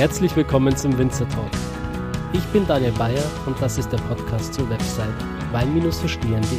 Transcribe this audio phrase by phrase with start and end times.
[0.00, 1.50] Herzlich willkommen zum Winzer Talk.
[2.32, 5.12] Ich bin Daniel Bayer und das ist der Podcast zur Website
[5.52, 6.58] wein-verstehen.de.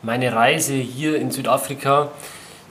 [0.00, 2.10] Meine Reise hier in Südafrika,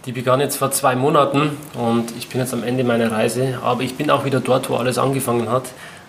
[0.08, 3.84] die begann jetzt vor zwei Monaten und ich bin jetzt am Ende meiner Reise, aber
[3.84, 5.66] ich bin auch wieder dort, wo alles angefangen hat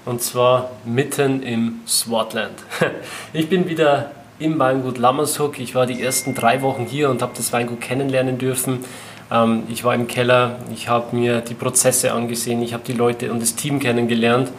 [0.06, 2.54] und zwar mitten im Swartland.
[3.34, 5.60] Ich bin wieder im Weingut Lammershoek.
[5.60, 8.80] Ich war die ersten drei Wochen hier und habe das Weingut kennenlernen dürfen.
[9.30, 13.30] Ähm, ich war im Keller, ich habe mir die Prozesse angesehen, ich habe die Leute
[13.30, 14.50] und das Team kennengelernt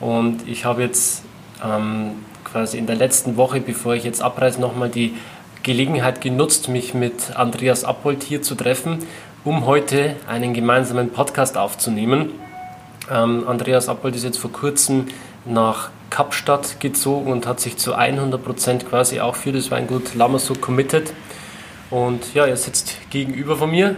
[0.00, 1.22] und ich habe jetzt
[1.64, 2.12] ähm,
[2.44, 5.14] quasi in der letzten Woche, bevor ich jetzt abreise, nochmal die
[5.62, 8.98] Gelegenheit genutzt, mich mit Andreas Appold hier zu treffen,
[9.44, 12.30] um heute einen gemeinsamen Podcast aufzunehmen.
[13.10, 15.06] Ähm, Andreas Appold ist jetzt vor kurzem
[15.44, 20.60] nach Kapstadt gezogen und hat sich zu 100 Prozent quasi auch für das Weingut Lamassow
[20.60, 21.12] committed.
[21.90, 23.96] Und ja, er sitzt gegenüber von mir.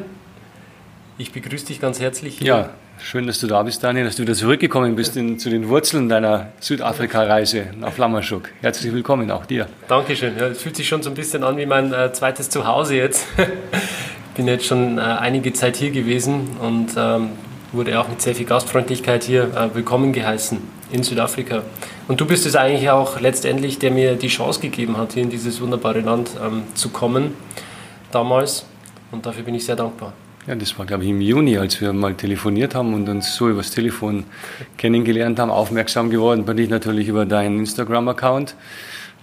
[1.19, 2.39] Ich begrüße dich ganz herzlich.
[2.39, 2.47] Hier.
[2.47, 5.69] Ja, schön, dass du da bist, Daniel, dass du wieder zurückgekommen bist in, zu den
[5.69, 8.51] Wurzeln deiner Südafrika-Reise nach Flammerschuk.
[8.61, 9.67] Herzlich willkommen, auch dir.
[9.89, 10.37] Dankeschön.
[10.39, 13.27] Ja, es fühlt sich schon so ein bisschen an wie mein äh, zweites Zuhause jetzt.
[13.37, 13.47] Ich
[14.37, 17.31] bin jetzt schon äh, einige Zeit hier gewesen und ähm,
[17.73, 21.63] wurde auch mit sehr viel Gastfreundlichkeit hier äh, willkommen geheißen in Südafrika.
[22.09, 25.31] Und du bist es eigentlich auch letztendlich, der mir die Chance gegeben hat, hier in
[25.31, 27.35] dieses wunderbare Land ähm, zu kommen,
[28.11, 28.65] damals.
[29.11, 30.13] Und dafür bin ich sehr dankbar.
[30.47, 33.49] Ja, das war, glaube ich, im Juni, als wir mal telefoniert haben und uns so
[33.49, 34.25] übers Telefon
[34.77, 38.57] kennengelernt haben, aufmerksam geworden bin ich natürlich über deinen Instagram-Account.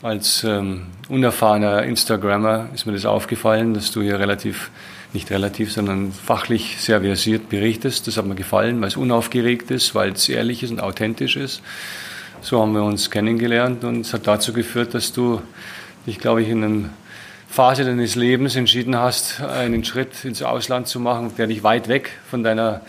[0.01, 4.71] Als ähm, unerfahrener Instagrammer ist mir das aufgefallen, dass du hier relativ
[5.13, 8.07] nicht relativ, sondern fachlich sehr versiert berichtest.
[8.07, 11.61] Das hat mir gefallen, weil es unaufgeregt ist, weil es ehrlich ist und authentisch ist.
[12.41, 15.41] So haben wir uns kennengelernt und es hat dazu geführt, dass du
[16.05, 16.89] dich, glaube ich, in einer
[17.49, 22.11] Phase deines Lebens entschieden hast, einen Schritt ins Ausland zu machen, der dich weit weg
[22.29, 22.81] von deiner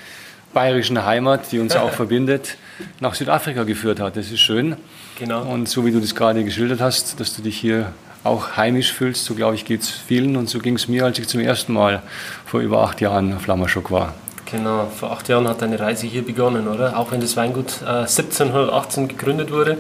[0.53, 2.57] bayerischen Heimat, die uns auch verbindet,
[3.01, 4.17] nach Südafrika geführt hat.
[4.17, 4.77] Das ist schön.
[5.19, 5.43] Genau.
[5.43, 7.93] Und so wie du das gerade geschildert hast, dass du dich hier
[8.25, 9.25] auch heimisch fühlst.
[9.25, 11.73] So glaube ich geht es vielen und so ging es mir, als ich zum ersten
[11.73, 12.03] Mal
[12.45, 14.15] vor über acht Jahren auf Lammerschok war.
[14.51, 16.99] Genau, vor acht Jahren hat deine Reise hier begonnen, oder?
[16.99, 19.79] Auch wenn das Weingut äh, 1718 gegründet wurde.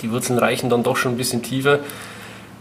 [0.00, 1.80] Die Wurzeln reichen dann doch schon ein bisschen tiefer.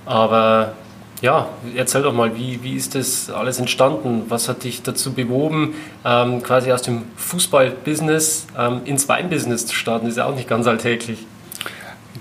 [0.05, 0.73] Aber
[1.21, 4.23] ja, erzähl doch mal, wie, wie ist das alles entstanden?
[4.27, 10.05] Was hat dich dazu bewogen, ähm, quasi aus dem Fußballbusiness ähm, ins Weinbusiness zu starten?
[10.05, 11.19] Das ist ja auch nicht ganz alltäglich.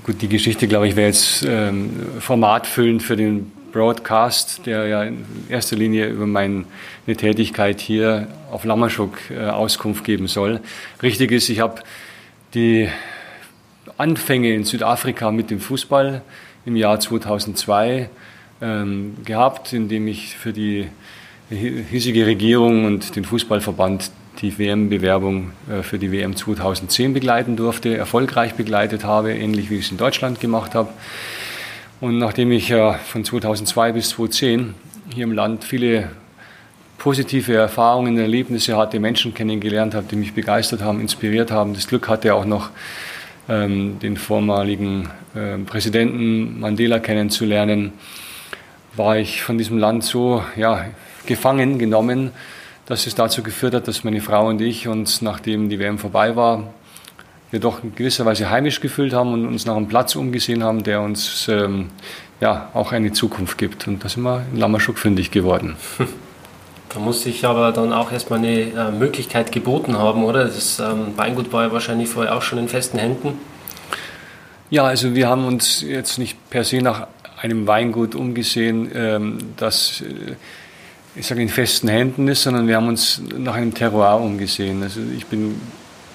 [0.04, 5.24] Gut, die Geschichte, glaube ich, wäre jetzt ähm, formatfüllend für den Broadcast, der ja in
[5.48, 6.64] erster Linie über meine
[7.06, 10.58] Tätigkeit hier auf Lammerschuk äh, Auskunft geben soll.
[11.04, 11.82] Richtig ist, ich habe
[12.52, 12.88] die
[13.96, 16.22] Anfänge in Südafrika mit dem Fußball
[16.66, 18.10] im Jahr 2002
[18.60, 20.88] ähm, gehabt, indem ich für die
[21.48, 28.54] hiesige Regierung und den Fußballverband die WM-Bewerbung äh, für die WM 2010 begleiten durfte, erfolgreich
[28.54, 30.88] begleitet habe, ähnlich wie ich es in Deutschland gemacht habe.
[32.00, 34.74] Und nachdem ich von 2002 bis 2010
[35.14, 36.10] hier im Land viele
[36.98, 42.08] positive Erfahrungen, Erlebnisse hatte, Menschen kennengelernt habe, die mich begeistert haben, inspiriert haben, das Glück
[42.08, 42.70] hatte auch noch
[43.48, 47.92] ähm, den vormaligen äh, Präsidenten Mandela kennenzulernen,
[48.94, 50.86] war ich von diesem Land so ja,
[51.26, 52.30] gefangen genommen,
[52.86, 56.36] dass es dazu geführt hat, dass meine Frau und ich uns, nachdem die WM vorbei
[56.36, 56.72] war,
[57.50, 60.82] wir doch in gewisser Weise heimisch gefühlt haben und uns nach einem Platz umgesehen haben,
[60.82, 61.90] der uns ähm,
[62.40, 63.86] ja auch eine Zukunft gibt.
[63.86, 65.76] Und da sind wir in Lammerschuk fündig geworden.
[66.94, 70.44] Da muss sich aber dann auch erstmal eine äh, Möglichkeit geboten haben, oder?
[70.44, 73.38] Das ähm, Weingut war ja wahrscheinlich vorher auch schon in festen Händen.
[74.68, 77.06] Ja, also wir haben uns jetzt nicht per se nach
[77.40, 80.34] einem Weingut umgesehen, ähm, das äh,
[81.14, 84.82] ich sage in festen Händen ist, sondern wir haben uns nach einem Terroir umgesehen.
[84.82, 85.60] Also ich bin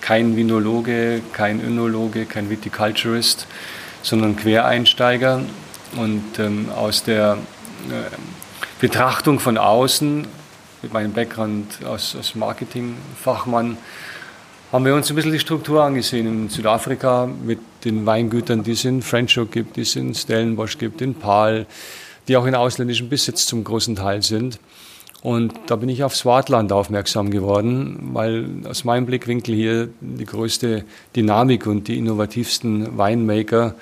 [0.01, 3.45] kein Vinologe, kein Önologe, kein Viticulturist,
[4.01, 5.41] sondern Quereinsteiger
[5.97, 7.37] und ähm, aus der
[7.89, 8.15] äh,
[8.79, 10.27] Betrachtung von außen
[10.81, 13.77] mit meinem Background als, als Marketingfachmann
[14.71, 18.83] haben wir uns ein bisschen die Struktur angesehen in Südafrika mit den Weingütern, die es
[18.83, 21.65] in French Oak gibt, die es in Stellenbosch gibt, in Pahl,
[22.27, 24.59] die auch in ausländischem Besitz zum großen Teil sind.
[25.21, 30.85] Und da bin ich auf Swartland aufmerksam geworden, weil aus meinem Blickwinkel hier die größte
[31.15, 33.75] Dynamik und die innovativsten Winemaker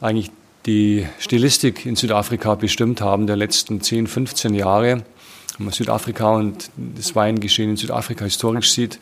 [0.00, 0.30] eigentlich
[0.66, 5.02] die Stilistik in Südafrika bestimmt haben der letzten 10, 15 Jahre.
[5.58, 8.98] Wenn man Südafrika und das Weingeschehen in Südafrika historisch sieht,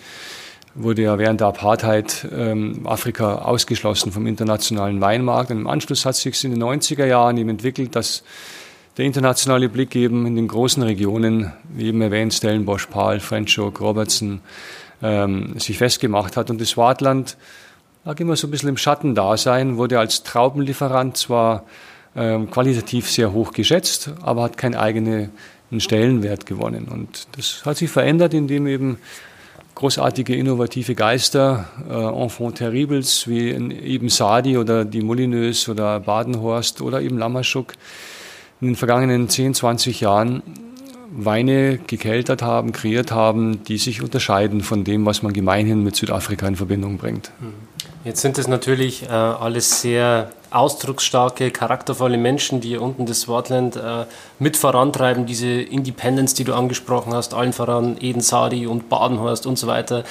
[0.75, 5.51] wurde ja während der Apartheid ähm, Afrika ausgeschlossen vom internationalen Weinmarkt.
[5.51, 8.23] Und im Anschluss hat sich in den 90er Jahren eben entwickelt, dass
[8.97, 14.41] der internationale Blick eben in den großen Regionen, wie eben erwähnt, Stellenbosch, Pahl, Frenchuk, Robertson,
[15.03, 16.51] ähm, sich festgemacht hat.
[16.51, 17.37] Und das Swartland
[18.05, 21.65] lag immer so ein bisschen im Schatten da sein, wurde als Traubenlieferant zwar
[22.17, 25.31] ähm, qualitativ sehr hoch geschätzt, aber hat keinen eigenen
[25.79, 26.89] Stellenwert gewonnen.
[26.91, 28.99] Und das hat sich verändert, indem eben
[29.77, 37.01] großartige innovative Geister, äh, Enfant terribles wie eben Sadi oder die Molinös oder Badenhorst oder
[37.01, 37.75] eben Lammerschuk
[38.61, 40.43] in den vergangenen 10, 20 Jahren
[41.13, 46.47] Weine gekeltert haben, kreiert haben, die sich unterscheiden von dem, was man gemeinhin mit Südafrika
[46.47, 47.33] in Verbindung bringt.
[47.41, 47.53] Hm.
[48.05, 53.77] Jetzt sind es natürlich äh, alles sehr ausdrucksstarke, charaktervolle Menschen, die hier unten das Swartland
[53.77, 54.07] äh,
[54.39, 59.59] mit vorantreiben, diese Independence, die du angesprochen hast, allen voran Eden Sadi und Badenhorst und
[59.59, 60.05] so weiter.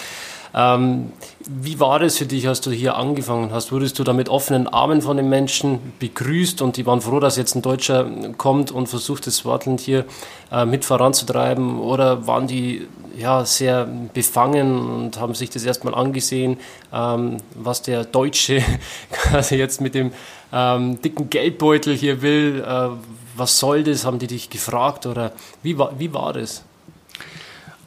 [0.53, 1.11] Ähm,
[1.47, 3.71] wie war es für dich, als du hier angefangen hast?
[3.71, 7.37] Wurdest du da mit offenen Armen von den Menschen begrüßt und die waren froh, dass
[7.37, 10.05] jetzt ein Deutscher kommt und versucht, das Swartland hier
[10.51, 11.79] äh, mit voranzutreiben?
[11.79, 12.87] Oder waren die
[13.17, 16.57] ja, sehr befangen und haben sich das erstmal angesehen,
[16.93, 18.63] ähm, was der Deutsche
[19.11, 20.11] quasi jetzt mit dem
[20.53, 22.63] ähm, dicken Geldbeutel hier will?
[22.65, 22.89] Äh,
[23.35, 24.05] was soll das?
[24.05, 25.31] Haben die dich gefragt oder
[25.63, 26.63] wie war, wie war das?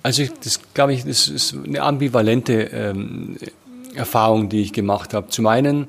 [0.03, 3.37] Also das glaube ich, das ist eine ambivalente ähm,
[3.95, 5.29] Erfahrung, die ich gemacht habe.
[5.29, 5.89] Zum einen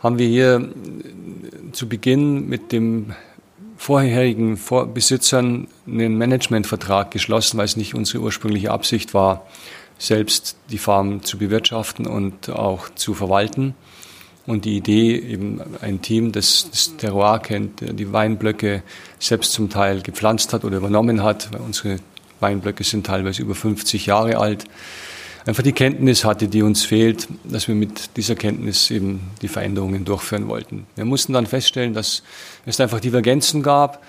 [0.00, 3.14] haben wir hier äh, zu Beginn mit dem
[3.76, 4.58] vorherigen
[4.92, 9.46] Besitzern einen Managementvertrag geschlossen, weil es nicht unsere ursprüngliche Absicht war,
[9.98, 13.74] selbst die Farm zu bewirtschaften und auch zu verwalten.
[14.46, 18.82] Und die Idee, eben ein Team, das das Terroir kennt, die Weinblöcke
[19.18, 21.96] selbst zum Teil gepflanzt hat oder übernommen hat, weil unsere
[22.44, 24.64] Weinblöcke sind teilweise über 50 Jahre alt.
[25.46, 30.04] Einfach die Kenntnis hatte, die uns fehlt, dass wir mit dieser Kenntnis eben die Veränderungen
[30.04, 30.86] durchführen wollten.
[30.94, 32.22] Wir mussten dann feststellen, dass
[32.66, 34.02] es einfach Divergenzen gab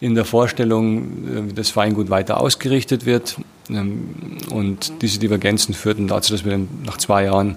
[0.00, 3.36] in der Vorstellung, äh, wie das Weingut weiter ausgerichtet wird.
[3.70, 7.56] Ähm, und diese Divergenzen führten dazu, dass wir dann nach zwei Jahren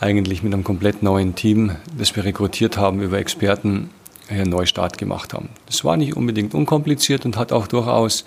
[0.00, 3.90] eigentlich mit einem komplett neuen Team, das wir rekrutiert haben über Experten,
[4.28, 5.48] einen Neustart gemacht haben.
[5.66, 8.24] Das war nicht unbedingt unkompliziert und hat auch durchaus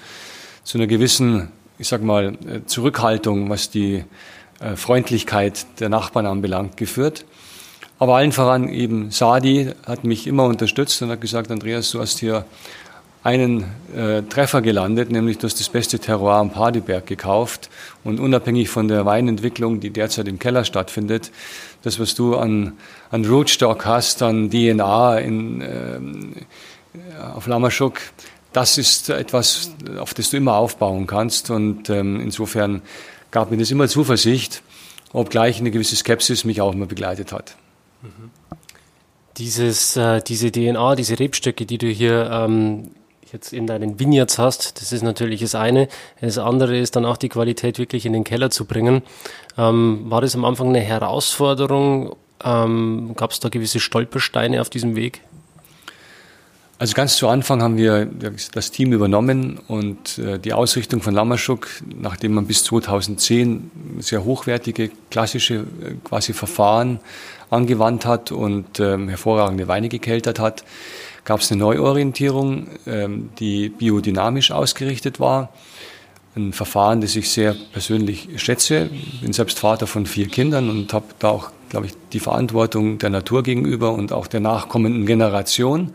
[0.64, 4.04] zu einer gewissen, ich sag mal, äh, Zurückhaltung, was die
[4.60, 7.26] äh, Freundlichkeit der Nachbarn anbelangt, geführt.
[8.00, 12.20] Aber allen voran eben Sadi hat mich immer unterstützt und hat gesagt, Andreas, du hast
[12.20, 12.46] hier
[13.24, 13.66] einen
[13.96, 17.70] äh, Treffer gelandet, nämlich du hast das beste Terroir am Padeberg gekauft
[18.04, 21.32] und unabhängig von der Weinentwicklung, die derzeit im Keller stattfindet,
[21.84, 22.74] das, was du an,
[23.12, 26.44] an Rootstock hast, an DNA in, äh,
[27.34, 28.00] auf Lamaschuk,
[28.54, 31.50] das ist etwas, auf das du immer aufbauen kannst.
[31.50, 32.82] Und ähm, insofern
[33.32, 34.62] gab mir das immer Zuversicht,
[35.12, 37.56] obgleich eine gewisse Skepsis mich auch immer begleitet hat.
[38.02, 38.30] Mhm.
[39.38, 42.92] Dieses, äh, diese DNA, diese Rebstöcke, die du hier ähm,
[43.32, 45.88] jetzt in deinen Vineyards hast, das ist natürlich das eine.
[46.22, 49.02] Das andere ist dann auch die Qualität wirklich in den Keller zu bringen.
[49.58, 52.16] Ähm, war das am Anfang eine Herausforderung?
[52.44, 55.22] Ähm, Gab es da gewisse Stolpersteine auf diesem Weg?
[56.84, 58.10] Also ganz zu Anfang haben wir
[58.52, 64.92] das Team übernommen und äh, die Ausrichtung von Lammerschuk, nachdem man bis 2010 sehr hochwertige,
[65.10, 67.00] klassische äh, quasi Verfahren
[67.50, 70.66] angewandt hat und ähm, hervorragende Weine gekeltert hat,
[71.24, 75.54] gab es eine Neuorientierung, ähm, die biodynamisch ausgerichtet war.
[76.36, 78.90] Ein Verfahren, das ich sehr persönlich schätze.
[79.22, 83.10] Bin selbst Vater von vier Kindern und habe da auch, glaube ich, die Verantwortung der
[83.10, 85.94] Natur gegenüber und auch der nachkommenden Generation.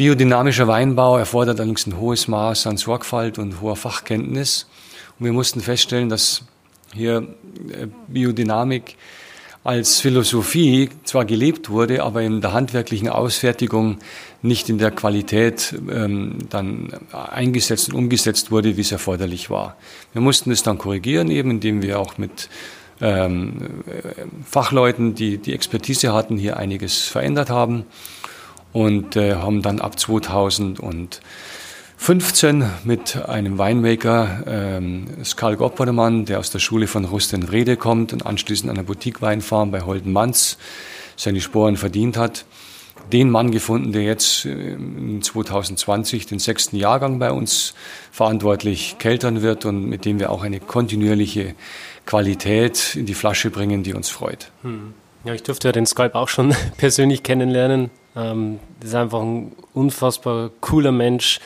[0.00, 4.66] Biodynamischer Weinbau erfordert allerdings ein hohes Maß an Sorgfalt und hoher Fachkenntnis.
[5.18, 6.40] Und wir mussten feststellen, dass
[6.94, 7.28] hier
[7.70, 8.96] äh, Biodynamik
[9.62, 13.98] als Philosophie zwar gelebt wurde, aber in der handwerklichen Ausfertigung
[14.40, 19.76] nicht in der Qualität ähm, dann eingesetzt und umgesetzt wurde, wie es erforderlich war.
[20.14, 22.48] Wir mussten es dann korrigieren, eben indem wir auch mit
[23.02, 23.84] ähm,
[24.46, 27.84] Fachleuten, die die Expertise hatten, hier einiges verändert haben
[28.72, 36.60] und äh, haben dann ab 2015 mit einem Winemaker, ähm, Skal Goppermann, der aus der
[36.60, 40.58] Schule von Rusten Rede kommt und anschließend an der Boutique-Weinfarm bei Holden Manz
[41.16, 42.44] seine Sporen verdient hat,
[43.12, 47.74] den Mann gefunden, der jetzt äh, in 2020 den sechsten Jahrgang bei uns
[48.12, 51.54] verantwortlich keltern wird und mit dem wir auch eine kontinuierliche
[52.06, 54.50] Qualität in die Flasche bringen, die uns freut.
[54.62, 54.94] Hm.
[55.24, 57.90] Ja, ich durfte ja den Skype auch schon persönlich kennenlernen.
[58.16, 61.40] Ähm, das ist einfach ein unfassbar cooler Mensch,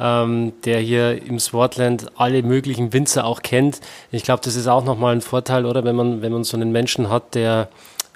[0.00, 3.80] ähm, der hier im Swartland alle möglichen Winzer auch kennt.
[4.10, 5.84] Ich glaube, das ist auch nochmal ein Vorteil, oder?
[5.84, 7.68] Wenn man, wenn man so einen Menschen hat, der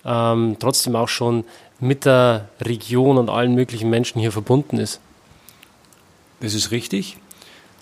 [0.04, 1.44] ähm, trotzdem auch schon
[1.80, 5.00] mit der Region und allen möglichen Menschen hier verbunden ist.
[6.40, 7.18] Das ist richtig.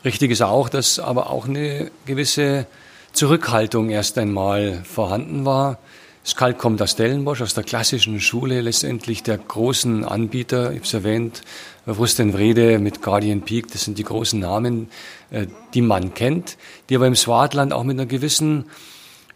[0.04, 2.66] Richtig ist auch, dass aber auch eine gewisse
[3.12, 5.78] Zurückhaltung erst einmal vorhanden war.
[6.26, 10.95] Skalk kommt aus Stellenbosch, aus der klassischen Schule, letztendlich der großen Anbieter, ich habe es
[10.95, 11.43] erwähnt,
[11.85, 14.88] Wrede mit Guardian Peak, das sind die großen Namen,
[15.31, 16.57] äh, die man kennt,
[16.88, 18.64] die aber im Swartland auch mit einer gewissen,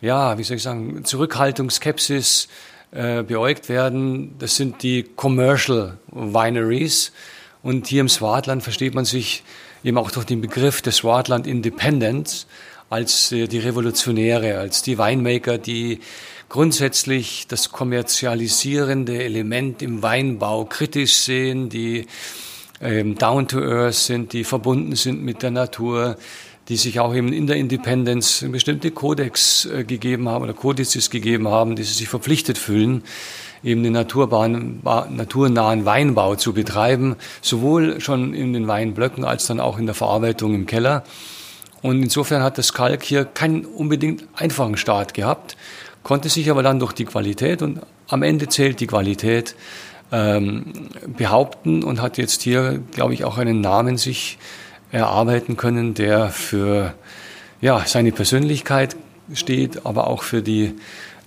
[0.00, 2.48] ja, wie soll ich sagen, Zurückhaltung, Skepsis
[2.90, 4.36] äh, beäugt werden.
[4.38, 7.12] Das sind die Commercial Wineries.
[7.62, 9.42] Und hier im Swartland versteht man sich
[9.84, 12.46] eben auch durch den Begriff des Swartland Independence
[12.88, 16.00] als äh, die Revolutionäre, als die Winemaker, die
[16.48, 22.06] grundsätzlich das kommerzialisierende Element im Weinbau kritisch sehen, die
[22.80, 26.16] ähm, down to earth sind, die verbunden sind mit der Natur,
[26.68, 31.48] die sich auch eben in der Independence bestimmte Kodex äh, gegeben haben oder Kodizes gegeben
[31.48, 33.02] haben, die sie sich verpflichtet fühlen,
[33.64, 39.86] eben den naturnahen Weinbau zu betreiben, sowohl schon in den Weinblöcken als dann auch in
[39.86, 41.04] der Verarbeitung im Keller.
[41.82, 45.56] Und insofern hat das Kalk hier keinen unbedingt einfachen Start gehabt
[46.08, 49.54] konnte sich aber dann durch die Qualität und am Ende zählt die Qualität
[50.10, 54.38] ähm, behaupten und hat jetzt hier, glaube ich, auch einen Namen sich
[54.90, 56.94] erarbeiten können, der für
[57.60, 58.96] ja, seine Persönlichkeit
[59.34, 60.76] steht, aber auch für die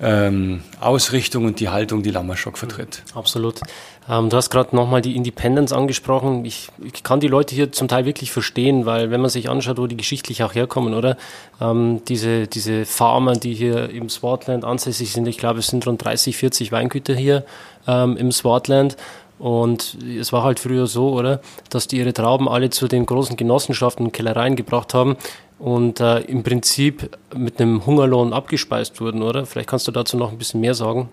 [0.02, 3.04] ähm, Ausrichtung und die Haltung, die Lammerschock vertritt.
[3.14, 3.62] Absolut.
[4.10, 6.44] Ähm, du hast gerade nochmal die Independence angesprochen.
[6.46, 9.78] Ich, ich, kann die Leute hier zum Teil wirklich verstehen, weil wenn man sich anschaut,
[9.78, 11.18] wo die geschichtlich auch herkommen, oder?
[11.60, 16.04] Ähm, diese, diese Farmer, die hier im Swartland ansässig sind, ich glaube, es sind rund
[16.04, 17.46] 30, 40 Weingüter hier
[17.88, 18.98] ähm, im Swartland.
[19.38, 23.38] Und es war halt früher so, oder, dass die ihre Trauben alle zu den großen
[23.38, 25.18] Genossenschaften und Kellereien gebracht haben
[25.58, 29.48] und äh, im Prinzip mit einem Hungerlohn abgespeist wurden, oder?
[29.48, 31.10] Vielleicht kannst du dazu noch ein bisschen mehr sagen.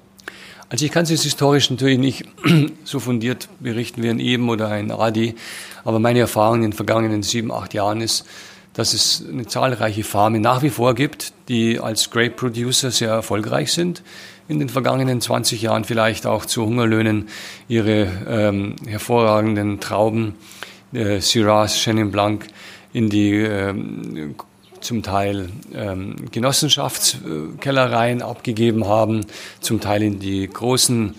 [0.70, 2.25] Also ich kann es jetzt historisch natürlich nicht
[2.84, 5.34] so fundiert berichten wie ein Eben oder ein Adi,
[5.84, 8.26] aber meine Erfahrung in den vergangenen sieben, acht Jahren ist,
[8.75, 13.72] dass es eine zahlreiche Farmen nach wie vor gibt, die als Grape Producer sehr erfolgreich
[13.72, 14.02] sind.
[14.46, 17.28] In den vergangenen 20 Jahren vielleicht auch zu Hungerlöhnen
[17.66, 20.37] ihre ähm, hervorragenden Trauben,
[20.92, 22.46] äh, Syrah, Chenin Blanc,
[22.92, 24.37] in die ähm,
[24.80, 29.26] zum Teil ähm, Genossenschaftskellereien abgegeben haben,
[29.61, 31.14] zum Teil in die großen,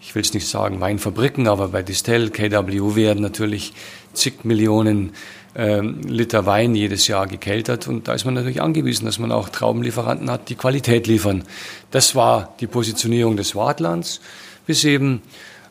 [0.00, 3.72] ich will es nicht sagen Weinfabriken, aber bei Distell, KW werden natürlich
[4.12, 5.12] zig Millionen
[5.54, 9.48] ähm, Liter Wein jedes Jahr gekeltert und da ist man natürlich angewiesen, dass man auch
[9.48, 11.44] Traubenlieferanten hat, die Qualität liefern.
[11.90, 14.20] Das war die Positionierung des Wartlands,
[14.66, 15.22] bis eben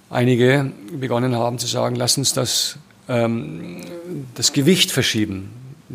[0.10, 3.78] einige begonnen haben zu sagen, lass uns das, ähm,
[4.36, 5.50] das Gewicht verschieben.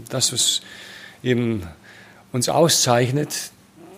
[0.09, 0.63] Das, was
[1.25, 1.63] eben
[2.33, 3.51] uns auszeichnet,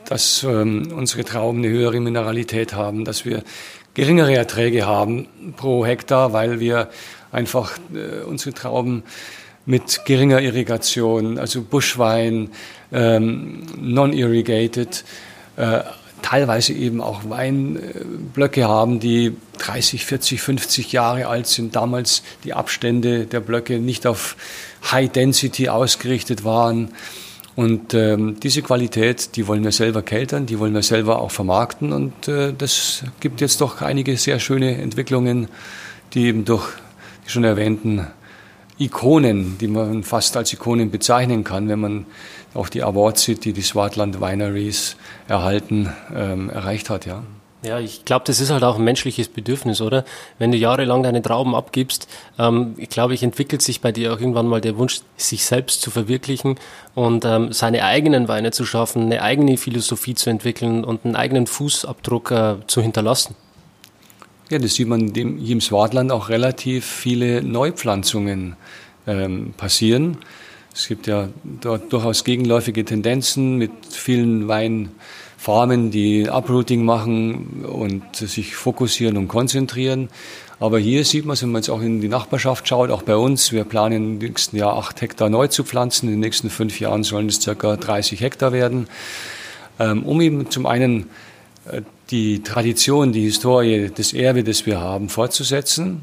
[0.09, 3.43] dass ähm, unsere Trauben eine höhere Mineralität haben, dass wir
[3.95, 6.89] geringere Erträge haben pro Hektar, weil wir
[7.33, 9.03] einfach äh, unsere Trauben
[9.65, 12.51] mit geringer Irrigation, also Buschwein,
[12.93, 15.05] ähm, non-irrigated,
[15.57, 15.81] äh,
[16.23, 21.77] teilweise eben auch Weinblöcke haben, die 30, 40, 50 Jahre alt sind.
[21.77, 24.37] Damals die Abstände der Blöcke nicht auf
[24.91, 26.91] High Density ausgerichtet waren.
[27.57, 31.93] Und ähm, diese Qualität, die wollen wir selber keltern, die wollen wir selber auch vermarkten.
[31.93, 35.49] Und äh, das gibt jetzt doch einige sehr schöne Entwicklungen,
[36.13, 36.69] die eben durch
[37.25, 38.07] die schon erwähnten
[38.79, 42.07] Ikonen, die man fast als Ikonen bezeichnen kann, wenn man
[42.53, 44.97] auch die Awards sieht, die die Swartland Wineries
[45.27, 47.23] erhalten, ähm, erreicht hat, ja.
[47.63, 50.05] Ja, ich glaube, das ist halt auch ein menschliches Bedürfnis, oder?
[50.39, 52.07] Wenn du jahrelang deine Trauben abgibst,
[52.39, 55.81] ähm, ich glaube, ich entwickelt sich bei dir auch irgendwann mal der Wunsch, sich selbst
[55.81, 56.57] zu verwirklichen
[56.95, 61.47] und ähm, seine eigenen Weine zu schaffen, eine eigene Philosophie zu entwickeln und einen eigenen
[61.47, 63.35] Fußabdruck äh, zu hinterlassen.
[64.51, 68.55] Ja, das sieht man dem, hier im Swartland auch relativ viele Neupflanzungen
[69.07, 70.19] ähm, passieren.
[70.73, 74.47] Es gibt ja dort durchaus gegenläufige Tendenzen mit vielen
[75.47, 80.09] Weinfarmen, die Uprooting machen und sich fokussieren und konzentrieren.
[80.59, 83.53] Aber hier sieht man wenn man jetzt auch in die Nachbarschaft schaut, auch bei uns,
[83.53, 86.07] wir planen im nächsten Jahr acht Hektar neu zu pflanzen.
[86.07, 88.89] In den nächsten fünf Jahren sollen es circa 30 Hektar werden,
[89.79, 91.09] ähm, um eben zum einen
[91.71, 96.03] äh, die Tradition, die Historie, das Erbe, das wir haben, fortzusetzen.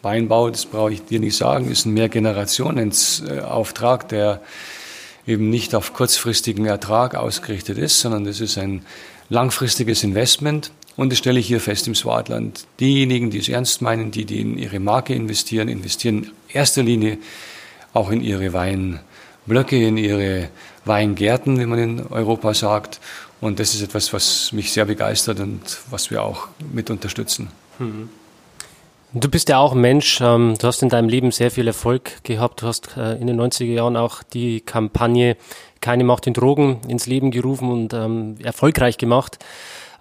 [0.00, 4.40] Weinbau, das brauche ich dir nicht sagen, ist ein Mehrgenerationenauftrag, der
[5.26, 8.82] eben nicht auf kurzfristigen Ertrag ausgerichtet ist, sondern das ist ein
[9.28, 10.70] langfristiges Investment.
[10.96, 12.66] Und das stelle ich hier fest im Swartland.
[12.80, 17.18] Diejenigen, die es ernst meinen, die, die in ihre Marke investieren, investieren in erster Linie
[17.92, 20.48] auch in ihre Weinblöcke, in ihre
[20.84, 23.00] Weingärten, wie man in Europa sagt.
[23.40, 27.48] Und das ist etwas, was mich sehr begeistert und was wir auch mit unterstützen.
[27.78, 28.08] Mhm.
[29.12, 32.24] Du bist ja auch ein Mensch, ähm, du hast in deinem Leben sehr viel Erfolg
[32.24, 32.62] gehabt.
[32.62, 35.36] Du hast äh, in den 90er Jahren auch die Kampagne
[35.80, 39.38] Keine Macht in Drogen ins Leben gerufen und ähm, erfolgreich gemacht.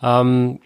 [0.02, 0.60] Ähm,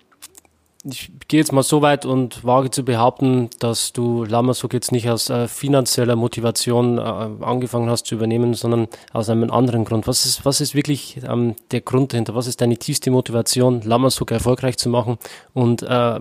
[0.86, 5.09] ich gehe jetzt mal so weit und wage zu behaupten, dass du Lamasuk jetzt nicht
[5.09, 10.07] aus äh, finanzieller Motivation äh, angefangen hast zu übernehmen, sondern aus einem anderen Grund.
[10.07, 12.33] Was ist, was ist wirklich ähm, der Grund dahinter?
[12.33, 15.17] Was ist deine tiefste Motivation, Lamasuk erfolgreich zu machen
[15.53, 16.19] und äh,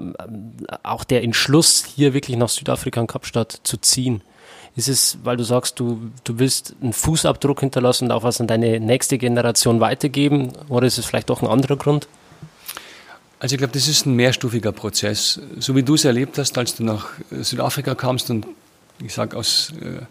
[0.83, 4.23] auch der Entschluss, hier wirklich nach Südafrika und Kapstadt zu ziehen?
[4.75, 8.49] Ist es, weil du sagst, du, du willst einen Fußabdruck hinterlassen und auch was an
[8.49, 10.53] deine nächste Generation weitergeben?
[10.69, 12.09] Oder ist es vielleicht doch ein anderer Grund?
[13.41, 15.41] Also ich glaube, das ist ein mehrstufiger Prozess.
[15.59, 18.47] So wie du es erlebt hast, als du nach Südafrika kamst und
[19.05, 20.03] ich sage aus äh,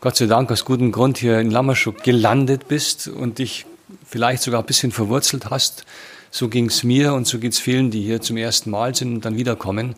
[0.00, 3.66] Gott sei Dank aus gutem Grund hier in Lammerschuk gelandet bist und dich
[4.04, 5.84] vielleicht sogar ein bisschen verwurzelt hast,
[6.32, 9.14] so ging es mir und so geht es vielen, die hier zum ersten Mal sind
[9.14, 9.94] und dann wiederkommen.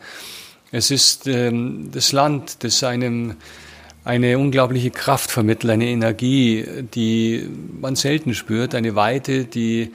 [0.70, 3.37] Es ist ähm, das Land, das einem
[4.04, 7.48] eine unglaubliche Kraft vermittelt, eine Energie, die
[7.80, 9.90] man selten spürt, eine Weite, die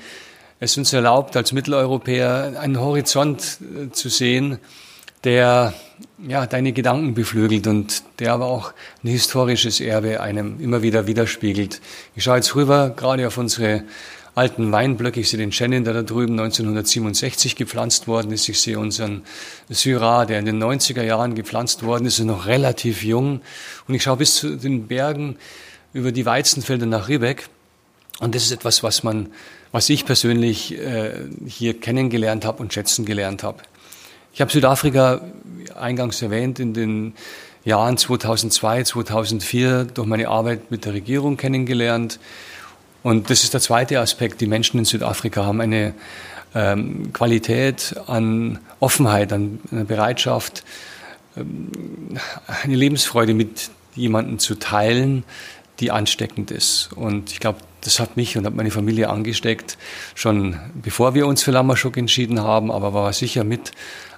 [0.63, 4.59] es uns erlaubt, als Mitteleuropäer einen Horizont äh, zu sehen,
[5.23, 5.73] der
[6.25, 11.81] ja, deine Gedanken beflügelt und der aber auch ein historisches Erbe einem immer wieder widerspiegelt.
[12.15, 13.83] Ich schaue jetzt rüber, gerade auf unsere
[14.35, 15.19] alten Weinblöcke.
[15.19, 18.49] Ich sehe den Chenin, der da drüben 1967 gepflanzt worden ist.
[18.49, 19.23] Ich sehe unseren
[19.69, 23.41] Syrah, der in den 90er Jahren gepflanzt worden ist, ist noch relativ jung.
[23.87, 25.37] Und ich schaue bis zu den Bergen
[25.93, 27.47] über die Weizenfelder nach Riebeck.
[28.19, 29.29] Und das ist etwas, was man
[29.73, 31.13] was ich persönlich äh,
[31.47, 33.57] hier kennengelernt habe und schätzen gelernt habe.
[34.31, 35.21] Ich habe Südafrika
[35.75, 37.15] eingangs erwähnt in den
[37.65, 42.19] Jahren 2002, 2004 durch meine Arbeit mit der Regierung kennengelernt.
[43.01, 44.41] Und das ist der zweite Aspekt.
[44.41, 45.95] Die Menschen in Südafrika haben eine
[46.53, 50.63] ähm, Qualität an Offenheit, an einer Bereitschaft,
[51.35, 51.71] ähm,
[52.63, 55.23] eine Lebensfreude mit jemandem zu teilen,
[55.79, 56.91] die ansteckend ist.
[56.93, 59.77] Und ich glaube, das hat mich und hat meine Familie angesteckt,
[60.15, 63.71] schon bevor wir uns für Lammerschuk entschieden haben, aber war sicher mit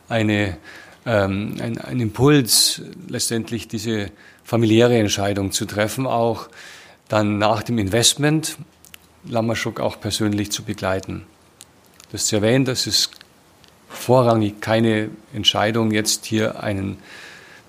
[0.07, 0.57] eine,
[1.05, 4.11] ähm, ein, ein Impuls, letztendlich diese
[4.43, 6.49] familiäre Entscheidung zu treffen, auch
[7.07, 8.57] dann nach dem Investment
[9.27, 11.25] Lammerschuk auch persönlich zu begleiten.
[12.11, 13.11] Das ist erwähnt, das ist
[13.89, 16.97] vorrangig keine Entscheidung, jetzt hier einen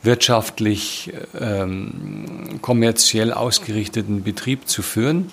[0.03, 5.31] wirtschaftlich ähm, kommerziell ausgerichteten Betrieb zu führen,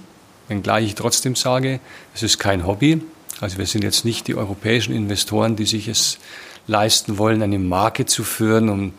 [0.47, 1.79] wenngleich ich trotzdem sage,
[2.13, 3.01] es ist kein Hobby.
[3.41, 6.19] Also wir sind jetzt nicht die europäischen Investoren, die sich es
[6.67, 8.93] leisten wollen, eine Marke zu führen, um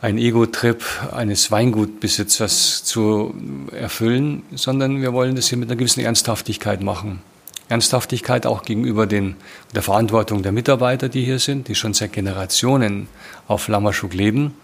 [0.00, 3.34] einen Ego-Trip eines Weingutbesitzers zu
[3.72, 7.20] erfüllen, sondern wir wollen das hier mit einer gewissen Ernsthaftigkeit machen.
[7.68, 9.36] Ernsthaftigkeit auch gegenüber den,
[9.74, 13.08] der Verantwortung der Mitarbeiter, die hier sind, die schon seit Generationen
[13.46, 14.54] auf Lammerschuk leben,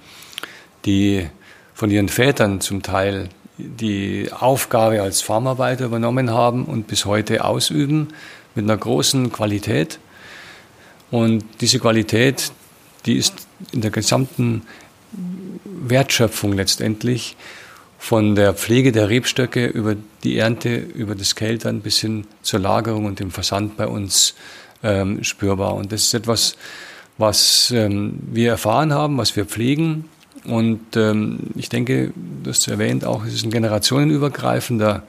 [0.84, 1.26] die
[1.74, 8.08] von ihren Vätern zum Teil die Aufgabe als Farmarbeiter übernommen haben und bis heute ausüben
[8.54, 9.98] mit einer großen Qualität.
[11.10, 12.52] Und diese Qualität,
[13.06, 14.62] die ist in der gesamten
[15.64, 17.36] Wertschöpfung letztendlich
[17.98, 23.06] von der Pflege der Rebstöcke über die Ernte, über das Keltern bis hin zur Lagerung
[23.06, 24.34] und dem Versand bei uns
[24.82, 25.74] ähm, spürbar.
[25.74, 26.56] Und das ist etwas,
[27.16, 30.04] was ähm, wir erfahren haben, was wir pflegen
[30.46, 35.02] und ähm, ich denke, du hast erwähnt auch, es ist ein generationenübergreifender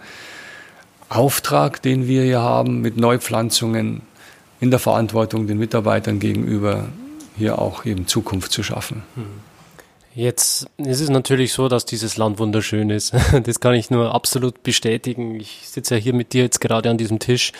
[1.10, 4.02] Auftrag, den wir hier haben mit Neupflanzungen
[4.60, 6.86] in der Verantwortung den Mitarbeitern gegenüber,
[7.38, 9.04] hier auch eben Zukunft zu schaffen.
[9.15, 9.26] Hm.
[10.15, 13.13] Jetzt ist es natürlich so, dass dieses Land wunderschön ist.
[13.43, 15.36] Das kann ich nur absolut bestätigen.
[15.36, 17.52] Ich sitze ja hier mit dir jetzt gerade an diesem Tisch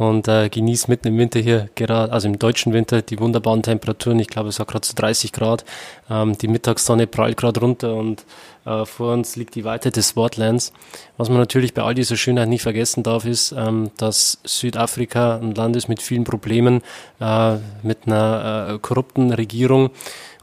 [0.00, 4.18] und äh, genieße mitten im Winter hier gerade, also im deutschen Winter, die wunderbaren Temperaturen.
[4.18, 5.66] Ich glaube, es hat gerade so 30 Grad.
[6.08, 8.24] Ähm, die Mittagssonne prallt gerade runter und
[8.64, 10.72] äh, vor uns liegt die Weite des Swartlands.
[11.18, 15.54] Was man natürlich bei all dieser Schönheit nicht vergessen darf, ist, ähm, dass Südafrika ein
[15.54, 16.80] Land ist mit vielen Problemen,
[17.20, 19.90] äh, mit einer äh, korrupten Regierung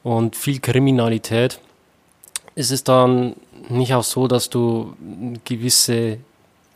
[0.03, 1.59] und viel Kriminalität.
[2.53, 3.33] Ist es dann
[3.69, 4.93] nicht auch so, dass du
[5.45, 6.19] gewisse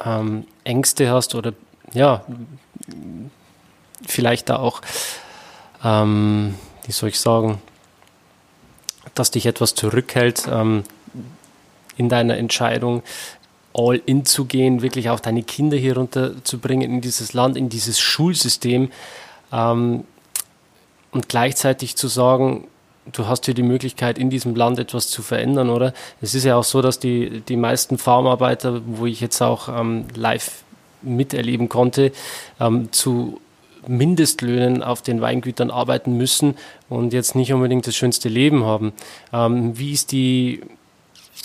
[0.04, 1.54] ähm, Ängste hast oder
[1.94, 2.24] ja,
[4.06, 4.82] vielleicht da auch,
[5.84, 7.62] ähm, wie soll ich sagen,
[9.16, 10.84] dass dich etwas zurückhält ähm,
[11.98, 13.04] in deiner Entscheidung,
[13.74, 18.00] all in zu gehen, wirklich auch deine Kinder hier runterzubringen in dieses Land, in dieses
[18.00, 18.92] Schulsystem
[19.52, 20.04] ähm,
[21.12, 22.68] und gleichzeitig zu sagen,
[23.12, 25.94] du hast hier die Möglichkeit, in diesem Land etwas zu verändern, oder?
[26.22, 30.06] Es ist ja auch so, dass die, die meisten Farmarbeiter, wo ich jetzt auch ähm,
[30.16, 30.64] live
[31.02, 32.12] miterleben konnte,
[32.60, 33.40] ähm, zu
[33.88, 36.56] Mindestlöhnen auf den Weingütern arbeiten müssen
[36.90, 38.94] und jetzt nicht unbedingt das schönste Leben haben.
[39.34, 40.62] Ähm, wie ist die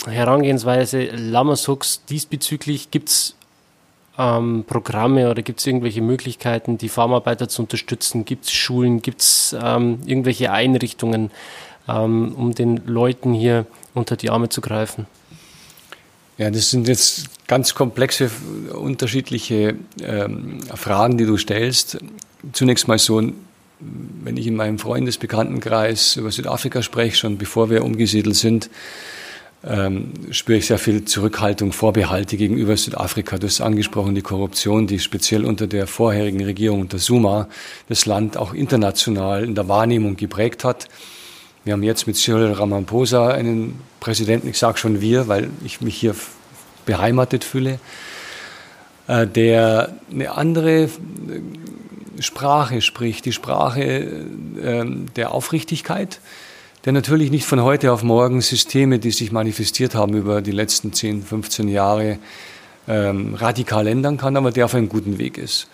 [0.05, 2.91] Herangehensweise Lammersucks diesbezüglich?
[2.91, 3.35] Gibt es
[4.17, 8.25] ähm, Programme oder gibt es irgendwelche Möglichkeiten, die Farmarbeiter zu unterstützen?
[8.25, 9.01] Gibt es Schulen?
[9.01, 11.31] Gibt es ähm, irgendwelche Einrichtungen,
[11.87, 15.07] ähm, um den Leuten hier unter die Arme zu greifen?
[16.37, 18.29] Ja, das sind jetzt ganz komplexe,
[18.71, 21.97] unterschiedliche ähm, Fragen, die du stellst.
[22.53, 23.21] Zunächst mal so,
[23.79, 28.69] wenn ich in meinem Freundesbekanntenkreis über Südafrika spreche, schon bevor wir umgesiedelt sind,
[29.63, 33.39] ähm, spüre ich sehr viel Zurückhaltung, Vorbehalte gegenüber Südafrika.
[33.39, 37.47] Du hast angesprochen, die Korruption, die speziell unter der vorherigen Regierung unter Zuma
[37.89, 40.87] das Land auch international in der Wahrnehmung geprägt hat.
[41.67, 45.97] Wir haben jetzt mit Cyril Ramaphosa einen Präsidenten, ich sage schon wir, weil ich mich
[45.97, 46.15] hier
[46.85, 47.81] beheimatet fühle,
[49.07, 50.89] äh, der eine andere äh,
[52.21, 53.81] Sprache spricht, die Sprache
[54.63, 56.21] ähm, der Aufrichtigkeit,
[56.85, 60.93] der natürlich nicht von heute auf morgen Systeme, die sich manifestiert haben über die letzten
[60.93, 62.17] 10, 15 Jahre,
[62.87, 65.67] ähm, radikal ändern kann, aber der auf einem guten Weg ist.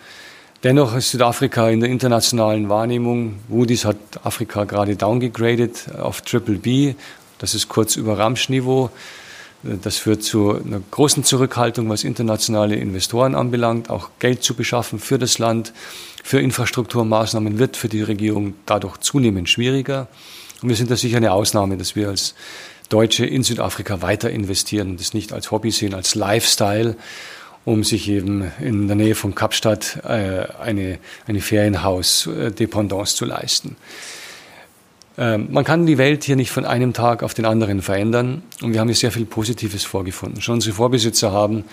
[0.64, 6.94] Dennoch ist Südafrika in der internationalen Wahrnehmung, Moody's hat Afrika gerade downgegradet auf Triple B,
[7.36, 8.88] das ist kurz über Ramsch-Niveau.
[9.62, 15.18] Das führt zu einer großen Zurückhaltung, was internationale Investoren anbelangt, auch Geld zu beschaffen für
[15.18, 15.74] das Land,
[16.22, 20.08] für Infrastrukturmaßnahmen wird für die Regierung dadurch zunehmend schwieriger.
[20.62, 22.34] Und wir sind da sicher eine Ausnahme, dass wir als
[22.88, 26.96] Deutsche in Südafrika weiter investieren und das nicht als Hobby sehen, als Lifestyle
[27.64, 33.76] um sich eben in der Nähe von Kapstadt äh, eine, eine Ferienhaus-Dependance zu leisten.
[35.16, 38.72] Ähm, man kann die Welt hier nicht von einem Tag auf den anderen verändern und
[38.72, 40.42] wir haben hier sehr viel Positives vorgefunden.
[40.42, 41.64] Schon unsere Vorbesitzer haben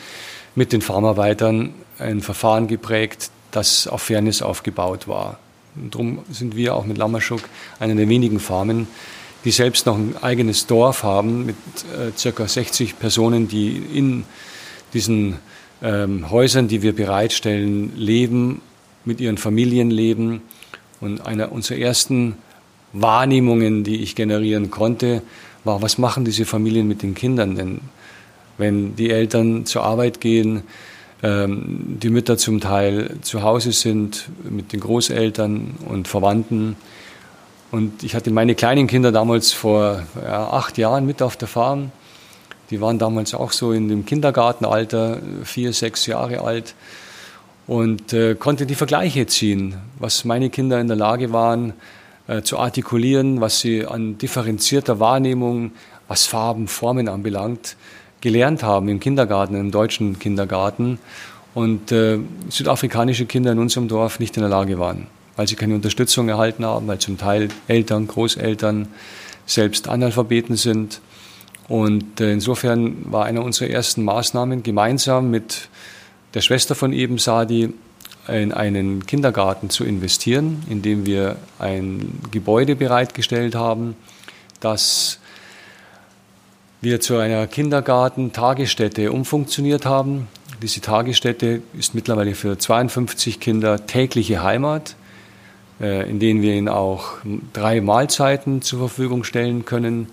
[0.56, 5.40] mit den Farmarbeitern ein Verfahren geprägt, das auf Fairness aufgebaut war.
[5.76, 7.42] Und darum sind wir auch mit Lammerschuk
[7.80, 8.88] einer der wenigen Farmen,
[9.44, 11.56] die selbst noch ein eigenes Dorf haben mit
[11.98, 14.26] äh, circa 60 Personen, die in
[14.94, 15.40] diesen
[15.82, 18.62] ähm, Häusern, die wir bereitstellen, leben,
[19.06, 20.41] mit ihren Familien leben.
[21.00, 22.36] Und einer unserer ersten
[22.94, 25.22] Wahrnehmungen, die ich generieren konnte,
[25.63, 27.82] war, was machen diese Familien mit den Kindern denn?
[28.58, 30.63] Wenn die Eltern zur Arbeit gehen,
[31.24, 36.76] ähm, die Mütter zum Teil zu Hause sind mit den Großeltern und Verwandten.
[37.72, 41.91] Und ich hatte meine kleinen Kinder damals vor ja, acht Jahren mit auf der Farm.
[42.72, 46.74] Die waren damals auch so in dem Kindergartenalter, vier, sechs Jahre alt
[47.68, 51.74] und äh, konnte die Vergleiche ziehen, was meine Kinder in der Lage waren
[52.28, 55.72] äh, zu artikulieren, was sie an differenzierter Wahrnehmung,
[56.08, 57.76] was Farben, Formen anbelangt,
[58.22, 61.00] gelernt haben im Kindergarten, im deutschen Kindergarten.
[61.54, 65.76] Und äh, südafrikanische Kinder in unserem Dorf nicht in der Lage waren, weil sie keine
[65.76, 68.88] Unterstützung erhalten haben, weil zum Teil Eltern, Großeltern
[69.46, 71.02] selbst Analphabeten sind
[71.72, 75.70] und äh, insofern war eine unserer ersten Maßnahmen, gemeinsam mit
[76.34, 77.74] der Schwester von Eben Sadi
[78.28, 83.96] in einen Kindergarten zu investieren, indem wir ein Gebäude bereitgestellt haben,
[84.60, 85.20] das
[86.82, 90.28] wir zu einer Kindergarten-Tagesstätte umfunktioniert haben.
[90.62, 94.98] Diese Tagesstätte ist mittlerweile für 52 Kinder tägliche Heimat,
[95.80, 97.14] äh, in denen wir ihnen auch
[97.54, 100.08] drei Mahlzeiten zur Verfügung stellen können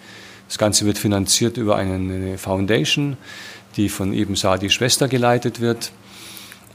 [0.48, 3.16] das Ganze wird finanziert über eine Foundation,
[3.76, 5.92] die von eben Sadi Schwester geleitet wird.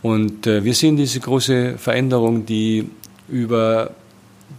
[0.01, 2.89] Und äh, wir sehen diese große Veränderung, die
[3.27, 3.91] über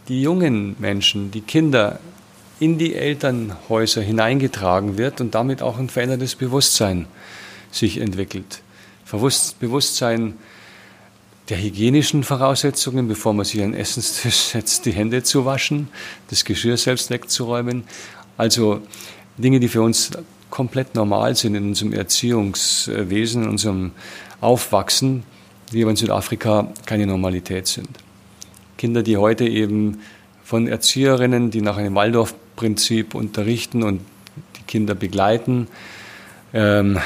[0.09, 2.01] die jungen Menschen, die Kinder
[2.61, 7.07] in die Elternhäuser hineingetragen wird und damit auch ein verändertes Bewusstsein
[7.71, 8.63] sich entwickelt.
[9.11, 10.35] Bewusstsein
[11.49, 15.89] der hygienischen Voraussetzungen, bevor man sich an den Essenstisch setzt, die Hände zu waschen,
[16.31, 17.85] das Geschirr selbst wegzuräumen,
[18.37, 18.83] also
[19.39, 20.11] Dinge, die für uns
[20.51, 23.93] komplett normal sind in unserem Erziehungswesen, in unserem
[24.41, 25.25] Aufwachsen,
[25.73, 27.89] die aber in Südafrika keine Normalität sind.
[28.77, 30.01] Kinder, die heute eben
[30.45, 34.01] von Erzieherinnen, die nach einem Waldorf-Prinzip unterrichten und
[34.57, 35.69] die Kinder begleiten,
[36.53, 36.99] ähm,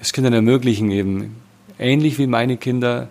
[0.00, 1.36] es Kindern ermöglichen, eben
[1.78, 3.08] ähnlich wie meine Kinder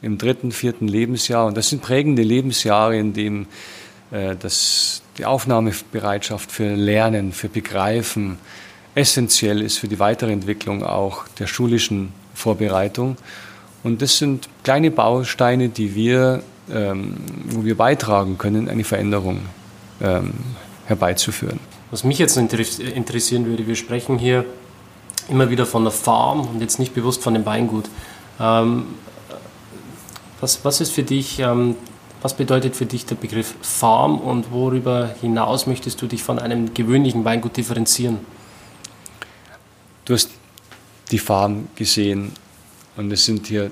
[0.00, 3.46] im dritten, vierten Lebensjahr, und das sind prägende Lebensjahre, in denen
[4.10, 8.38] äh, das die Aufnahmebereitschaft für Lernen, für Begreifen
[8.94, 13.16] essentiell ist für die weitere Entwicklung auch der schulischen Vorbereitung.
[13.82, 19.40] Und das sind kleine Bausteine, die wir, ähm, wo wir beitragen können, eine Veränderung
[20.00, 20.32] ähm,
[20.86, 21.58] herbeizuführen.
[21.90, 24.44] Was mich jetzt interessieren würde, wir sprechen hier
[25.28, 27.88] immer wieder von der Farm und jetzt nicht bewusst von dem Weingut.
[28.40, 28.86] Ähm,
[30.40, 31.76] Was, was ist für dich, ähm,
[32.24, 36.72] was bedeutet für dich der Begriff Farm und worüber hinaus möchtest du dich von einem
[36.72, 38.18] gewöhnlichen Weingut differenzieren?
[40.06, 40.30] Du hast
[41.10, 42.32] die Farm gesehen
[42.96, 43.70] und es sind hier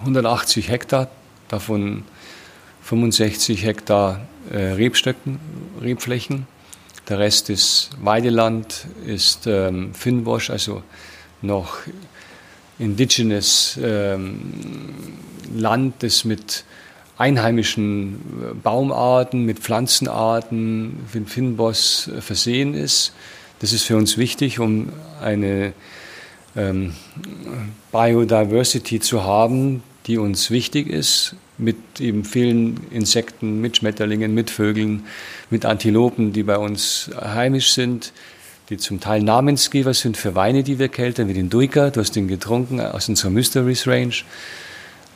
[0.00, 1.08] 180 Hektar,
[1.48, 2.04] davon
[2.82, 5.40] 65 Hektar äh, Rebstöcken,
[5.80, 6.46] Rebflächen.
[7.08, 10.82] Der Rest ist Weideland, ist ähm, Finnbosch, also
[11.40, 11.78] noch
[12.78, 14.52] indigenous ähm,
[15.54, 16.64] Land, das mit
[17.18, 23.12] einheimischen äh, Baumarten, mit Pflanzenarten, mit Finnboss äh, versehen ist.
[23.60, 24.88] Das ist für uns wichtig, um
[25.20, 25.72] eine
[26.56, 26.94] ähm,
[27.92, 35.04] Biodiversity zu haben, die uns wichtig ist, mit eben vielen Insekten, mit Schmetterlingen, mit Vögeln,
[35.50, 38.12] mit Antilopen, die bei uns heimisch sind,
[38.68, 42.16] die zum Teil Namensgeber sind für Weine, die wir keltern, wie den Duiker, du hast
[42.16, 44.14] den getrunken aus unserer Mysteries Range,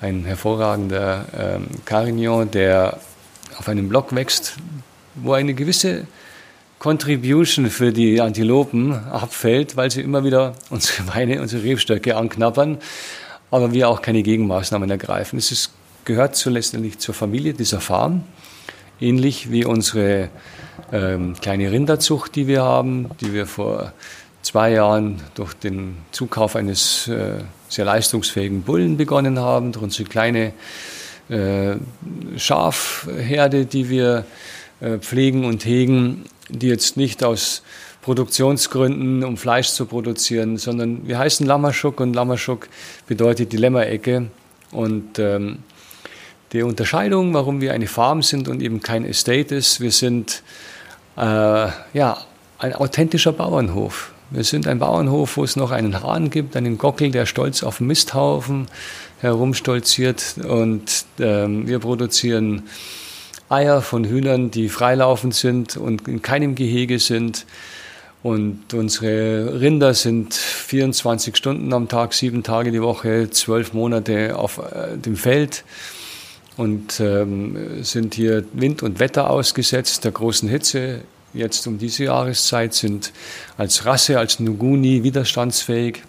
[0.00, 2.98] ein hervorragender ähm, Carignan, der
[3.58, 4.56] auf einem Block wächst,
[5.14, 6.06] wo eine gewisse
[6.78, 12.78] Contribution für die Antilopen abfällt, weil sie immer wieder unsere Weine, unsere Rebstöcke anknabbern,
[13.50, 15.38] aber wir auch keine Gegenmaßnahmen ergreifen.
[15.38, 15.70] Es ist,
[16.04, 18.24] gehört so letztendlich zur Familie dieser Farm,
[19.00, 20.28] ähnlich wie unsere
[20.92, 23.92] ähm, kleine Rinderzucht, die wir haben, die wir vor
[24.46, 30.52] zwei Jahren durch den Zukauf eines äh, sehr leistungsfähigen Bullen begonnen haben, durch unsere kleine
[31.28, 31.74] äh,
[32.36, 34.24] Schafherde, die wir
[34.80, 37.62] äh, pflegen und hegen, die jetzt nicht aus
[38.02, 42.68] Produktionsgründen, um Fleisch zu produzieren, sondern wir heißen Lammerschuk und Lammerschuk
[43.08, 44.28] bedeutet die Lämmerecke.
[44.70, 45.58] Und ähm,
[46.52, 50.44] die Unterscheidung, warum wir eine Farm sind und eben kein Estate ist, wir sind
[51.16, 52.18] äh, ja,
[52.58, 54.12] ein authentischer Bauernhof.
[54.30, 57.80] Wir sind ein Bauernhof, wo es noch einen Hahn gibt, einen Gockel, der stolz auf
[57.80, 58.66] Misthaufen
[59.20, 60.36] herumstolziert.
[60.48, 62.64] Und ähm, wir produzieren
[63.48, 67.46] Eier von Hühnern, die freilaufend sind und in keinem Gehege sind.
[68.24, 74.58] Und unsere Rinder sind 24 Stunden am Tag, sieben Tage die Woche, zwölf Monate auf
[74.58, 75.62] äh, dem Feld
[76.56, 81.02] und ähm, sind hier Wind und Wetter ausgesetzt, der großen Hitze.
[81.36, 83.12] Jetzt um diese Jahreszeit sind
[83.58, 86.02] als Rasse, als Nuguni widerstandsfähig.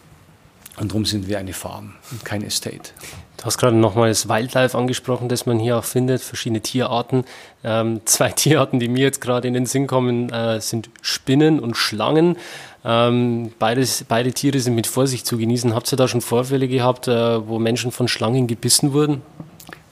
[0.79, 2.91] Und darum sind wir eine Farm und kein Estate.
[3.35, 7.25] Du hast gerade nochmal das Wildlife angesprochen, das man hier auch findet, verschiedene Tierarten.
[7.63, 11.75] Ähm, zwei Tierarten, die mir jetzt gerade in den Sinn kommen, äh, sind Spinnen und
[11.75, 12.37] Schlangen.
[12.85, 15.75] Ähm, beides, beide Tiere sind mit Vorsicht zu genießen.
[15.75, 19.21] Habt ihr da schon Vorfälle gehabt, äh, wo Menschen von Schlangen gebissen wurden?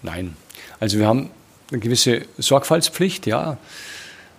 [0.02, 0.38] Nein,
[0.80, 1.30] also wir haben
[1.72, 3.58] eine gewisse Sorgfaltspflicht, ja.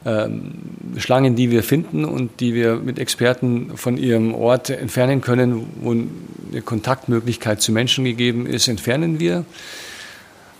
[0.04, 0.52] Ähm,
[0.98, 5.92] Schlangen, die wir finden und die wir mit Experten von ihrem Ort entfernen können, wo
[5.92, 9.44] eine Kontaktmöglichkeit zu Menschen gegeben ist, entfernen wir.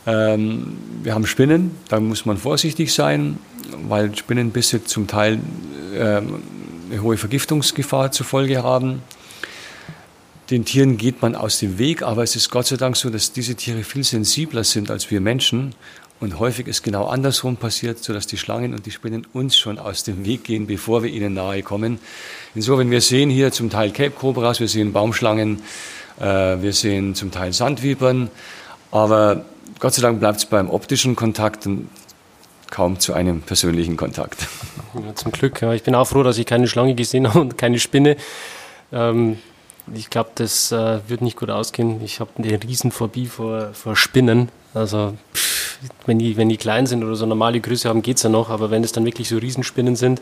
[0.06, 3.38] Ähm, wir haben Spinnen, da muss man vorsichtig sein,
[3.88, 5.38] weil Spinnenbisse zum Teil
[5.94, 6.42] ähm,
[6.90, 9.02] eine hohe Vergiftungsgefahr zur Folge haben.
[10.50, 13.32] Den Tieren geht man aus dem Weg, aber es ist Gott sei Dank so, dass
[13.32, 15.74] diese Tiere viel sensibler sind als wir Menschen.
[16.18, 20.02] Und häufig ist genau andersrum passiert, sodass die Schlangen und die Spinnen uns schon aus
[20.02, 21.98] dem Weg gehen, bevor wir ihnen nahe kommen.
[22.54, 25.62] Insofern, wir sehen hier zum Teil Cape Cobras, wir sehen Baumschlangen,
[26.18, 28.30] äh, wir sehen zum Teil Sandwibern,
[28.90, 29.44] aber
[29.78, 31.88] Gott sei Dank bleibt es beim optischen Kontakt und
[32.70, 34.48] kaum zu einem persönlichen Kontakt.
[34.94, 35.74] Ja, zum Glück, ja.
[35.74, 38.16] Ich bin auch froh, dass ich keine Schlange gesehen habe und keine Spinne.
[38.90, 39.38] Ähm,
[39.94, 42.02] ich glaube, das äh, wird nicht gut ausgehen.
[42.02, 44.48] Ich habe eine Riesenphobie vor, vor Spinnen.
[44.74, 45.55] Also pff,
[46.06, 48.50] wenn, die, wenn die klein sind oder so normale Größe haben, geht es ja noch.
[48.50, 50.20] Aber wenn es dann wirklich so Riesenspinnen sind,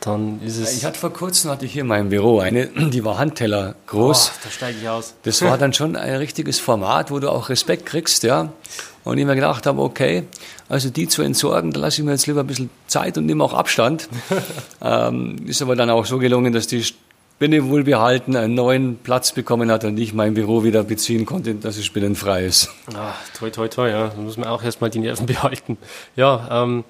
[0.00, 0.76] dann ist es...
[0.76, 4.32] Ich hatte vor kurzem, hatte ich hier in meinem Büro eine, die war Handteller groß.
[4.34, 5.14] Oh, da steige ich aus.
[5.22, 8.52] Das war dann schon ein richtiges Format, wo du auch Respekt kriegst, ja.
[9.04, 10.24] Und ich mir gedacht habe, okay,
[10.68, 13.42] also die zu entsorgen, da lasse ich mir jetzt lieber ein bisschen Zeit und nehme
[13.44, 14.08] auch Abstand.
[14.82, 16.84] ähm, ist aber dann auch so gelungen, dass die
[17.36, 21.76] Spinne wohlbehalten einen neuen Platz bekommen hat und ich mein Büro wieder beziehen konnte, dass
[21.76, 22.70] es spinnenfrei ist.
[22.94, 24.08] Ah, toi, toi, toi, ja.
[24.08, 25.76] Da muss man auch erstmal die Nerven behalten.
[26.16, 26.84] Ja, ähm,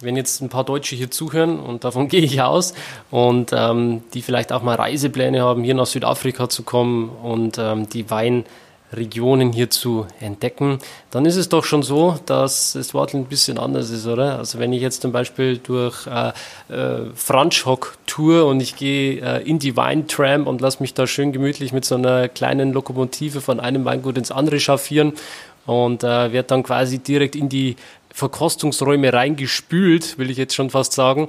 [0.00, 2.72] wenn jetzt ein paar Deutsche hier zuhören, und davon gehe ich aus,
[3.10, 7.86] und ähm, die vielleicht auch mal Reisepläne haben, hier nach Südafrika zu kommen und ähm,
[7.90, 8.46] die Wein
[8.92, 10.78] Regionen hier zu entdecken,
[11.10, 14.38] dann ist es doch schon so, dass das Wort ein bisschen anders ist, oder?
[14.38, 16.32] Also wenn ich jetzt zum Beispiel durch äh,
[16.72, 21.32] äh, Franschhock tour und ich gehe äh, in die Weintram und lasse mich da schön
[21.32, 25.14] gemütlich mit so einer kleinen Lokomotive von einem Weingut ins andere chauffieren
[25.66, 27.76] und äh, werde dann quasi direkt in die
[28.12, 31.28] Verkostungsräume reingespült, will ich jetzt schon fast sagen.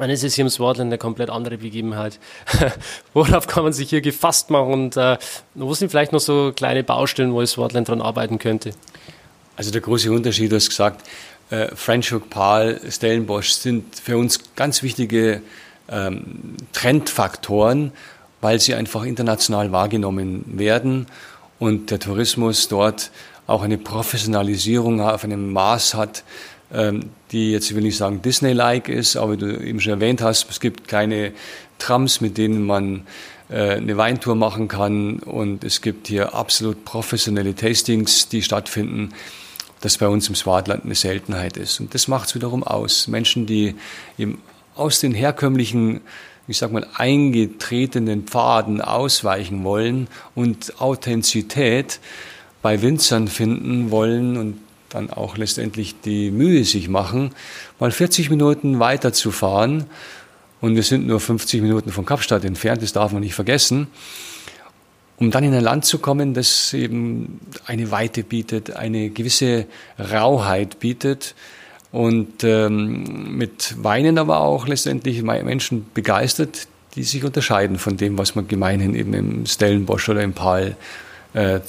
[0.00, 2.18] Dann ist es hier im Swartland eine komplett andere Begebenheit.
[3.14, 5.18] Worauf kann man sich hier gefasst machen und äh,
[5.54, 8.72] wo sind vielleicht noch so kleine Baustellen, wo das Swartland dran arbeiten könnte?
[9.56, 11.06] Also der große Unterschied, du hast gesagt,
[11.50, 15.42] äh, Frenchhook, Pal, Stellenbosch sind für uns ganz wichtige
[15.90, 17.92] ähm, Trendfaktoren,
[18.40, 21.06] weil sie einfach international wahrgenommen werden
[21.58, 23.10] und der Tourismus dort
[23.46, 26.22] auch eine Professionalisierung auf einem Maß hat,
[26.72, 30.60] die jetzt, ich will nicht sagen Disney-like ist, aber du eben schon erwähnt hast, es
[30.60, 31.32] gibt kleine
[31.78, 33.06] Trams, mit denen man
[33.48, 39.10] äh, eine Weintour machen kann und es gibt hier absolut professionelle Tastings, die stattfinden,
[39.80, 41.80] das bei uns im Swartland eine Seltenheit ist.
[41.80, 43.08] Und das macht es wiederum aus.
[43.08, 43.74] Menschen, die
[44.18, 44.40] eben
[44.76, 46.00] aus den herkömmlichen,
[46.46, 51.98] ich sag mal, eingetretenen Pfaden ausweichen wollen und Authentizität
[52.62, 57.30] bei Winzern finden wollen und dann auch letztendlich die Mühe sich machen,
[57.78, 59.86] mal 40 Minuten weiterzufahren.
[60.60, 63.86] Und wir sind nur 50 Minuten von Kapstadt entfernt, das darf man nicht vergessen.
[65.16, 69.66] Um dann in ein Land zu kommen, das eben eine Weite bietet, eine gewisse
[69.98, 71.34] Rauheit bietet
[71.92, 78.34] und ähm, mit Weinen aber auch letztendlich Menschen begeistert, die sich unterscheiden von dem, was
[78.34, 80.76] man gemeinhin eben im Stellenbosch oder im Pal
[81.34, 81.60] äh,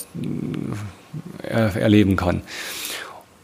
[1.44, 2.42] erleben kann.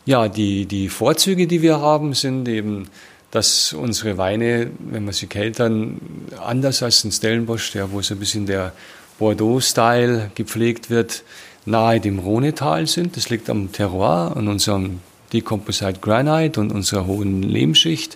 [0.08, 2.88] Ja, die, die Vorzüge, die wir haben, sind eben,
[3.30, 6.00] dass unsere Weine, wenn wir sie keltern,
[6.42, 8.72] anders als in Stellenbosch, der, wo so ein bisschen der
[9.20, 11.24] Bordeaux-Style gepflegt wird,
[11.66, 13.18] nahe dem Rhonetal sind.
[13.18, 15.02] Das liegt am Terroir, an unserem
[15.34, 18.16] Decomposite Granite und unserer hohen Lehmschicht.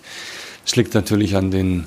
[0.64, 1.84] Es liegt natürlich an den,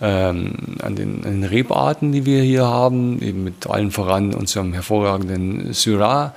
[0.00, 4.72] ähm, an, den, an den Rebarten, die wir hier haben, eben mit allen voran unserem
[4.72, 6.34] hervorragenden Syrah.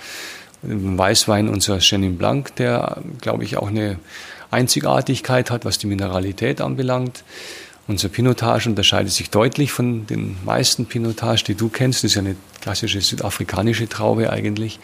[0.61, 3.99] Weißwein unser Chenin Blanc, der, glaube ich, auch eine
[4.51, 7.23] Einzigartigkeit hat, was die Mineralität anbelangt.
[7.87, 12.03] Unser Pinotage unterscheidet sich deutlich von den meisten Pinotage, die du kennst.
[12.03, 14.79] Das ist ja eine klassische südafrikanische Traube eigentlich.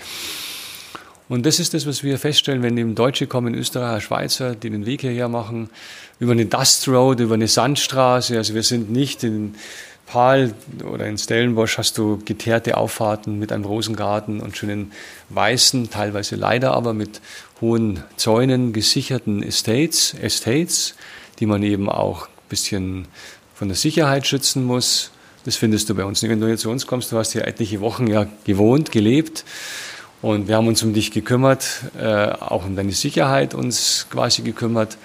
[1.28, 4.86] Und das ist das, was wir feststellen, wenn eben Deutsche kommen, Österreicher, Schweizer, die den
[4.86, 5.70] Weg hierher machen,
[6.20, 8.38] über eine Dust Road, über eine Sandstraße.
[8.38, 9.56] Also wir sind nicht in
[10.06, 14.92] Pal oder in Stellenbosch hast du geteerte Auffahrten mit einem Rosengarten und schönen
[15.30, 17.22] weißen, teilweise leider aber mit
[17.62, 20.96] hohen Zäunen gesicherten Estates, Estates,
[21.40, 23.08] die man eben auch ein bisschen
[23.56, 25.12] von der Sicherheit schützen muss.
[25.46, 26.32] Das findest du bei uns nicht.
[26.32, 29.44] Wenn du hier zu uns kommst, du hast hier etliche Wochen ja gewohnt, gelebt
[30.22, 31.66] und wir haben uns um dich gekümmert,
[32.00, 34.98] äh, auch um deine Sicherheit uns quasi gekümmert.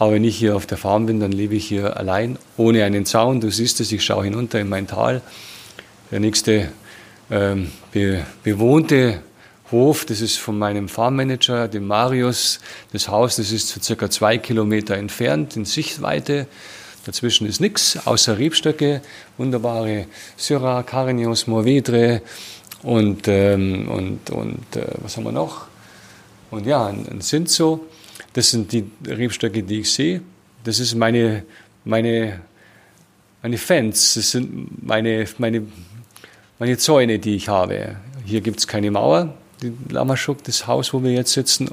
[0.00, 3.04] Aber wenn ich hier auf der Farm bin, dann lebe ich hier allein, ohne einen
[3.04, 3.42] Zaun.
[3.42, 5.20] Du siehst es, ich schaue hinunter in mein Tal.
[6.10, 6.72] Der nächste
[7.30, 9.20] ähm, be bewohnte
[9.70, 12.60] Hof, das ist von meinem Farmmanager, dem Marius.
[12.94, 16.46] Das Haus, das ist so circa zwei Kilometer entfernt in Sichtweite.
[17.04, 19.02] Dazwischen ist nichts, außer Rebstöcke,
[19.36, 20.06] wunderbare
[20.38, 22.22] Syrah, Carignos, Mourvedre
[22.82, 25.66] und, ähm, und, und äh, was haben wir noch?
[26.50, 27.86] Und ja, ein, ein Sinzo.
[28.32, 30.20] Das sind die Rebstöcke, die ich sehe.
[30.64, 31.44] Das ist meine,
[31.84, 32.40] meine,
[33.42, 35.62] meine Fans, das sind meine, meine,
[36.58, 37.96] meine Zäune, die ich habe.
[38.24, 41.70] Hier gibt es keine Mauer, die Lamaschuk, das Haus, wo wir jetzt sitzen,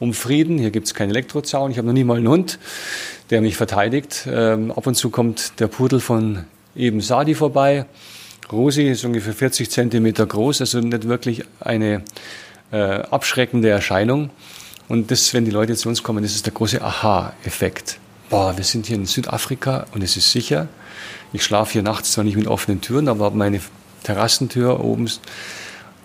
[0.00, 0.58] um Frieden.
[0.58, 1.70] Hier gibt es keinen Elektrozaun.
[1.70, 2.58] Ich habe noch nie mal einen Hund,
[3.30, 4.26] der mich verteidigt.
[4.30, 6.44] Ähm, ab und zu kommt der Pudel von
[6.76, 7.86] eben Sadi vorbei.
[8.52, 12.02] Rosi ist ungefähr 40 Zentimeter groß, also nicht wirklich eine
[12.72, 14.30] äh, abschreckende Erscheinung.
[14.88, 17.98] Und das, wenn die Leute zu uns kommen, das ist der große Aha-Effekt.
[18.30, 20.68] Boah, wir sind hier in Südafrika und es ist sicher.
[21.32, 23.60] Ich schlafe hier nachts zwar nicht mit offenen Türen, aber habe meine
[24.02, 25.10] Terrassentür oben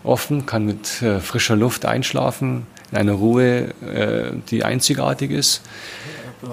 [0.03, 5.61] offen, kann mit äh, frischer Luft einschlafen, in einer Ruhe, äh, die einzigartig ist.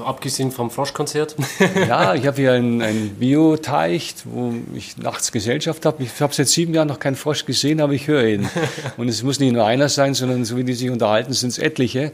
[0.05, 1.37] Abgesehen vom Froschkonzert.
[1.88, 6.03] ja, ich habe hier einen, einen Bioteich, wo ich nachts Gesellschaft habe.
[6.03, 8.49] Ich habe seit sieben Jahren noch keinen Frosch gesehen, aber ich höre ihn.
[8.96, 11.59] Und es muss nicht nur einer sein, sondern so wie die sich unterhalten, sind es
[11.59, 12.12] etliche.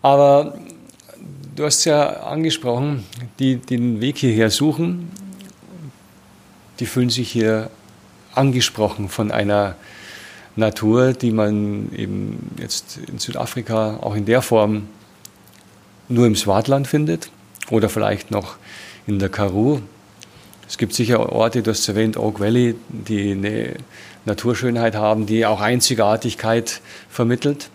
[0.00, 0.58] Aber
[1.56, 3.04] du hast ja angesprochen,
[3.38, 5.10] die, die den Weg hierher suchen,
[6.78, 7.68] die fühlen sich hier
[8.34, 9.74] angesprochen von einer
[10.56, 14.88] Natur, die man eben jetzt in Südafrika auch in der Form
[16.10, 17.30] nur im Swartland findet
[17.70, 18.56] oder vielleicht noch
[19.06, 19.80] in der Karoo.
[20.68, 23.74] Es gibt sicher Orte, du hast erwähnt, Oak Valley, die eine
[24.24, 27.70] Naturschönheit haben, die auch Einzigartigkeit vermittelt.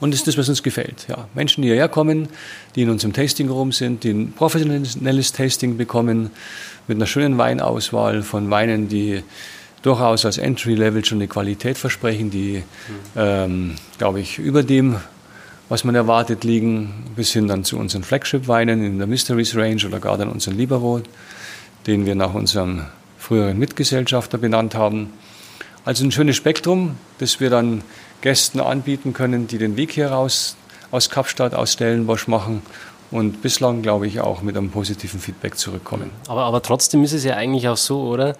[0.00, 1.06] Und das ist das, was uns gefällt.
[1.08, 2.28] Ja, Menschen, die hierher kommen,
[2.74, 6.30] die in unserem Tasting Room sind, die ein professionelles Tasting bekommen,
[6.88, 9.22] mit einer schönen Weinauswahl von Weinen, die
[9.82, 12.62] durchaus als Entry-Level schon eine Qualität versprechen, die, mhm.
[13.16, 14.96] ähm, glaube ich, über dem
[15.72, 20.00] was man erwartet, liegen, bis hin dann zu unseren Flagship-Weinen in der Mysteries Range oder
[20.00, 21.00] gar dann unseren Libero,
[21.86, 22.84] den wir nach unserem
[23.16, 25.14] früheren Mitgesellschafter benannt haben.
[25.86, 27.80] Also ein schönes Spektrum, das wir dann
[28.20, 30.56] Gästen anbieten können, die den Weg hier raus
[30.90, 32.60] aus Kapstadt, aus Stellenbosch machen
[33.12, 36.10] und bislang, glaube ich, auch mit einem positiven Feedback zurückkommen.
[36.28, 38.34] Aber, aber trotzdem ist es ja eigentlich auch so, oder?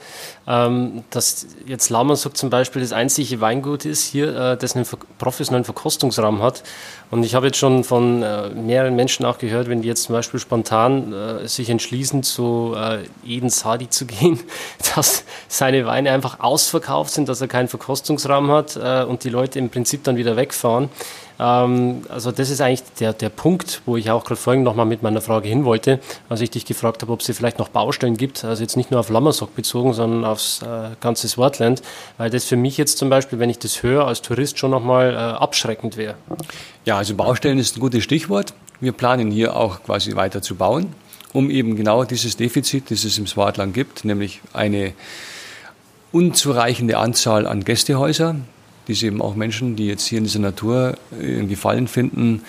[0.47, 4.87] Ähm, dass jetzt Lamasuk zum Beispiel das einzige Weingut ist hier, äh, das einen
[5.18, 6.62] professionellen Verkostungsraum hat.
[7.11, 10.14] Und ich habe jetzt schon von äh, mehreren Menschen auch gehört, wenn die jetzt zum
[10.14, 14.41] Beispiel spontan äh, sich entschließen, zu äh, Eden Sadi zu gehen,
[14.97, 19.59] dass seine Weine einfach ausverkauft sind, dass er keinen Verkostungsraum hat äh, und die Leute
[19.59, 20.89] im Prinzip dann wieder wegfahren.
[21.39, 25.03] Ähm, also das ist eigentlich der, der Punkt, wo ich auch gerade vorhin nochmal mit
[25.03, 28.45] meiner Frage hin wollte, als ich dich gefragt habe, ob es vielleicht noch Baustellen gibt,
[28.45, 31.83] also jetzt nicht nur auf Lammersock bezogen, sondern aufs äh, ganze Swartland,
[32.18, 35.12] weil das für mich jetzt zum Beispiel, wenn ich das höre, als Tourist schon nochmal
[35.12, 36.14] äh, abschreckend wäre.
[36.85, 38.55] Ja, also Baustellen ist ein gutes Stichwort.
[38.80, 40.95] Wir planen hier auch quasi weiter zu bauen,
[41.33, 44.93] um eben genau dieses Defizit, das es im Swartland gibt, nämlich eine
[46.11, 48.37] unzureichende Anzahl an Gästehäuser,
[48.89, 52.43] diese eben auch Menschen, die jetzt hier in dieser Natur einen Gefallen finden,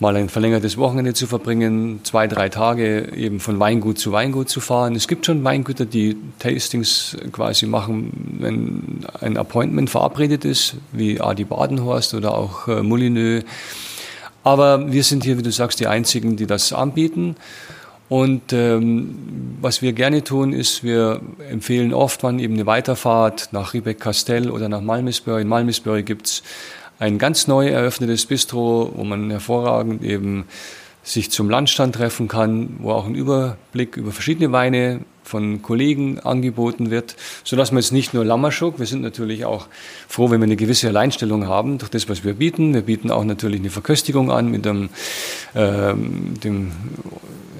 [0.00, 4.60] mal ein verlängertes Wochenende zu verbringen, zwei, drei Tage eben von Weingut zu Weingut zu
[4.60, 4.96] fahren.
[4.96, 11.44] Es gibt schon Weingüter, die Tastings quasi machen, wenn ein Appointment verabredet ist, wie Adi
[11.44, 13.44] Badenhorst oder auch äh, Moulineux.
[14.42, 17.36] Aber wir sind hier, wie du sagst, die Einzigen, die das anbieten.
[18.10, 19.14] Und ähm,
[19.60, 24.68] was wir gerne tun, ist, wir empfehlen oft, wann eben eine Weiterfahrt nach Riebeck-Castell oder
[24.68, 25.42] nach Malmesbury.
[25.42, 26.42] In Malmesbury gibt's
[26.98, 30.46] ein ganz neu eröffnetes Bistro, wo man hervorragend eben
[31.04, 36.90] sich zum Landstand treffen kann, wo auch ein Überblick über verschiedene Weine von Kollegen angeboten
[36.90, 39.68] wird, so dass man jetzt nicht nur Lammerschuk, wir sind natürlich auch
[40.08, 42.74] froh, wenn wir eine gewisse Alleinstellung haben durch das, was wir bieten.
[42.74, 44.88] Wir bieten auch natürlich eine Verköstigung an mit dem,
[45.54, 46.72] ähm, dem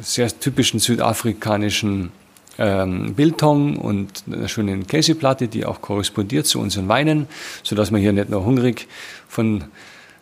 [0.03, 2.13] sehr typischen südafrikanischen
[2.59, 7.27] ähm, Biltong und einer schönen Käseplatte, die auch korrespondiert zu unseren Weinen,
[7.63, 8.87] so dass man hier nicht nur hungrig
[9.29, 9.65] von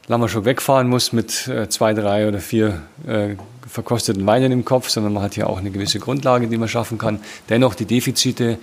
[0.07, 3.35] Lammerschok wegfahren muss mit äh, zwei, drei oder vier äh,
[3.67, 6.97] verkosteten Weinen im Kopf, sondern man hat hier auch eine gewisse Grundlage, die man schaffen
[6.97, 7.21] kann.
[7.51, 8.59] Dennoch die Defizite,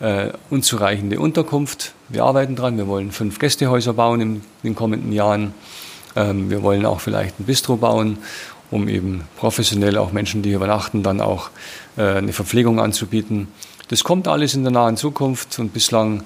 [0.00, 1.92] äh, unzureichende Unterkunft.
[2.08, 2.78] Wir arbeiten dran.
[2.78, 5.52] Wir wollen fünf Gästehäuser bauen in den kommenden Jahren.
[6.16, 8.18] Ähm, wir wollen auch vielleicht ein Bistro bauen,
[8.70, 11.50] um eben professionell auch Menschen, die hier übernachten, dann auch
[11.96, 13.48] äh, eine Verpflegung anzubieten.
[13.88, 16.22] Das kommt alles in der nahen Zukunft und bislang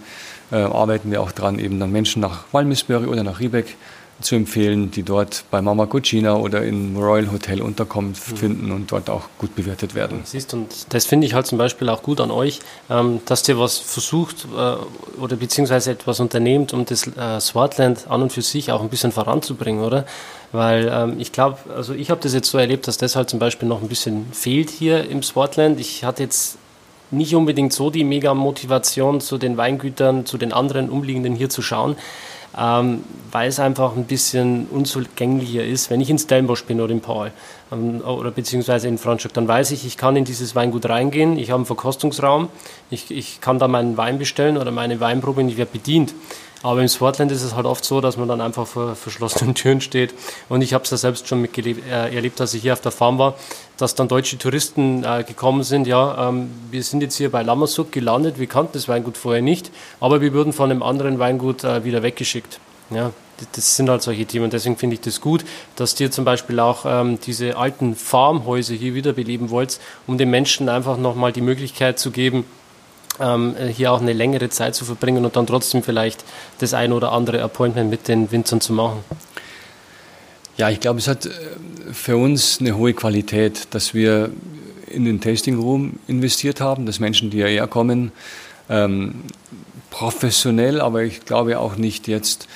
[0.53, 3.77] äh, arbeiten wir auch dran, eben dann Menschen nach Walmisbury oder nach Riebeck
[4.21, 9.11] zu empfehlen, die dort bei Mama Cucina oder im Royal Hotel Unterkunft finden und dort
[9.11, 10.21] auch gut bewertet werden.
[10.25, 12.61] Siehst und das finde ich halt zum Beispiel auch gut an euch,
[12.91, 18.23] ähm, dass ihr was versucht äh, oder beziehungsweise etwas unternehmt, um das äh, Swartland an
[18.23, 20.07] und für sich auch ein bisschen voranzubringen, oder?
[20.53, 23.41] Weil ähm, ich glaube, also ich habe das jetzt so erlebt, dass das halt zum
[23.41, 25.81] Beispiel noch ein bisschen fehlt hier im Swartland.
[25.81, 26.59] Ich hatte jetzt
[27.11, 31.63] nicht unbedingt so die mega Motivation zu den Weingütern, zu den anderen umliegenden hier zu
[31.63, 31.97] schauen
[32.59, 35.91] ähm, weil es einfach ein bisschen unzugänglicher ist.
[35.91, 37.33] Wenn ich in Stellenbosch bin oder in Paul
[37.73, 41.51] ähm, oder beziehungsweise in Franschhoek, dann weiß ich, ich kann in dieses Weingut reingehen, ich
[41.51, 42.49] habe einen Verkostungsraum,
[42.91, 46.15] ich, ich kann da meinen Wein bestellen oder meine Weinprobe und ich werde bedient.
[46.65, 49.83] Aber im Sportland ist es halt oft so, dass man dann einfach vor verschlossenen Türen
[49.83, 50.15] steht.
[50.49, 53.19] Und ich habe es ja selbst schon äh, erlebt, als ich hier auf der Farm
[53.19, 53.35] war,
[53.77, 55.87] dass dann deutsche Touristen äh, gekommen sind.
[55.87, 59.71] Ja, ähm, wir sind jetzt hier bei Lammersuk gelandet, wir kannten das Weingut vorher nicht,
[60.01, 62.59] aber wir wurden von einem anderen Weingut äh, wieder weggeschickt.
[62.89, 63.13] Ja,
[63.53, 64.49] das sind halt solche Themen.
[64.49, 65.45] Deswegen finde ich das gut,
[65.77, 70.71] dass ihr zum Beispiel auch ähm, diese alten Farmhäuser hier wiederbeleben wollt, um den Menschen
[70.71, 72.47] einfach nochmal die Möglichkeit zu geben,
[73.21, 76.25] ähm, hier auch eine längere Zeit zu verbringen und dann trotzdem vielleicht
[76.59, 79.05] das ein oder andere Appointment mit den Winzern zu machen?
[80.57, 81.31] Ja, ich glaube, es hat äh,
[81.93, 84.31] für uns eine hohe Qualität, dass wir
[84.89, 88.13] in den Tasting Room investiert haben, dass Menschen, die hierher kommen,
[88.69, 89.23] ähm,
[89.91, 92.49] professionell, aber ich glaube auch nicht jetzt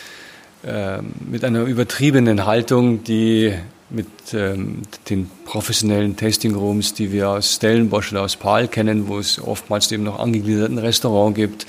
[0.65, 0.99] äh,
[1.29, 3.55] mit einer übertriebenen Haltung, die
[3.91, 9.19] mit ähm, den professionellen Tasting Rooms, die wir aus Stellenbosch oder aus Pahl kennen, wo
[9.19, 11.67] es oftmals eben noch angegliederten Restaurant gibt,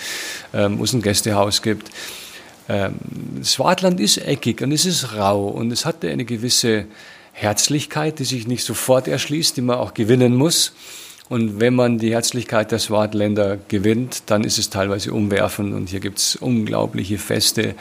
[0.53, 1.89] ähm, wo es ein Gästehaus gibt.
[2.67, 2.95] Ähm,
[3.43, 6.85] Swartland ist eckig und es ist rau und es hat eine gewisse
[7.31, 10.73] Herzlichkeit, die sich nicht sofort erschließt, die man auch gewinnen muss.
[11.29, 15.99] Und wenn man die Herzlichkeit der Swartländer gewinnt, dann ist es teilweise umwerfend und hier
[15.99, 17.75] gibt es unglaubliche Feste.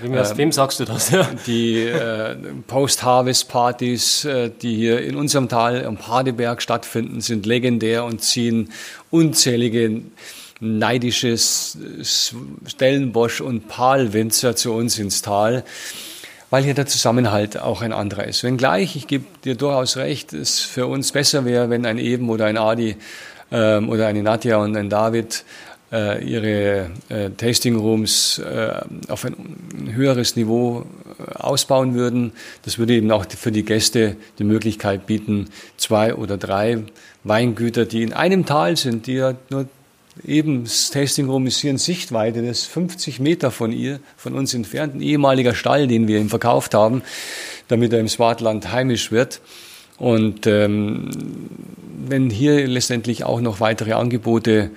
[0.00, 1.12] Wem, äh, wem sagst du das?
[1.46, 2.34] die äh,
[2.66, 8.70] Post-Harvest-Partys, äh, die hier in unserem Tal am Padeberg stattfinden, sind legendär und ziehen
[9.10, 10.00] unzählige
[10.60, 15.62] neidische Stellenbosch- und Palwinzer zu uns ins Tal
[16.54, 18.44] weil hier der Zusammenhalt auch ein anderer ist.
[18.44, 22.44] Wenngleich, ich gebe dir durchaus recht, es für uns besser wäre, wenn ein Eben oder
[22.44, 22.94] ein Adi
[23.50, 25.44] ähm, oder eine Nadja und ein David
[25.90, 28.70] äh, ihre äh, Tasting Rooms äh,
[29.08, 29.34] auf ein
[29.96, 30.86] höheres Niveau
[31.18, 32.30] äh, ausbauen würden.
[32.62, 36.84] Das würde eben auch für die Gäste die Möglichkeit bieten, zwei oder drei
[37.24, 39.66] Weingüter, die in einem Tal sind, die ja nur
[40.22, 44.34] eben das Tasting Room ist hier in Sichtweite, das ist 50 Meter von ihr, von
[44.34, 47.02] uns entfernt, ein ehemaliger Stall, den wir ihm verkauft haben,
[47.68, 49.40] damit er im Swartland heimisch wird.
[49.98, 51.10] Und ähm,
[52.06, 54.70] wenn hier letztendlich auch noch weitere Angebote,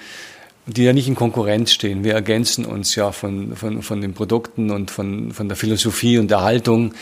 [0.65, 4.69] die ja nicht in Konkurrenz stehen, wir ergänzen uns ja von, von, von den Produkten
[4.69, 6.93] und von, von der Philosophie und der Haltung.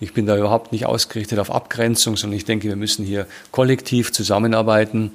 [0.00, 4.12] Ich bin da überhaupt nicht ausgerichtet auf Abgrenzung, sondern ich denke, wir müssen hier kollektiv
[4.12, 5.12] zusammenarbeiten.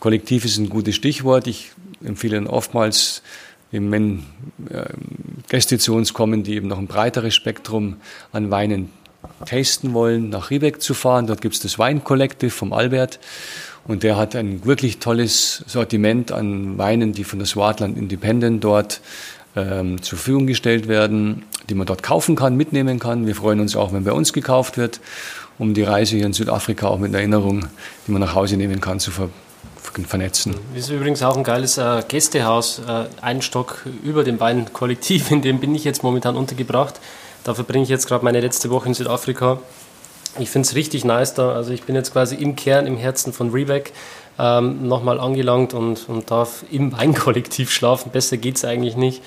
[0.00, 1.46] Kollektiv ist ein gutes Stichwort.
[1.46, 1.72] Ich
[2.04, 3.22] empfehle oftmals,
[3.70, 4.24] wenn
[4.70, 4.84] äh,
[5.48, 7.96] Gäste zu uns kommen, die eben noch ein breiteres Spektrum
[8.32, 8.90] an Weinen
[9.46, 11.26] tasten wollen, nach Riebeck zu fahren.
[11.26, 13.18] Dort gibt es das Wein Collective vom Albert.
[13.86, 19.00] Und der hat ein wirklich tolles Sortiment an Weinen, die von der Swartland Independent dort
[19.56, 23.26] ähm, zur Verfügung gestellt werden, die man dort kaufen kann, mitnehmen kann.
[23.26, 25.00] Wir freuen uns auch, wenn bei uns gekauft wird,
[25.58, 27.66] um die Reise hier in Südafrika auch mit Erinnerung,
[28.06, 29.30] die man nach Hause nehmen kann, zu ver
[30.06, 30.54] vernetzen.
[30.74, 35.42] Das ist übrigens auch ein geiles äh, Gästehaus, äh, ein Stock über dem Weinkollektiv, in
[35.42, 36.94] dem bin ich jetzt momentan untergebracht.
[37.44, 39.58] Da verbringe ich jetzt gerade meine letzte Woche in Südafrika.
[40.38, 41.52] Ich finde es richtig nice da.
[41.52, 43.92] Also ich bin jetzt quasi im Kern, im Herzen von Rebeck
[44.38, 48.10] ähm, nochmal angelangt und, und darf im Weinkollektiv schlafen.
[48.12, 49.22] Besser geht es eigentlich nicht.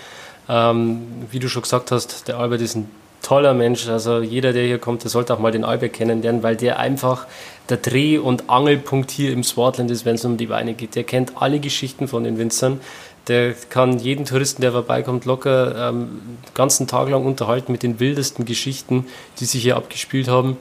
[0.47, 1.01] Ähm,
[1.31, 2.89] wie du schon gesagt hast, der Albert ist ein
[3.21, 3.87] toller Mensch.
[3.87, 7.27] Also jeder, der hier kommt, der sollte auch mal den Albert kennenlernen, weil der einfach
[7.71, 10.95] der Dreh- und Angelpunkt hier im Swartland ist, wenn es um die Weine geht.
[10.95, 12.81] Der kennt alle Geschichten von den Winzern.
[13.27, 17.99] Der kann jeden Touristen, der vorbeikommt, locker ähm, den ganzen Tag lang unterhalten mit den
[17.99, 19.05] wildesten Geschichten,
[19.39, 20.57] die sich hier abgespielt haben.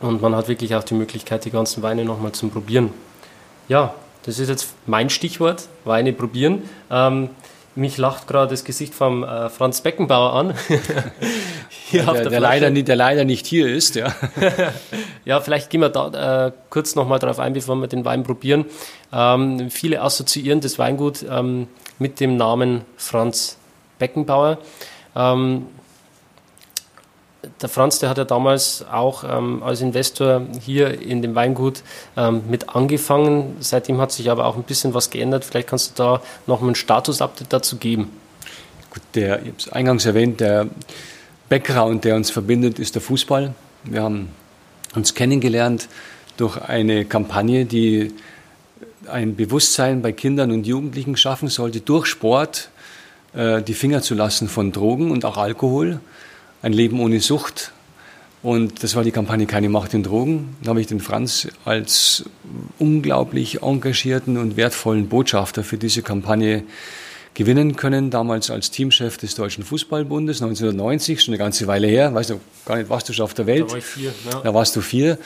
[0.00, 2.90] Und man hat wirklich auch die Möglichkeit, die ganzen Weine nochmal zu probieren.
[3.68, 6.62] Ja, das ist jetzt mein Stichwort, Weine probieren.
[6.90, 7.30] Ähm,
[7.74, 10.54] mich lacht gerade das Gesicht vom äh, Franz Beckenbauer an.
[11.90, 13.94] hier der, der, der, leider nicht, der leider nicht hier ist.
[13.94, 14.14] Ja,
[15.24, 18.64] ja vielleicht gehen wir da äh, kurz nochmal drauf ein, bevor wir den Wein probieren.
[19.12, 21.68] Ähm, viele assoziieren das Weingut ähm,
[21.98, 23.56] mit dem Namen Franz
[23.98, 24.58] Beckenbauer.
[25.14, 25.66] Ähm,
[27.62, 31.82] der Franz, der hat ja damals auch ähm, als Investor hier in dem Weingut
[32.16, 33.56] ähm, mit angefangen.
[33.60, 35.44] Seitdem hat sich aber auch ein bisschen was geändert.
[35.44, 38.10] Vielleicht kannst du da noch mal ein Status-Update dazu geben.
[38.90, 40.66] Gut, der, ich habe es eingangs erwähnt, der
[41.48, 43.54] Background, der uns verbindet, ist der Fußball.
[43.84, 44.28] Wir haben
[44.94, 45.88] uns kennengelernt
[46.36, 48.14] durch eine Kampagne, die
[49.06, 52.70] ein Bewusstsein bei Kindern und Jugendlichen schaffen sollte, durch Sport
[53.34, 56.00] äh, die Finger zu lassen von Drogen und auch Alkohol
[56.62, 57.72] ein Leben ohne Sucht.
[58.42, 60.56] Und das war die Kampagne Keine Macht in Drogen.
[60.62, 62.24] Da habe ich den Franz als
[62.78, 66.64] unglaublich engagierten und wertvollen Botschafter für diese Kampagne
[67.34, 68.10] gewinnen können.
[68.10, 72.14] Damals als Teamchef des Deutschen Fußballbundes, 1990, schon eine ganze Weile her.
[72.14, 73.66] Weißt du gar nicht, warst du schon auf der Welt?
[73.66, 74.14] Da war ich vier.
[74.30, 74.40] Ja.
[74.40, 75.18] Da warst du vier.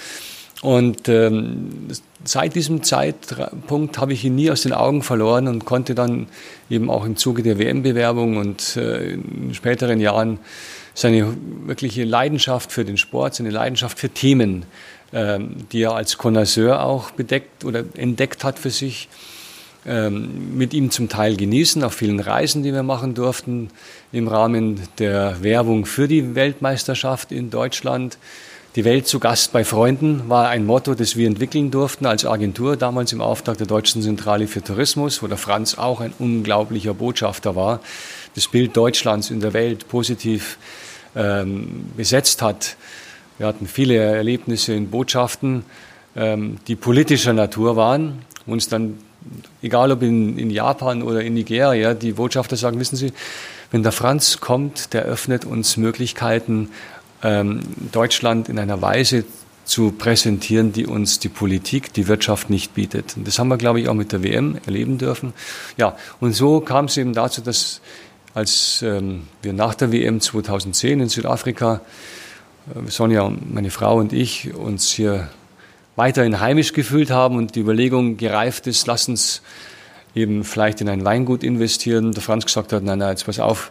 [0.63, 1.89] Und ähm,
[2.25, 6.27] seit diesem Zeitpunkt habe ich ihn nie aus den Augen verloren und konnte dann
[6.71, 10.39] eben auch im Zuge der WM-Bewerbung und äh, in späteren Jahren
[10.95, 11.37] seine
[11.67, 14.65] wirkliche Leidenschaft für den Sport, seine Leidenschaft für Themen,
[15.13, 19.09] ähm, die er als Connoisseur auch bedeckt oder entdeckt hat für sich,
[19.87, 23.69] ähm, mit ihm zum Teil genießen, auf vielen Reisen, die wir machen durften,
[24.13, 28.17] im Rahmen der Werbung für die Weltmeisterschaft in Deutschland.
[28.77, 32.77] Die Welt zu Gast bei Freunden war ein Motto, das wir entwickeln durften als Agentur,
[32.77, 37.55] damals im Auftrag der Deutschen Zentrale für Tourismus, wo der Franz auch ein unglaublicher Botschafter
[37.55, 37.81] war,
[38.35, 40.59] das Bild Deutschlands in der Welt positiv
[41.17, 42.77] ähm, besetzt hat.
[43.39, 45.65] Wir hatten viele Erlebnisse in Botschaften,
[46.17, 48.99] ähm, die politischer Natur waren, uns dann,
[49.63, 53.13] egal ob in, in Japan oder in Nigeria, die Botschafter sagen, wissen Sie,
[53.71, 56.71] wenn der Franz kommt, der öffnet uns Möglichkeiten,
[57.23, 57.61] ähm,
[57.91, 59.25] Deutschland in einer Weise
[59.65, 63.17] zu präsentieren, die uns die Politik, die Wirtschaft nicht bietet.
[63.17, 65.33] Und das haben wir, glaube ich, auch mit der WM erleben dürfen.
[65.77, 67.81] Ja, und so kam es eben dazu, dass
[68.35, 71.81] als ähm, wir nach der WM 2010 in Südafrika,
[72.75, 75.29] äh, Sonja, meine Frau und ich, uns hier
[75.97, 79.41] weiterhin heimisch gefühlt haben und die Überlegung gereift ist, lass uns
[80.17, 82.13] eben vielleicht in ein Weingut investieren.
[82.13, 83.71] Der Franz gesagt hat, nein, nein, jetzt pass auf,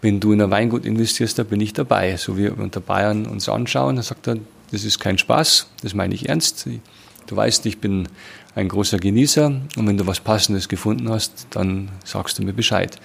[0.00, 2.16] wenn du in ein Weingut investierst, da bin ich dabei.
[2.16, 4.36] So wie wir unter Bayern uns anschauen, dann sagt er,
[4.70, 6.68] das ist kein Spaß, das meine ich ernst.
[7.26, 8.08] Du weißt, ich bin
[8.54, 12.98] ein großer Genießer und wenn du was Passendes gefunden hast, dann sagst du mir Bescheid.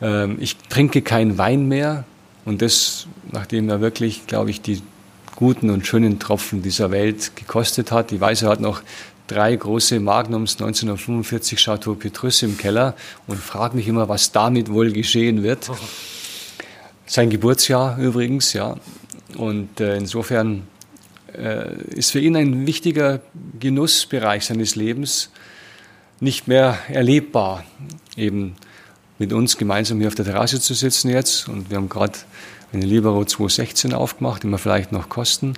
[0.00, 2.04] Ähm, ich trinke keinen Wein mehr
[2.44, 4.82] und das, nachdem er wirklich, glaube ich, die
[5.36, 8.10] guten und schönen Tropfen dieser Welt gekostet hat.
[8.10, 8.82] Die Weiße hat noch
[9.32, 12.94] drei große Magnums 1945 Chateau Petrus im Keller
[13.26, 15.70] und fragt mich immer, was damit wohl geschehen wird.
[17.06, 18.76] Sein Geburtsjahr übrigens, ja.
[19.36, 20.64] Und äh, insofern
[21.36, 23.20] äh, ist für ihn ein wichtiger
[23.58, 25.30] Genussbereich seines Lebens
[26.20, 27.64] nicht mehr erlebbar.
[28.16, 28.54] Eben
[29.18, 32.18] mit uns gemeinsam hier auf der Terrasse zu sitzen jetzt und wir haben gerade
[32.72, 35.54] eine Libero 216 aufgemacht, die wir vielleicht noch kosten.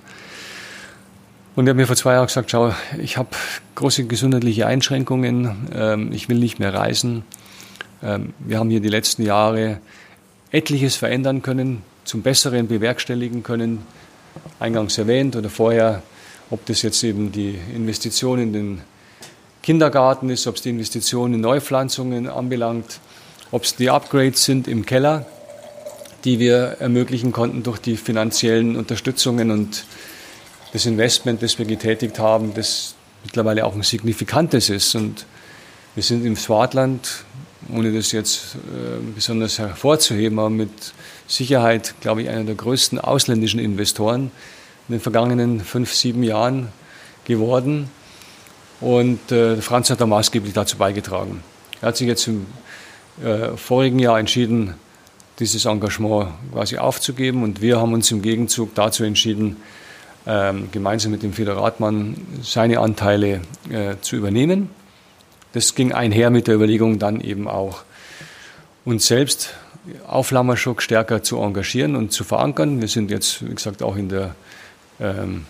[1.55, 3.29] Und er hat mir vor zwei Jahren gesagt, schau, ich habe
[3.75, 7.23] große gesundheitliche Einschränkungen, ähm, ich will nicht mehr reisen.
[8.03, 9.79] Ähm, wir haben hier die letzten Jahre
[10.51, 13.79] etliches verändern können, zum Besseren bewerkstelligen können,
[14.59, 16.03] eingangs erwähnt oder vorher,
[16.49, 18.81] ob das jetzt eben die Investition in den
[19.63, 22.99] Kindergarten ist, ob es die Investition in Neupflanzungen anbelangt,
[23.51, 25.25] ob es die Upgrades sind im Keller,
[26.25, 29.85] die wir ermöglichen konnten durch die finanziellen Unterstützungen und
[30.75, 34.93] das Investment, das wir getätigt haben, das mittlerweile auch ein signifikantes ist.
[34.95, 35.25] Und
[35.95, 37.23] wir sind im Swartland,
[37.73, 40.69] ohne das jetzt äh, besonders hervorzuheben, aber mit
[41.27, 44.31] Sicherheit, glaube ich, einer der größten ausländischen Investoren
[44.89, 46.67] in den vergangenen fünf, sieben Jahren
[47.23, 47.89] geworden.
[48.81, 51.41] Und äh, Franz hat da maßgeblich dazu beigetragen.
[51.79, 52.47] Er hat sich jetzt im
[53.23, 54.73] äh, vorigen Jahr entschieden,
[55.39, 57.43] dieses Engagement quasi aufzugeben.
[57.43, 59.55] Und wir haben uns im Gegenzug dazu entschieden,
[60.71, 64.69] gemeinsam mit dem Feder Radmann seine Anteile äh, zu übernehmen.
[65.53, 67.83] Das ging einher mit der Überlegung, dann eben auch
[68.85, 69.53] uns selbst
[70.07, 72.81] auf Lammerschok stärker zu engagieren und zu verankern.
[72.81, 74.35] Wir sind jetzt, wie gesagt, auch in der
[74.99, 75.45] ähm,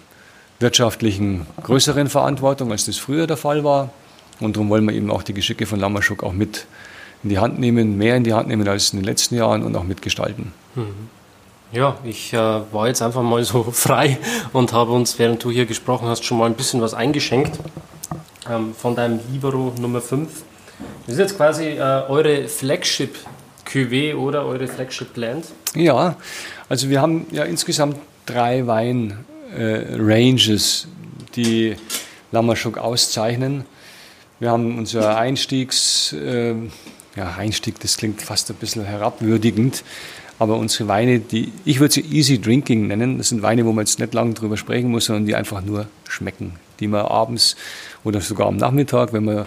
[0.59, 3.91] wirtschaftlichen größeren Verantwortung, als das früher der Fall war.
[4.39, 6.65] Und darum wollen wir eben auch die Geschicke von Lammerschok auch mit
[7.23, 9.75] in die Hand nehmen, mehr in die Hand nehmen als in den letzten Jahren und
[9.75, 10.51] auch mitgestalten.
[10.75, 11.09] Mhm.
[11.71, 14.17] Ja, ich äh, war jetzt einfach mal so frei
[14.53, 17.59] und habe uns, während du hier gesprochen hast, schon mal ein bisschen was eingeschenkt
[18.49, 20.43] ähm, von deinem Libero Nummer 5.
[21.05, 23.15] Das ist jetzt quasi äh, eure Flagship
[23.65, 25.47] Cuvée oder eure Flagship Blend?
[25.75, 26.15] Ja,
[26.69, 29.25] also wir haben ja insgesamt drei Wein
[29.57, 30.33] äh,
[31.35, 31.75] die
[32.31, 33.65] Lammerschuk auszeichnen.
[34.39, 36.53] Wir haben unser Einstiegs, äh,
[37.15, 39.83] ja Einstieg, das klingt fast ein bisschen herabwürdigend,
[40.37, 43.85] aber unsere Weine, die, ich würde sie Easy Drinking nennen, das sind Weine, wo man
[43.85, 46.53] jetzt nicht lange drüber sprechen muss, sondern die einfach nur schmecken.
[46.79, 47.55] Die man abends
[48.03, 49.45] oder sogar am Nachmittag, wenn man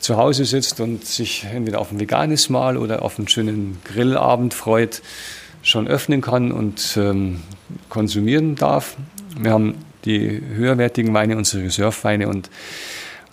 [0.00, 4.54] zu Hause sitzt und sich entweder auf ein veganes Mahl oder auf einen schönen Grillabend
[4.54, 5.02] freut,
[5.62, 7.40] schon öffnen kann und ähm,
[7.88, 8.96] konsumieren darf.
[9.38, 12.50] Wir haben die höherwertigen Weine, unsere Reserve-Weine und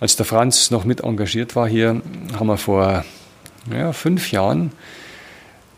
[0.00, 2.00] als der Franz noch mit engagiert war hier,
[2.38, 3.04] haben wir vor
[3.70, 4.72] ja, fünf Jahren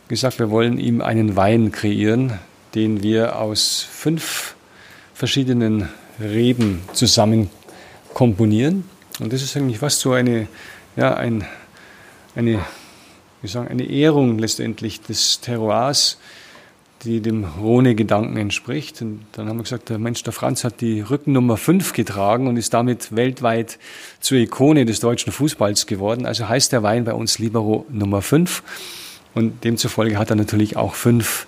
[0.08, 2.38] gesagt, wir wollen ihm einen Wein kreieren,
[2.74, 4.54] den wir aus fünf
[5.14, 5.88] verschiedenen
[6.20, 7.50] Reben zusammen
[8.12, 8.84] komponieren.
[9.20, 10.48] Und das ist eigentlich fast so eine,
[10.96, 11.44] ja, ein,
[12.34, 12.64] eine
[13.44, 16.18] wie sagen, eine Ehrung letztendlich des Terroirs,
[17.02, 19.02] die dem Rhone-Gedanken entspricht.
[19.02, 22.56] Und dann haben wir gesagt, der Mensch, der Franz hat die Rückennummer 5 getragen und
[22.56, 23.78] ist damit weltweit
[24.20, 26.24] zur Ikone des deutschen Fußballs geworden.
[26.24, 28.62] Also heißt der Wein bei uns Libero Nummer 5.
[29.34, 31.46] Und demzufolge hat er natürlich auch fünf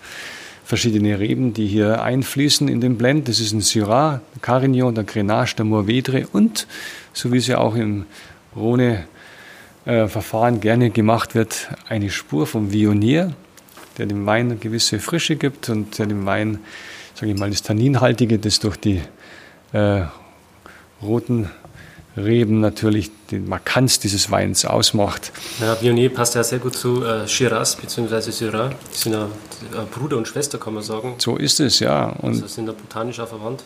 [0.65, 3.29] verschiedene Reben, die hier einfließen in den Blend.
[3.29, 6.67] Das ist ein Syrah, Carignan, der Grenache, der Mourvedre und,
[7.13, 8.07] so wie es ja auch im
[8.57, 13.33] Rhone-Verfahren gerne gemacht wird, eine Spur vom Vionier,
[13.99, 16.59] der dem Wein eine gewisse Frische gibt und der dem Wein,
[17.15, 19.01] sage ich mal, das Tanninhaltige, das durch die
[19.73, 20.03] äh,
[21.01, 21.49] roten
[22.17, 25.33] Reben natürlich den Markanz dieses Weins ausmacht.
[25.61, 28.31] Ja, Viognier passt ja sehr gut zu äh, Shiraz bzw.
[28.31, 28.71] Syrah.
[28.71, 31.17] Die sind ja äh, Bruder und Schwester, kann man sagen.
[31.19, 32.07] So ist es, ja.
[32.07, 33.63] Und also sind da botanisch auch verwandt.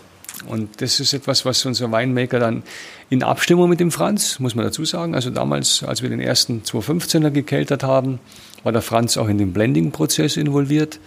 [0.46, 2.62] Und das ist etwas, was unser Weinmaker dann
[3.08, 6.62] in Abstimmung mit dem Franz, muss man dazu sagen, also damals, als wir den ersten
[6.62, 8.20] 215er gekeltert haben,
[8.62, 10.98] war der Franz auch in den Blending-Prozess involviert.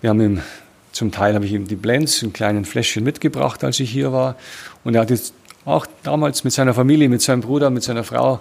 [0.00, 0.40] Wir haben ihm,
[0.92, 4.36] zum Teil habe ich ihm die Blends in kleinen Fläschchen mitgebracht, als ich hier war.
[4.84, 5.34] Und er hat jetzt
[5.64, 8.40] auch damals mit seiner Familie, mit seinem Bruder, mit seiner Frau,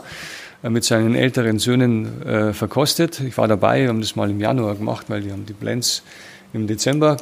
[0.64, 3.20] äh, mit seinen älteren Söhnen äh, verkostet.
[3.20, 6.04] Ich war dabei, wir haben das mal im Januar gemacht, weil die haben die Blends
[6.54, 7.18] im Dezember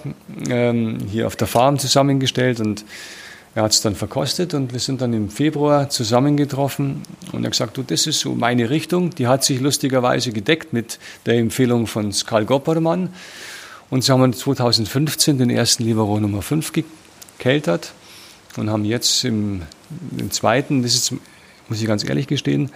[0.50, 2.84] ähm, hier auf der Farm zusammengestellt und
[3.56, 7.52] er hat es dann verkostet und wir sind dann im Februar zusammengetroffen und er hat
[7.52, 9.10] gesagt, du, das ist so meine Richtung.
[9.16, 13.10] Die hat sich lustigerweise gedeckt mit der Empfehlung von Skal Goppermann.
[13.89, 17.93] Und so haben wir 2015 den ersten Libero Nummer 5 gekeltert
[18.56, 19.64] und haben jetzt im,
[20.17, 21.13] im zweiten, das ist,
[21.67, 22.71] muss ich ganz ehrlich gestehen,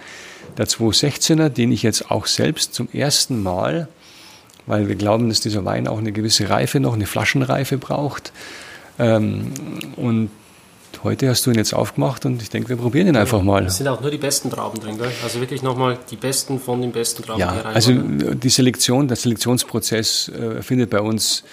[0.58, 3.88] der 216er, den ich jetzt auch selbst zum ersten Mal,
[4.66, 8.32] weil wir glauben, dass dieser Wein auch eine gewisse Reife noch, eine Flaschenreife braucht.
[8.98, 9.52] Ähm,
[9.96, 10.30] und
[11.02, 13.64] heute hast du ihn jetzt aufgemacht und ich denke, wir probieren ihn einfach mal.
[13.66, 15.10] Es sind auch nur die besten Trauben drin, gell?
[15.22, 17.40] Also wirklich nochmal die besten von den besten Trauben.
[17.40, 21.44] Ja, also die Selektion, der Selektionsprozess äh, findet bei uns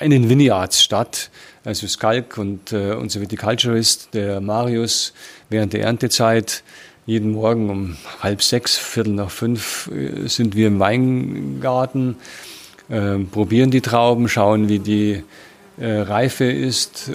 [0.00, 1.30] in den Vineyards statt.
[1.64, 5.14] Also Skalk und äh, unser Viticulturist, der Marius,
[5.48, 6.62] während der Erntezeit
[7.06, 12.16] jeden Morgen um halb sechs, viertel nach fünf äh, sind wir im Weingarten,
[12.90, 15.22] äh, probieren die Trauben, schauen, wie die
[15.78, 17.10] äh, Reife ist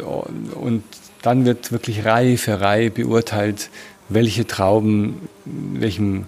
[0.55, 0.83] und
[1.21, 3.69] dann wird wirklich Reihe für Reihe beurteilt,
[4.07, 6.25] welche Trauben welchem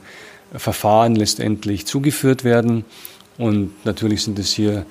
[0.53, 2.85] Verfahren letztendlich zugeführt werden.
[3.39, 4.85] Und natürlich sind es hier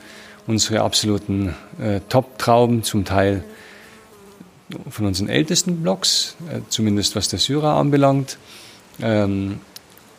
[0.51, 3.45] unsere absoluten äh, Top-Trauben, zum Teil
[4.91, 8.37] von unseren ältesten Blocks, äh, zumindest was der Syrer anbelangt.
[9.01, 9.61] Ähm,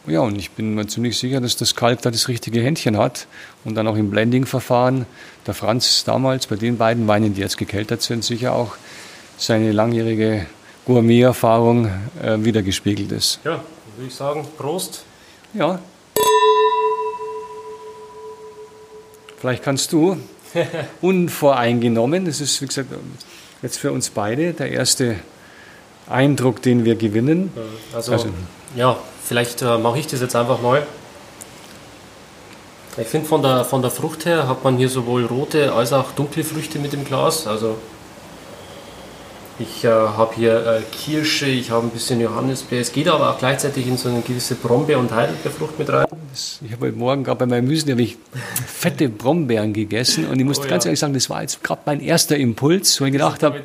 [0.08, 3.28] ja, und ich bin mir ziemlich sicher, dass das Kalk da das richtige Händchen hat
[3.66, 5.06] und dann auch im Blending-Verfahren
[5.46, 8.76] der Franz damals bei den beiden Weinen, die jetzt gekeltert sind, sicher auch
[9.38, 10.48] seine langjährige
[10.86, 11.88] Gourmet-Erfahrung
[12.24, 13.40] äh, wiedergespiegelt ist.
[13.44, 13.64] Ja,
[13.98, 15.04] würde ich sagen, Prost.
[15.54, 15.80] Ja,
[19.42, 20.18] Vielleicht kannst du
[21.02, 22.90] unvoreingenommen, das ist wie gesagt
[23.64, 25.16] jetzt für uns beide der erste
[26.08, 27.52] Eindruck, den wir gewinnen.
[27.92, 28.30] Also, also
[28.76, 30.86] ja, vielleicht äh, mache ich das jetzt einfach mal.
[32.98, 36.12] Ich finde von der, von der Frucht her hat man hier sowohl rote als auch
[36.12, 37.48] dunkle Früchte mit dem Glas.
[37.48, 37.78] Also
[39.60, 42.82] ich äh, habe hier äh, Kirsche, ich habe ein bisschen Johannisbeer.
[42.82, 46.06] Es geht aber auch gleichzeitig in so eine gewisse Brombeer- und Heidelbeerfrucht mit rein.
[46.34, 48.18] ich habe heute Morgen gerade bei meinem Müsli ich
[48.66, 50.90] fette Brombeeren gegessen und ich muss oh, ganz ja.
[50.90, 53.62] ehrlich sagen, das war jetzt gerade mein erster Impuls, wo ich gedacht habe,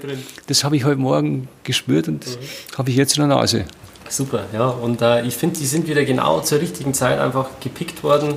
[0.46, 2.78] das habe ich heute Morgen gespürt und das mhm.
[2.78, 3.64] habe ich jetzt in der Nase.
[4.08, 4.68] Super, ja.
[4.68, 8.34] Und äh, ich finde, die sind wieder genau zur richtigen Zeit einfach gepickt worden,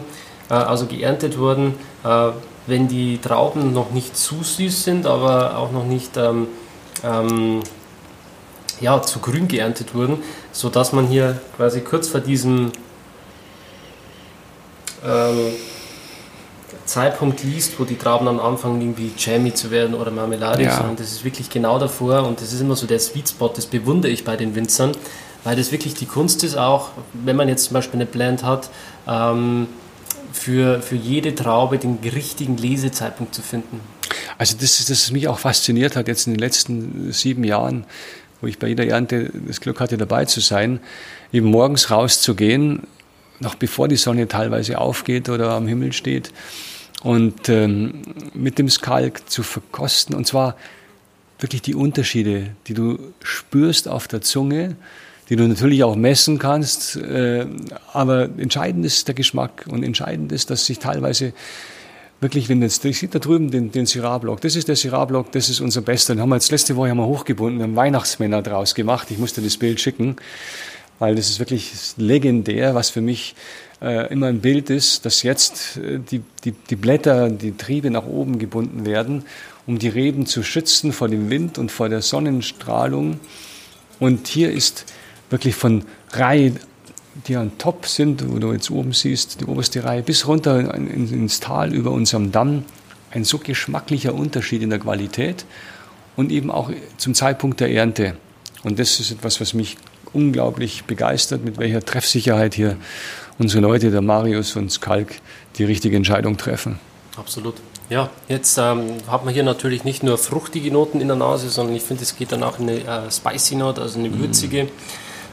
[0.50, 2.30] äh, also geerntet worden, äh,
[2.68, 6.47] wenn die Trauben noch nicht zu süß sind, aber auch noch nicht ähm,
[7.04, 7.62] ähm,
[8.80, 12.72] ja, zu grün geerntet wurden, sodass man hier quasi kurz vor diesem
[15.06, 15.54] ähm,
[16.86, 20.76] Zeitpunkt liest, wo die Trauben dann anfangen, irgendwie jammy zu werden oder marmeladig, ja.
[20.76, 23.66] sondern das ist wirklich genau davor und das ist immer so der Sweet Spot, das
[23.66, 24.93] bewundere ich bei den Winzern,
[25.43, 28.70] weil das wirklich die Kunst ist auch, wenn man jetzt zum Beispiel eine Blend hat,
[29.08, 29.68] ähm,
[30.32, 33.82] für, für jede Traube den richtigen Lesezeitpunkt zu finden.
[34.40, 37.84] Also das ist, das mich auch fasziniert hat jetzt in den letzten sieben Jahren,
[38.40, 40.80] wo ich bei jeder Ernte das Glück hatte, dabei zu sein,
[41.34, 42.84] eben morgens rauszugehen,
[43.42, 46.32] noch bevor die Sonne teilweise aufgeht oder am Himmel steht
[47.04, 48.02] und ähm,
[48.34, 50.16] mit dem Skalk zu verkosten.
[50.16, 50.56] Und zwar
[51.40, 54.78] wirklich die Unterschiede, die du spürst auf der Zunge,
[55.28, 57.46] die du natürlich auch messen kannst, äh,
[57.92, 61.34] aber entscheidend ist der Geschmack und entscheidend ist, dass sich teilweise
[62.22, 65.50] wirklich, wenn jetzt, ich sehe da drüben den, den Syrah-Block, das ist der Syrah-Block, das
[65.50, 66.16] ist unser bester.
[66.16, 69.10] Den haben wir jetzt letzte Woche wir hochgebunden, wir haben Weihnachtsmänner draus gemacht.
[69.12, 70.18] Ich musste das Bild schicken,
[71.00, 73.36] weil das ist wirklich legendär, was für mich
[73.82, 78.06] äh, immer ein Bild ist, dass jetzt äh, die, die, die Blätter, die Triebe nach
[78.06, 79.24] oben gebunden werden,
[79.66, 83.20] um die Reben zu schützen vor dem Wind und vor der Sonnenstrahlung.
[84.00, 84.86] Und hier ist
[85.30, 86.54] wirklich von Reihe,
[87.28, 91.40] die an Top sind, wo du jetzt oben siehst, die oberste Reihe, bis runter ins
[91.40, 92.64] Tal über unserem Damm,
[93.12, 95.46] ein so geschmacklicher Unterschied in der Qualität
[96.16, 98.16] und eben auch zum Zeitpunkt der Ernte.
[98.64, 99.78] Und das ist etwas, was mich
[100.14, 102.78] unglaublich begeistert, mit welcher Treffsicherheit hier
[103.38, 105.16] unsere Leute, der Marius und Skalk,
[105.58, 106.80] die richtige Entscheidung treffen.
[107.18, 107.56] Absolut.
[107.90, 111.76] Ja, jetzt ähm, hat man hier natürlich nicht nur fruchtige Noten in der Nase, sondern
[111.76, 114.66] ich finde, es geht dann auch in eine äh, Spicy Note, also eine würzige.
[114.66, 114.70] Mm.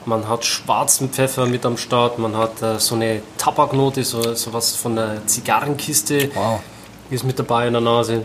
[0.06, 4.52] Man hat schwarzen Pfeffer mit am Start, man hat äh, so eine Tabaknote, so, so
[4.52, 6.60] was von einer Zigarrenkiste wow.
[7.10, 8.24] ist mit dabei in der Nase.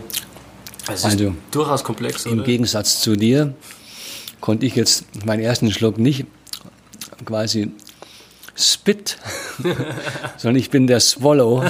[0.86, 2.26] Also, also durchaus komplex.
[2.26, 2.44] Im oder?
[2.44, 3.54] Gegensatz zu dir
[4.40, 6.26] konnte ich jetzt meinen ersten Schluck nicht
[7.24, 7.72] quasi
[8.54, 9.18] spit,
[10.36, 11.64] sondern ich bin der Swallow.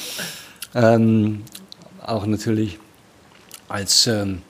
[0.74, 1.42] ähm,
[2.02, 2.78] auch natürlich
[3.68, 4.42] als, ähm,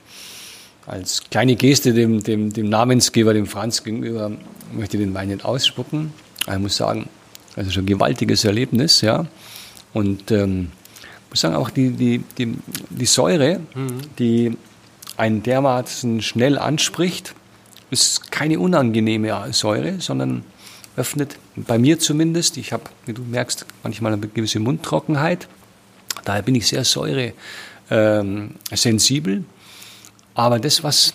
[0.86, 4.32] als kleine Geste dem, dem, dem Namensgeber, dem Franz gegenüber,
[4.76, 6.12] möchte den Wein nicht ausspucken.
[6.50, 7.08] Ich muss sagen,
[7.56, 9.26] also schon ein gewaltiges Erlebnis, ja.
[9.92, 10.70] Und ähm,
[11.30, 12.54] muss sagen, auch die, die, die,
[12.90, 13.98] die Säure, mhm.
[14.18, 14.56] die
[15.16, 17.34] einen dermaßen schnell anspricht,
[17.90, 20.44] ist keine unangenehme Säure, sondern
[20.96, 22.56] öffnet, bei mir zumindest.
[22.56, 25.48] Ich habe, wie du merkst, manchmal eine gewisse Mundtrockenheit.
[26.24, 29.36] Daher bin ich sehr säuresensibel.
[29.36, 29.44] Ähm,
[30.34, 31.14] Aber das, was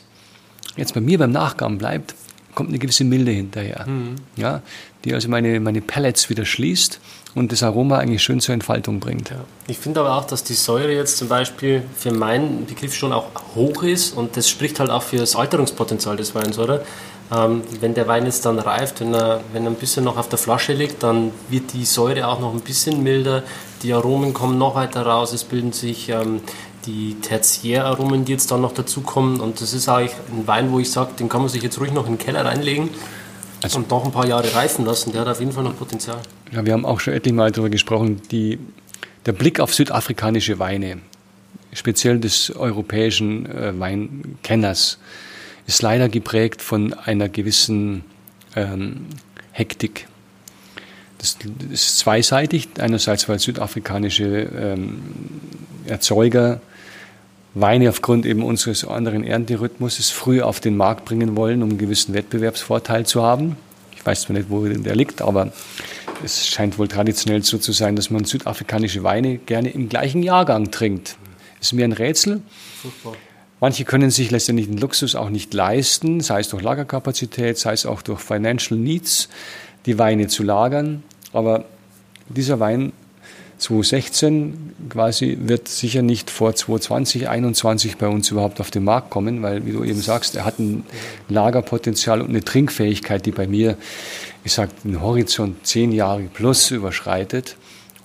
[0.76, 2.14] jetzt bei mir beim Nachgang bleibt,
[2.56, 4.16] kommt eine gewisse Milde hinterher, mhm.
[4.36, 4.62] ja,
[5.06, 7.00] die also meine, meine Pellets wieder schließt
[7.36, 9.30] und das Aroma eigentlich schön zur Entfaltung bringt.
[9.30, 9.46] Ja.
[9.68, 13.28] Ich finde aber auch, dass die Säure jetzt zum Beispiel für meinen Begriff schon auch
[13.56, 16.84] hoch ist und das spricht halt auch für das Alterungspotenzial des Weins, oder?
[17.32, 20.30] Ähm, wenn der Wein jetzt dann reift, wenn er, wenn er ein bisschen noch auf
[20.30, 23.44] der Flasche liegt, dann wird die Säure auch noch ein bisschen milder,
[23.84, 26.42] die Aromen kommen noch weiter raus, es bilden sich ähm,
[26.86, 29.40] die Tertiäraromen, die jetzt dann noch dazukommen.
[29.40, 31.92] Und das ist eigentlich ein Wein, wo ich sage, den kann man sich jetzt ruhig
[31.92, 32.90] noch in den Keller reinlegen
[33.62, 35.12] also, und noch ein paar Jahre reifen lassen.
[35.12, 36.20] Der hat auf jeden Fall noch Potenzial.
[36.52, 38.60] Ja, wir haben auch schon etlich Mal darüber gesprochen, die,
[39.26, 41.00] der Blick auf südafrikanische Weine,
[41.74, 45.00] speziell des europäischen äh, Weinkenners,
[45.68, 48.04] ist leider geprägt von einer gewissen
[48.56, 49.06] ähm,
[49.52, 50.08] Hektik.
[51.20, 51.38] Das
[51.70, 52.70] ist zweiseitig.
[52.80, 55.02] Einerseits, weil südafrikanische ähm,
[55.86, 56.62] Erzeuger
[57.54, 62.14] Weine aufgrund eben unseres anderen Ernterhythmuses früh auf den Markt bringen wollen, um einen gewissen
[62.14, 63.58] Wettbewerbsvorteil zu haben.
[63.96, 65.52] Ich weiß zwar nicht, wo der liegt, aber
[66.24, 70.72] es scheint wohl traditionell so zu sein, dass man südafrikanische Weine gerne im gleichen Jahrgang
[70.72, 71.18] trinkt.
[71.60, 72.42] Ist mir ein Rätsel.
[72.82, 73.18] Super.
[73.62, 77.86] Manche können sich letztendlich den Luxus auch nicht leisten, sei es durch Lagerkapazität, sei es
[77.86, 79.28] auch durch Financial Needs,
[79.86, 81.04] die Weine zu lagern.
[81.34, 81.66] Aber
[82.30, 82.94] dieser Wein
[83.60, 89.44] 2016 quasi wird sicher nicht vor 2020, 2021 bei uns überhaupt auf den Markt kommen,
[89.44, 90.86] weil, wie du eben sagst, er hat ein
[91.28, 93.78] Lagerpotenzial und eine Trinkfähigkeit, die bei mir,
[94.44, 97.58] ich sage, den Horizont zehn Jahre plus überschreitet.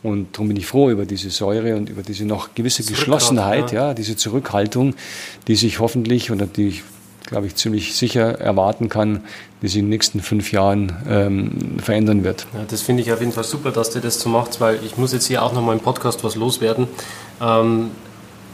[0.03, 3.89] Und darum bin ich froh über diese Säure und über diese noch gewisse Geschlossenheit, ja.
[3.89, 4.95] ja, diese Zurückhaltung,
[5.47, 6.83] die sich hoffentlich und die ich,
[7.27, 9.23] glaube ich, ziemlich sicher erwarten kann,
[9.65, 12.47] die sich in den nächsten fünf Jahren ähm, verändern wird.
[12.53, 14.99] Ja, das finde ich auf jeden Fall super, dass du das so machst, weil ich
[14.99, 16.87] muss jetzt hier auch noch mal im Podcast was loswerden.
[17.41, 17.91] Ähm,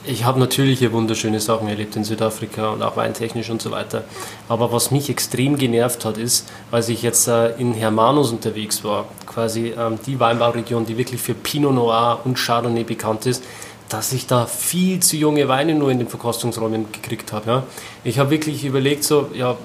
[0.06, 4.04] ich habe natürlich hier wunderschöne Sachen erlebt in Südafrika und auch weintechnisch und so weiter.
[4.48, 9.06] Aber was mich extrem genervt hat, ist, als ich jetzt äh, in Hermanus unterwegs war,
[9.26, 13.42] quasi ähm, die Weinbauregion, die wirklich für Pinot Noir und Chardonnay bekannt ist,
[13.88, 17.50] dass ich da viel zu junge Weine nur in den Verkostungsräumen gekriegt habe.
[17.50, 17.62] Ja.
[18.04, 19.56] Ich habe wirklich überlegt, so, ja,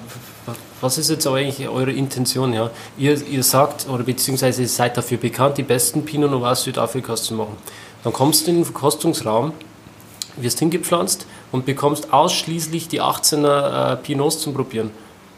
[0.80, 2.52] was ist jetzt eigentlich eure Intention?
[2.52, 2.70] Ja?
[2.98, 7.34] Ihr, ihr sagt, oder beziehungsweise ihr seid dafür bekannt, die besten Pinot Noir Südafrikas zu
[7.34, 7.56] machen.
[8.04, 9.52] Dann kommst du in den Verkostungsraum
[10.36, 14.90] wirst hingepflanzt und bekommst ausschließlich die 18er äh, Pinots zum Probieren.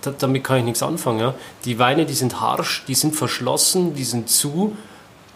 [0.03, 1.20] Da, damit kann ich nichts anfangen.
[1.20, 1.34] Ja.
[1.64, 4.76] Die Weine, die sind harsch, die sind verschlossen, die sind zu.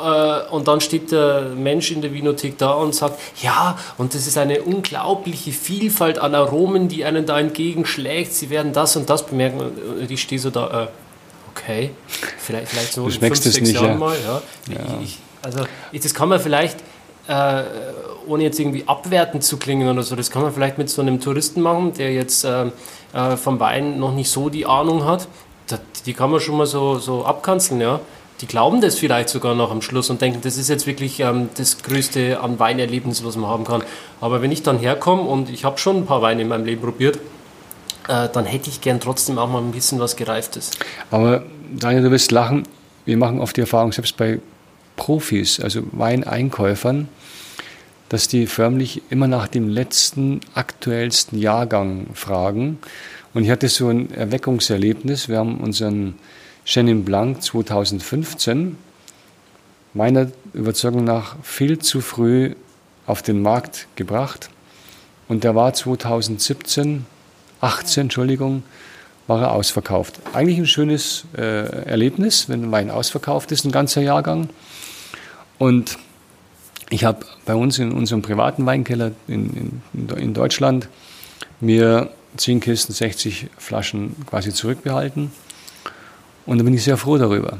[0.02, 4.26] Äh, und dann steht der Mensch in der Vinothek da und sagt, ja, und das
[4.26, 8.32] ist eine unglaubliche Vielfalt an Aromen, die einen da entgegenschlägt.
[8.32, 9.60] Sie werden das und das bemerken.
[9.60, 10.86] Und ich stehe so da, äh,
[11.50, 11.90] okay,
[12.38, 13.94] vielleicht, vielleicht so du in fünf, sechs nicht, Jahren ja.
[13.94, 14.16] mal.
[14.24, 14.42] Ja.
[14.72, 15.00] ja.
[15.02, 16.78] Ich, also das kann man vielleicht
[17.28, 17.62] äh,
[18.26, 21.20] ohne jetzt irgendwie abwertend zu klingen oder so, das kann man vielleicht mit so einem
[21.20, 22.66] Touristen machen, der jetzt äh,
[23.12, 25.28] äh, vom Wein noch nicht so die Ahnung hat.
[25.66, 28.00] Da, die kann man schon mal so, so abkanzeln, ja.
[28.42, 31.48] Die glauben das vielleicht sogar noch am Schluss und denken, das ist jetzt wirklich ähm,
[31.56, 33.84] das Größte an Weinerlebnis, was man haben kann.
[34.20, 36.82] Aber wenn ich dann herkomme und ich habe schon ein paar Weine in meinem Leben
[36.82, 37.20] probiert,
[38.08, 40.72] äh, dann hätte ich gern trotzdem auch mal ein bisschen was Gereiftes.
[41.12, 42.64] Aber Daniel, du wirst lachen.
[43.04, 44.40] Wir machen oft die Erfahrung, selbst bei
[44.96, 47.08] Profis, also Weineinkäufern,
[48.08, 52.78] dass die förmlich immer nach dem letzten, aktuellsten Jahrgang fragen.
[53.34, 55.28] Und ich hatte so ein Erweckungserlebnis.
[55.28, 56.14] Wir haben unseren
[56.64, 58.76] Chenin Blanc 2015
[59.94, 62.54] meiner Überzeugung nach viel zu früh
[63.06, 64.48] auf den Markt gebracht.
[65.28, 67.06] Und der war 2017,
[67.60, 68.62] 18, Entschuldigung,
[69.26, 70.20] war er ausverkauft.
[70.32, 74.48] Eigentlich ein schönes äh, Erlebnis, wenn ein Wein ausverkauft ist, ein ganzer Jahrgang.
[75.58, 75.98] Und
[76.90, 80.88] ich habe bei uns in unserem privaten Weinkeller in, in, in Deutschland
[81.60, 85.30] mir 10 Kisten, 60 Flaschen quasi zurückbehalten.
[86.46, 87.58] Und da bin ich sehr froh darüber.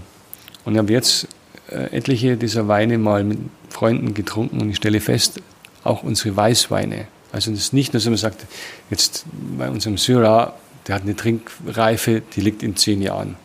[0.65, 1.29] Und ich habe jetzt
[1.69, 5.41] äh, etliche dieser Weine mal mit Freunden getrunken und ich stelle fest,
[5.85, 7.07] auch unsere Weißweine.
[7.33, 8.47] Also das ist nicht nur so, man sagt,
[8.91, 9.25] jetzt
[9.59, 10.55] bei unserem Syrah,
[10.87, 13.37] der hat eine Trinkreife, die liegt in zehn Jahren.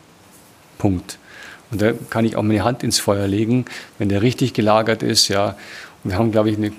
[0.77, 1.17] Punkt.
[1.71, 3.65] Und da kann ich auch meine Hand ins Feuer legen,
[3.97, 5.57] wenn der richtig gelagert ist, ja.
[6.03, 6.71] Und wir haben, glaube ich, eine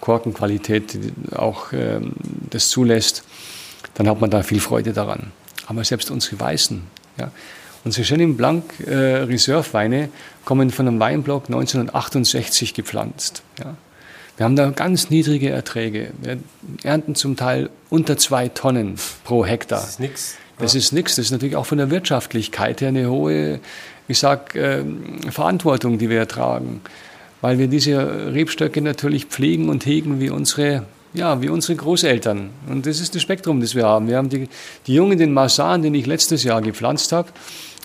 [0.00, 2.12] Korkenqualität, die auch ähm,
[2.50, 3.24] das zulässt,
[3.94, 5.32] dann hat man da viel Freude daran.
[5.66, 6.82] Aber selbst unsere Weißen,
[7.18, 7.30] ja.
[7.86, 10.08] Unsere Chenin Blanc äh, Reserve Weine
[10.44, 13.44] kommen von einem Weinblock 1968 gepflanzt.
[13.60, 13.76] Ja.
[14.36, 16.08] Wir haben da ganz niedrige Erträge.
[16.20, 16.38] Wir
[16.82, 19.78] ernten zum Teil unter zwei Tonnen pro Hektar.
[19.78, 20.34] Das ist nichts.
[20.58, 21.14] Das ist nichts.
[21.14, 23.60] Das ist natürlich auch von der Wirtschaftlichkeit her eine hohe,
[24.08, 24.82] ich sag, äh,
[25.30, 26.80] Verantwortung, die wir tragen.
[27.40, 30.82] Weil wir diese Rebstöcke natürlich pflegen und hegen wie unsere
[31.14, 32.50] ja, wie unsere Großeltern.
[32.68, 34.08] Und das ist das Spektrum, das wir haben.
[34.08, 34.48] Wir haben die,
[34.86, 37.30] die Jungen, den Marsan, den ich letztes Jahr gepflanzt habe,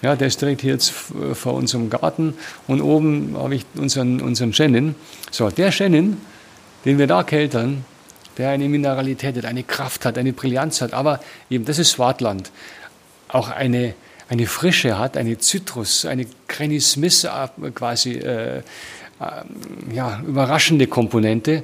[0.02, 0.92] ja, der ist direkt hier jetzt
[1.34, 2.34] vor unserem Garten
[2.68, 4.96] und oben habe ich unseren, unseren Shannon.
[5.30, 6.18] So, der Shannon,
[6.86, 7.86] den wir da keltern,
[8.38, 12.52] der eine Mineralität hat, eine Kraft hat, eine Brillanz hat, aber eben, das ist Swartland,
[13.28, 13.94] auch eine,
[14.30, 18.62] eine Frische hat, eine Zitrus, eine Granny Smith äh, quasi äh, äh,
[19.94, 21.64] ja, überraschende Komponente,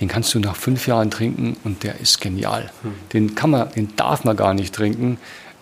[0.00, 2.70] den kannst du nach fünf Jahren trinken und der ist genial.
[2.82, 2.94] Hm.
[3.12, 5.18] Den kann man, den darf man gar nicht trinken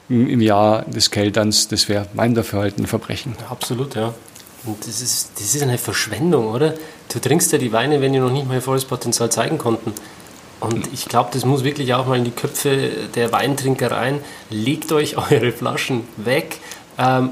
[0.08, 3.36] im Jahr des Kelterns, das wäre meinem Dafürhalten ein Verbrechen.
[3.50, 4.14] Absolut, ja.
[4.64, 6.74] Und das ist, das ist eine Verschwendung, oder?
[7.12, 9.92] Du trinkst ja die Weine, wenn die noch nicht mal ihr volles Potenzial zeigen konnten.
[10.60, 14.20] Und ich glaube, das muss wirklich auch mal in die Köpfe der Weintrinker rein.
[14.50, 16.58] Legt euch eure Flaschen weg,
[16.98, 17.30] ähm,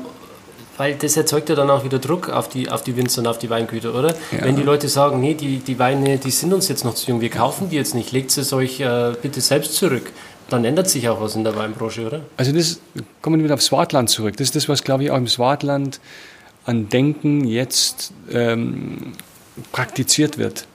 [0.77, 3.39] weil das erzeugt ja dann auch wieder Druck auf die, auf die Winzer und auf
[3.39, 4.15] die Weingüter, oder?
[4.31, 4.43] Ja.
[4.45, 7.21] Wenn die Leute sagen, nee, die, die Weine, die sind uns jetzt noch zu jung,
[7.21, 10.13] wir kaufen die jetzt nicht, legt es euch äh, bitte selbst zurück
[10.49, 12.21] dann ändert sich auch was in der Weinbranche, oder?
[12.37, 12.81] Also das
[13.23, 14.37] kommen wir wieder auf Swartland zurück.
[14.37, 16.01] Das ist das, was, glaube ich, auch im Swartland
[16.65, 19.13] an Denken jetzt ähm,
[19.73, 20.67] praktiziert wird.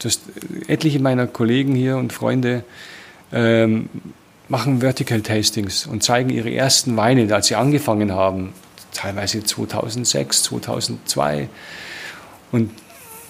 [0.00, 0.20] Das,
[0.66, 2.64] etliche meiner Kollegen hier und Freunde
[3.32, 3.88] ähm,
[4.48, 8.52] machen Vertical Tastings und zeigen ihre ersten Weine, als sie angefangen haben,
[8.92, 11.48] teilweise 2006, 2002.
[12.50, 12.70] Und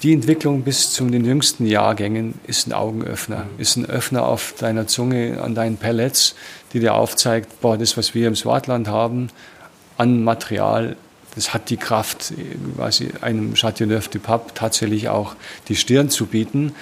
[0.02, 4.86] die Entwicklung bis zu den jüngsten Jahrgängen ist ein Augenöffner, ist ein Öffner auf deiner
[4.86, 6.34] Zunge, an deinen Pellets,
[6.72, 9.28] die dir aufzeigt, boah, das, was wir im Swartland haben,
[9.98, 10.96] an Material,
[11.34, 12.32] das hat die Kraft,
[12.76, 15.36] quasi einem Chateauneuf du Pape tatsächlich auch
[15.68, 16.74] die Stirn zu bieten.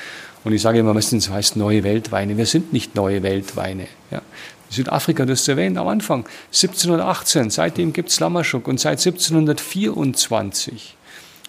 [0.44, 2.36] Und ich sage immer meistens, heißt neue Weltweine.
[2.36, 3.88] Wir sind nicht neue Weltweine.
[4.10, 4.22] Ja.
[4.70, 10.94] Südafrika, du hast erwähnt am Anfang, 1718, seitdem gibt es Lammerschuk und seit 1724,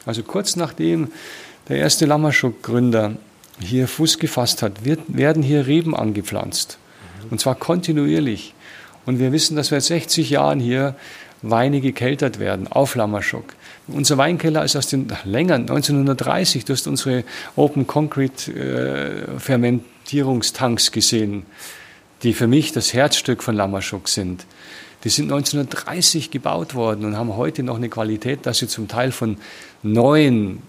[0.06, 1.10] also kurz nachdem
[1.70, 3.14] der erste Lammerschuk-Gründer
[3.60, 6.78] hier Fuß gefasst hat, wird, werden hier Reben angepflanzt.
[7.30, 8.54] Und zwar kontinuierlich.
[9.06, 10.96] Und wir wissen, dass seit 60 Jahren hier
[11.42, 13.46] Weine gekeltert werden auf Lammerschuk.
[13.88, 17.24] Unser Weinkeller ist aus den länger, 1930, du hast unsere
[17.56, 21.46] Open Concrete äh, Fermentierungstanks gesehen,
[22.24, 24.46] die für mich das Herzstück von Lammerschuk sind.
[25.06, 29.14] Die sind 1930 gebaut worden und haben heute noch eine Qualität, dass sie zum Teil
[29.14, 29.38] von
[29.82, 30.62] neuen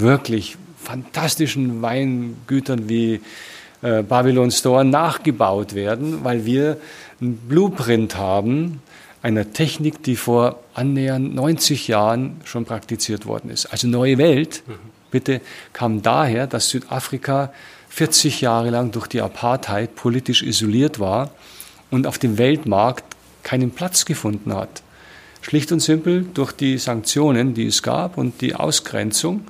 [0.00, 3.20] wirklich fantastischen Weingütern wie
[3.82, 6.78] äh, Babylon Store nachgebaut werden, weil wir
[7.20, 8.80] einen Blueprint haben
[9.22, 13.66] einer Technik, die vor annähernd 90 Jahren schon praktiziert worden ist.
[13.66, 14.74] Also neue Welt, mhm.
[15.10, 15.40] bitte,
[15.72, 17.52] kam daher, dass Südafrika
[17.90, 21.30] 40 Jahre lang durch die Apartheid politisch isoliert war
[21.90, 23.04] und auf dem Weltmarkt
[23.42, 24.82] keinen Platz gefunden hat.
[25.42, 29.46] Schlicht und simpel durch die Sanktionen, die es gab und die Ausgrenzung.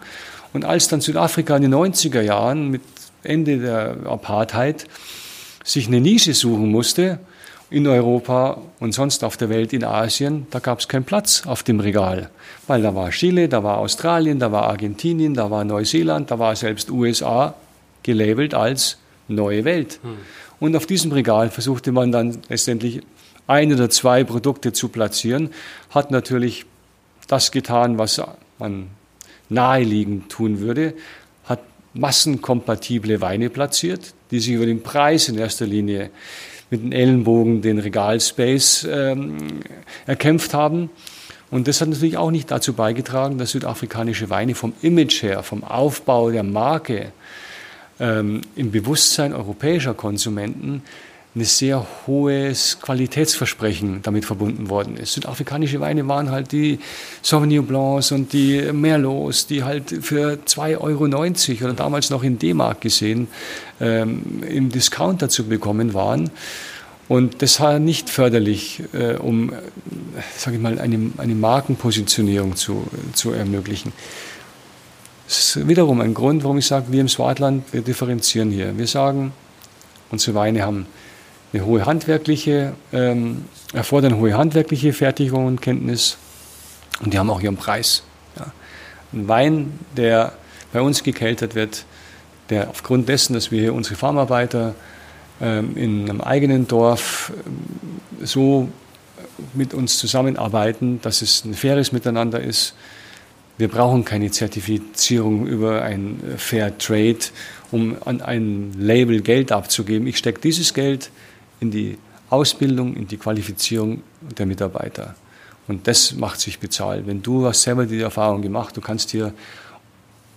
[0.52, 2.82] Und als dann Südafrika in den 90er Jahren mit
[3.22, 4.86] Ende der Apartheid
[5.64, 7.18] sich eine Nische suchen musste,
[7.70, 11.62] in Europa und sonst auf der Welt, in Asien, da gab es keinen Platz auf
[11.62, 12.30] dem Regal.
[12.66, 16.56] Weil da war Chile, da war Australien, da war Argentinien, da war Neuseeland, da war
[16.56, 17.54] selbst USA
[18.02, 18.98] gelabelt als
[19.28, 20.00] neue Welt.
[20.02, 20.16] Hm.
[20.58, 23.02] Und auf diesem Regal versuchte man dann letztendlich
[23.46, 25.50] ein oder zwei Produkte zu platzieren,
[25.90, 26.66] hat natürlich
[27.28, 28.20] das getan, was
[28.58, 28.88] man
[29.50, 30.94] naheliegend tun würde,
[31.44, 31.60] hat
[31.92, 36.10] massenkompatible Weine platziert, die sich über den Preis in erster Linie
[36.70, 39.60] mit den Ellenbogen den Regalspace ähm,
[40.06, 40.88] erkämpft haben.
[41.50, 45.64] Und das hat natürlich auch nicht dazu beigetragen, dass südafrikanische Weine vom Image her, vom
[45.64, 47.12] Aufbau der Marke
[47.98, 50.82] ähm, im Bewusstsein europäischer Konsumenten
[51.36, 55.12] ein sehr hohes Qualitätsversprechen damit verbunden worden ist.
[55.12, 56.80] Südafrikanische Weine waren halt die
[57.22, 62.80] Sauvignon Blancs und die Merlots, die halt für 2,90 Euro oder damals noch in D-Mark
[62.80, 63.28] gesehen
[63.80, 66.30] ähm, im Discounter zu bekommen waren.
[67.06, 69.52] Und das war nicht förderlich, äh, um,
[70.36, 73.92] sage ich mal, eine, eine Markenpositionierung zu, zu ermöglichen.
[75.26, 78.76] Das ist wiederum ein Grund, warum ich sage, wir im Swartland, wir differenzieren hier.
[78.76, 79.32] Wir sagen,
[80.10, 80.86] unsere Weine haben
[81.52, 86.16] eine hohe handwerkliche, ähm, erfordern hohe handwerkliche Fertigung und Kenntnis
[87.02, 88.02] und die haben auch ihren Preis.
[88.36, 88.52] Ja.
[89.12, 90.32] Ein Wein, der
[90.72, 91.84] bei uns gekeltert wird,
[92.50, 94.74] der aufgrund dessen, dass wir hier unsere Farmarbeiter
[95.40, 98.68] ähm, in einem eigenen Dorf ähm, so
[99.54, 102.74] mit uns zusammenarbeiten, dass es ein faires Miteinander ist.
[103.56, 107.18] Wir brauchen keine Zertifizierung über ein Fair Trade,
[107.70, 110.06] um an ein Label Geld abzugeben.
[110.06, 111.10] Ich stecke dieses Geld
[111.60, 111.98] in die
[112.30, 114.02] Ausbildung, in die Qualifizierung
[114.38, 115.14] der Mitarbeiter.
[115.68, 117.06] Und das macht sich bezahlt.
[117.06, 119.32] Wenn du hast selber die Erfahrung gemacht, du kannst hier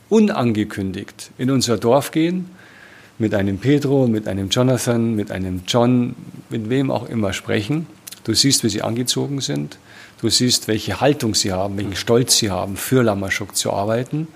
[0.10, 2.50] unangekündigt in unser Dorf gehen,
[3.20, 6.16] mit einem Pedro, mit einem Jonathan, mit einem John,
[6.50, 7.88] mit wem auch immer sprechen.
[8.24, 9.78] Du siehst, wie sie angezogen sind.
[10.20, 14.28] Du siehst, welche Haltung sie haben, welchen Stolz sie haben, für Lamaschuk zu arbeiten.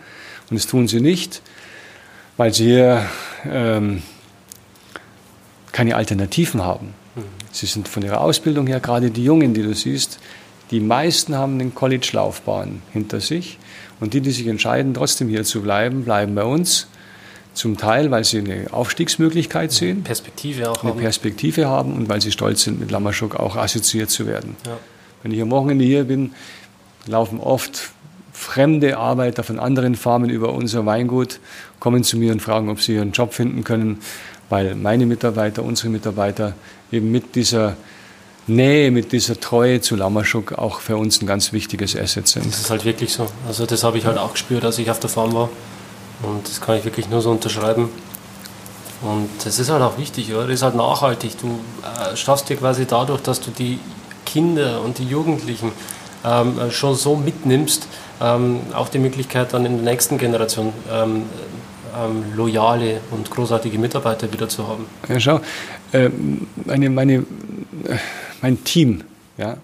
[0.49, 1.41] Und das tun sie nicht,
[2.38, 3.05] weil sie hier
[3.45, 4.01] ähm,
[5.78, 6.95] keine Alternativen haben.
[7.51, 10.17] Sie sind von ihrer Ausbildung her, gerade die Jungen, die du siehst,
[10.71, 13.59] die meisten haben eine College-Laufbahn hinter sich.
[13.99, 16.88] Und die, die sich entscheiden, trotzdem hier zu bleiben, bleiben bei uns.
[17.53, 20.03] Zum Teil, weil sie eine Aufstiegsmöglichkeit sehen.
[20.03, 20.99] Perspektive auch eine haben.
[20.99, 24.55] Perspektive haben und weil sie stolz sind, mit Lammerschuk auch assoziiert zu werden.
[24.65, 24.80] Ja.
[25.21, 26.34] Wenn ich am Wochenende hier bin,
[27.05, 27.91] laufen oft
[28.34, 31.39] fremde Arbeiter von anderen Farmen über unser Weingut,
[31.80, 33.99] kommen zu mir und fragen, ob sie einen Job finden können
[34.50, 36.54] weil meine Mitarbeiter, unsere Mitarbeiter
[36.91, 37.76] eben mit dieser
[38.48, 42.45] Nähe, mit dieser Treue zu Lamaschuk auch für uns ein ganz wichtiges Asset sind.
[42.45, 43.28] Das ist halt wirklich so.
[43.45, 45.50] Also das habe ich halt auch gespürt, als ich auf der Farm war.
[46.24, 47.89] Und das kann ich wirklich nur so unterschreiben.
[49.02, 50.43] Und das ist halt auch wichtig, oder?
[50.43, 51.38] Das ist halt nachhaltig.
[51.39, 53.80] Du äh, schaffst dir quasi dadurch, dass du die
[54.26, 55.72] Kinder und die Jugendlichen
[56.26, 57.88] ähm, schon so mitnimmst,
[58.22, 61.24] ähm, auch die Möglichkeit dann in der nächsten Generation ähm,
[61.98, 64.86] ähm, loyale und großartige Mitarbeiter wieder zu haben.
[65.08, 65.41] Ja, schau,
[65.91, 66.10] äh,
[66.66, 67.24] meine, meine, äh,
[68.41, 69.04] mein Team,
[69.38, 69.58] ja,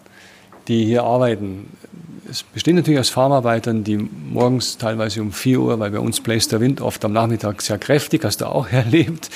[0.68, 1.68] die hier arbeiten,
[2.30, 6.52] es besteht natürlich aus Farmarbeitern, die morgens teilweise um 4 Uhr, weil bei uns bläst
[6.52, 9.30] der Wind oft am Nachmittag sehr kräftig, hast du auch erlebt.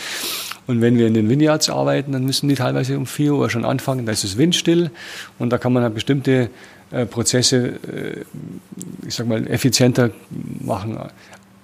[0.65, 3.65] Und wenn wir in den Vineyards arbeiten, dann müssen die teilweise um 4 Uhr schon
[3.65, 4.91] anfangen, da ist es windstill
[5.39, 6.49] und da kann man halt bestimmte
[6.91, 8.25] äh, Prozesse, äh,
[9.05, 10.09] ich sag mal, effizienter
[10.59, 10.97] machen.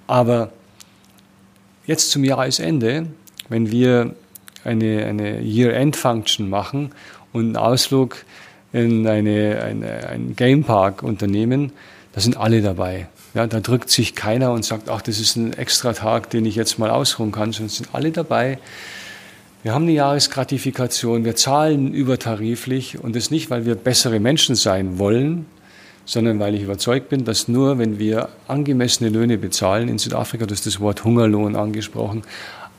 [0.06, 0.52] Aber
[1.86, 3.06] jetzt zum Jahresende,
[3.48, 4.14] wenn wir
[4.64, 6.92] eine, eine Year-End-Function machen
[7.32, 8.24] und einen Ausflug
[8.72, 11.72] in eine, eine, ein Gamepark unternehmen,
[12.12, 13.08] da sind alle dabei.
[13.34, 16.54] Ja, da drückt sich keiner und sagt, ach, das ist ein extra Tag, den ich
[16.54, 18.58] jetzt mal ausruhen kann, sondern sind alle dabei.
[19.64, 24.98] Wir haben eine Jahresgratifikation, wir zahlen übertariflich und das nicht, weil wir bessere Menschen sein
[24.98, 25.46] wollen,
[26.04, 30.54] sondern weil ich überzeugt bin, dass nur wenn wir angemessene Löhne bezahlen, in Südafrika, du
[30.54, 32.22] hast das Wort Hungerlohn angesprochen,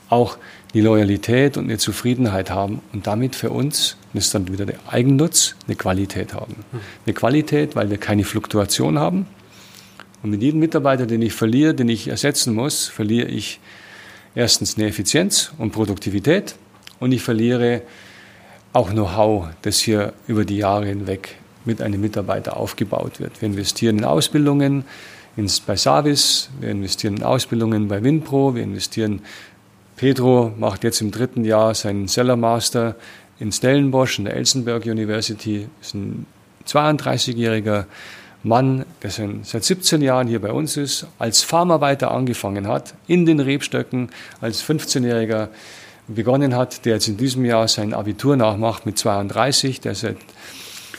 [0.08, 0.38] auch
[0.74, 4.78] die Loyalität und eine Zufriedenheit haben und damit für uns, das ist dann wieder der
[4.88, 6.56] Eigennutz, eine Qualität haben.
[7.04, 9.26] Eine Qualität, weil wir keine Fluktuation haben.
[10.22, 13.60] Und mit jedem Mitarbeiter, den ich verliere, den ich ersetzen muss, verliere ich
[14.34, 16.54] erstens eine Effizienz und Produktivität
[17.00, 17.82] und ich verliere
[18.72, 21.36] auch Know-how, das hier über die Jahre hinweg
[21.66, 23.40] mit einem Mitarbeiter aufgebaut wird.
[23.40, 24.84] Wir investieren in Ausbildungen
[25.36, 29.20] ins, bei Savis, wir investieren in Ausbildungen bei Winpro, wir investieren,
[29.96, 32.96] Pedro macht jetzt im dritten Jahr seinen Seller Master
[33.38, 36.26] in Stellenbosch in der Elsenberg University, ist ein
[36.66, 37.84] 32-jähriger
[38.42, 43.40] Mann, der seit 17 Jahren hier bei uns ist, als Farmarbeiter angefangen hat, in den
[43.40, 44.10] Rebstöcken,
[44.40, 45.48] als 15-Jähriger
[46.08, 50.18] begonnen hat, der jetzt in diesem Jahr sein Abitur nachmacht mit 32, der seit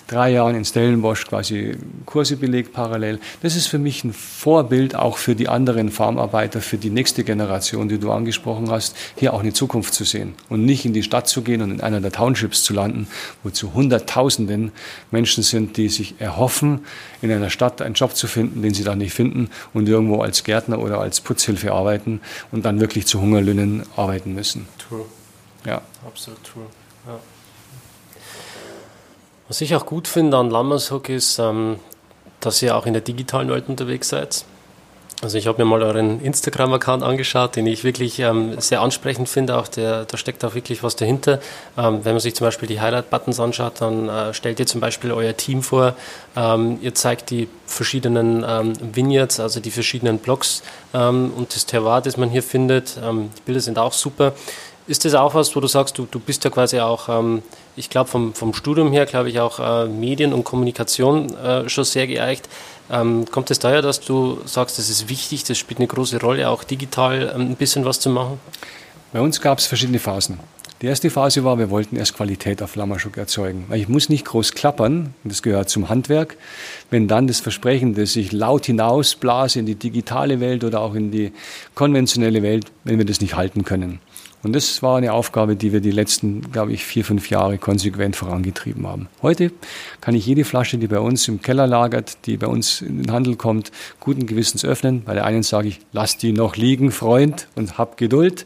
[0.08, 3.20] drei Jahren in Stellenbosch quasi Kurse belegt parallel.
[3.42, 7.90] Das ist für mich ein Vorbild auch für die anderen Farmarbeiter, für die nächste Generation,
[7.90, 11.28] die du angesprochen hast, hier auch eine Zukunft zu sehen und nicht in die Stadt
[11.28, 13.08] zu gehen und in einer der Townships zu landen,
[13.44, 14.72] wo zu Hunderttausenden
[15.12, 16.86] Menschen sind, die sich erhoffen,
[17.22, 20.44] in einer Stadt einen Job zu finden, den sie da nicht finden und irgendwo als
[20.44, 22.22] Gärtner oder als Putzhilfe arbeiten
[22.52, 24.68] und dann wirklich zu Hungerlöhnen arbeiten müssen.
[24.78, 25.06] True.
[25.66, 25.82] Ja.
[26.06, 26.66] Absolut true.
[29.48, 31.80] Was ich auch gut finde an Lammershook ist, ähm,
[32.42, 34.44] dass ihr auch in der digitalen Welt unterwegs seid.
[35.24, 39.58] Also ich habe mir mal euren Instagram-Account angeschaut, den ich wirklich ähm, sehr ansprechend finde.
[39.58, 41.40] Auch der, da steckt auch wirklich was dahinter.
[41.76, 45.12] Ähm, wenn man sich zum Beispiel die Highlight-Buttons anschaut, dann äh, stellt ihr zum Beispiel
[45.12, 45.96] euer Team vor.
[46.36, 50.62] Ähm, ihr zeigt die verschiedenen ähm, Vignettes, also die verschiedenen Blogs
[50.94, 52.98] ähm, und das Terroir, das man hier findet.
[53.04, 54.34] Ähm, die Bilder sind auch super.
[54.88, 57.44] Ist das auch was, wo du sagst, du, du bist ja quasi auch, ähm,
[57.76, 61.84] ich glaube vom, vom Studium her, glaube ich auch äh, Medien und Kommunikation äh, schon
[61.84, 62.48] sehr geeicht.
[62.90, 66.50] Ähm, kommt es daher, dass du sagst, das ist wichtig, das spielt eine große Rolle,
[66.50, 68.40] auch digital ähm, ein bisschen was zu machen?
[69.12, 70.40] Bei uns gab es verschiedene Phasen.
[70.82, 73.66] Die erste Phase war, wir wollten erst Qualität auf Lammerschuk erzeugen.
[73.68, 76.38] Weil ich muss nicht groß klappern, das gehört zum Handwerk.
[76.92, 81.10] Wenn dann das Versprechen, das ich laut hinausblase in die digitale Welt oder auch in
[81.10, 81.34] die
[81.74, 84.00] konventionelle Welt, wenn wir das nicht halten können.
[84.44, 88.16] Und das war eine Aufgabe, die wir die letzten, glaube ich, vier, fünf Jahre konsequent
[88.16, 89.08] vorangetrieben haben.
[89.22, 89.52] Heute
[90.00, 93.12] kann ich jede Flasche, die bei uns im Keller lagert, die bei uns in den
[93.12, 95.04] Handel kommt, guten Gewissens öffnen.
[95.04, 98.46] Bei der einen sage ich, lass die noch liegen, Freund, und hab Geduld.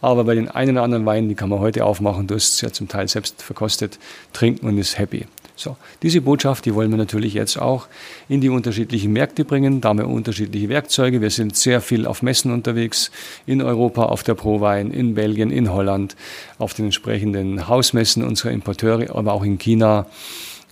[0.00, 2.60] Aber bei den einen oder anderen Weinen, die kann man heute aufmachen, du hast es
[2.60, 3.98] ja zum Teil selbst verkostet,
[4.32, 5.26] trinken und ist happy.
[5.58, 7.88] So, diese Botschaft, die wollen wir natürlich jetzt auch
[8.28, 9.80] in die unterschiedlichen Märkte bringen.
[9.80, 11.22] Da haben wir unterschiedliche Werkzeuge.
[11.22, 13.10] Wir sind sehr viel auf Messen unterwegs,
[13.46, 16.14] in Europa, auf der ProWein, in Belgien, in Holland,
[16.58, 20.06] auf den entsprechenden Hausmessen unserer Importeure, aber auch in China,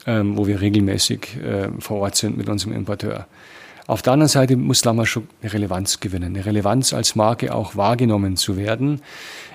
[0.06, 3.26] ähm, wo wir regelmäßig äh, vor Ort sind mit unserem Importeur.
[3.86, 8.36] Auf der anderen Seite muss Lamaschuk eine Relevanz gewinnen, eine Relevanz als Marke auch wahrgenommen
[8.36, 9.02] zu werden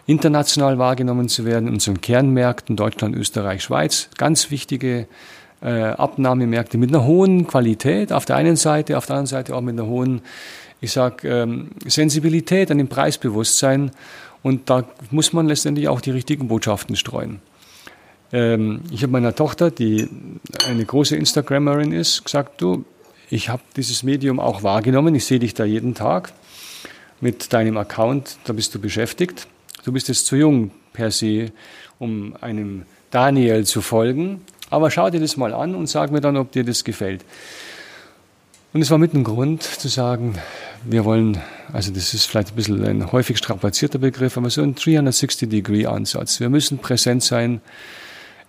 [0.10, 4.10] international wahrgenommen zu werden unseren Kernmärkten Deutschland, Österreich, Schweiz.
[4.18, 5.08] Ganz wichtige
[5.62, 9.62] äh, Abnahmemärkte mit einer hohen Qualität auf der einen Seite, auf der anderen Seite auch
[9.62, 10.22] mit einer hohen,
[10.82, 13.92] ich sag, ähm, Sensibilität an dem Preisbewusstsein.
[14.42, 17.40] Und da muss man letztendlich auch die richtigen Botschaften streuen.
[18.34, 20.10] Ähm, ich habe meiner Tochter, die
[20.68, 22.84] eine große Instagrammerin ist, gesagt, du,
[23.30, 26.34] ich habe dieses Medium auch wahrgenommen, ich sehe dich da jeden Tag
[27.22, 29.46] mit deinem Account, da bist du beschäftigt.
[29.90, 31.52] Du bist jetzt zu jung per se,
[31.98, 34.42] um einem Daniel zu folgen.
[34.70, 37.26] Aber schau dir das mal an und sag mir dann, ob dir das gefällt.
[38.72, 40.36] Und es war mit ein Grund zu sagen,
[40.84, 41.42] wir wollen,
[41.74, 46.40] also das ist vielleicht ein bisschen ein häufig strapazierter Begriff, aber so ein 360-Degree-Ansatz.
[46.40, 47.60] Wir müssen präsent sein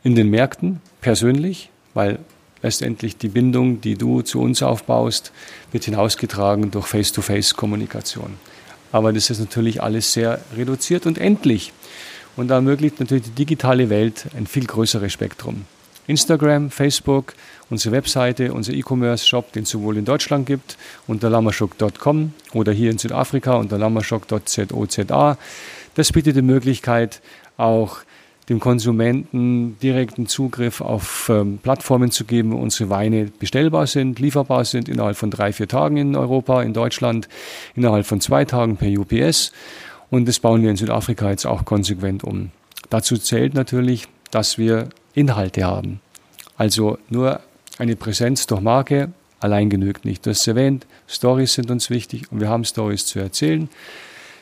[0.04, 2.18] in den Märkten, persönlich, weil
[2.60, 5.32] letztendlich die Bindung, die du zu uns aufbaust,
[5.72, 8.34] wird hinausgetragen durch Face-to-Face-Kommunikation.
[8.92, 11.72] Aber das ist natürlich alles sehr reduziert und endlich.
[12.36, 15.64] Und da ermöglicht natürlich die digitale Welt ein viel größeres Spektrum.
[16.06, 17.34] Instagram, Facebook,
[17.70, 20.76] unsere Webseite, unser E-Commerce-Shop, den es sowohl in Deutschland gibt,
[21.06, 25.38] unter lammershop.com oder hier in Südafrika unter lammershop.zoza.
[25.94, 27.20] Das bietet die Möglichkeit,
[27.56, 27.98] auch
[28.50, 34.64] dem Konsumenten direkten Zugriff auf ähm, Plattformen zu geben, wo unsere Weine bestellbar sind, lieferbar
[34.64, 37.28] sind innerhalb von drei, vier Tagen in Europa, in Deutschland
[37.76, 39.52] innerhalb von zwei Tagen per UPS.
[40.10, 42.50] Und das bauen wir in Südafrika jetzt auch konsequent um.
[42.90, 46.00] Dazu zählt natürlich, dass wir Inhalte haben.
[46.56, 47.40] Also nur
[47.78, 50.26] eine Präsenz durch Marke allein genügt nicht.
[50.26, 53.68] Du hast erwähnt, Stories sind uns wichtig und wir haben Stories zu erzählen.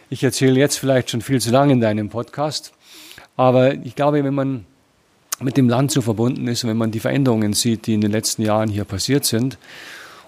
[0.09, 2.72] Ich erzähle jetzt vielleicht schon viel zu lange in deinem Podcast.
[3.39, 4.66] Aber ich glaube, wenn man
[5.40, 8.43] mit dem Land so verbunden ist, wenn man die Veränderungen sieht, die in den letzten
[8.43, 9.59] Jahren hier passiert sind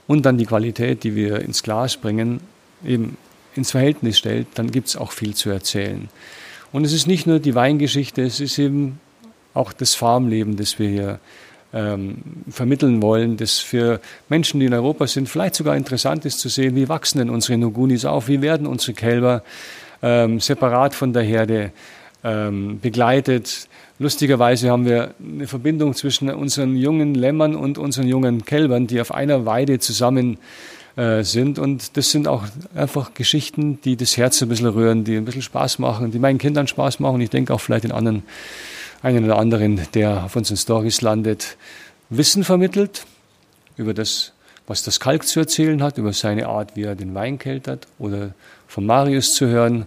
[0.06, 2.40] und dann die Qualität, die wir ins Glas bringen,
[2.84, 3.16] eben
[3.56, 6.08] ins Verhältnis stellt, dann gibt es auch viel zu erzählen.
[6.70, 9.00] Und es ist nicht nur die Weingeschichte, es ist eben
[9.54, 11.18] auch das Farmleben, das wir hier
[11.72, 12.18] ähm,
[12.48, 16.76] vermitteln wollen, das für Menschen, die in Europa sind, vielleicht sogar interessant ist zu sehen,
[16.76, 19.42] wie wachsen denn unsere Nugunis auf, wie werden unsere Kälber
[20.00, 21.72] ähm, separat von der Herde
[22.24, 23.68] ähm, begleitet.
[23.98, 29.12] Lustigerweise haben wir eine Verbindung zwischen unseren jungen Lämmern und unseren jungen Kälbern, die auf
[29.12, 30.38] einer Weide zusammen
[30.96, 31.58] äh, sind.
[31.58, 32.44] Und das sind auch
[32.74, 36.38] einfach Geschichten, die das Herz ein bisschen rühren, die ein bisschen Spaß machen, die meinen
[36.38, 37.20] Kindern Spaß machen.
[37.20, 38.22] Ich denke auch vielleicht den anderen,
[39.02, 41.56] einen oder anderen, der auf unseren Stories landet,
[42.10, 43.06] Wissen vermittelt
[43.76, 44.32] über das,
[44.66, 48.34] was das Kalk zu erzählen hat, über seine Art, wie er den Wein keltert oder
[48.66, 49.86] von Marius zu hören,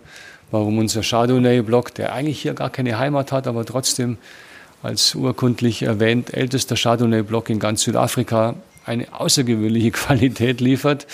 [0.54, 4.18] warum unser Chardonnay-Block, der eigentlich hier gar keine Heimat hat, aber trotzdem
[4.84, 8.56] als urkundlich erwähnt ältester Chardonnay-Block in ganz Südafrika
[8.86, 11.08] eine außergewöhnliche Qualität liefert,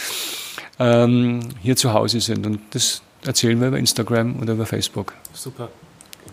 [0.78, 2.45] ähm, hier zu Hause sind.
[2.45, 5.14] Und das erzählen wir über Instagram oder über Facebook.
[5.34, 5.70] Super.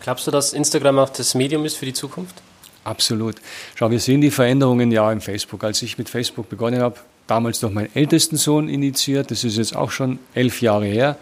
[0.02, 2.34] Glaubst du, dass Instagram auch das Medium ist für die Zukunft?
[2.82, 3.36] Absolut.
[3.76, 5.62] Schau, wir sehen die Veränderungen ja im Facebook.
[5.62, 6.96] Als ich mit Facebook begonnen habe,
[7.28, 11.16] damals noch meinen ältesten Sohn initiiert, das ist jetzt auch schon elf Jahre her.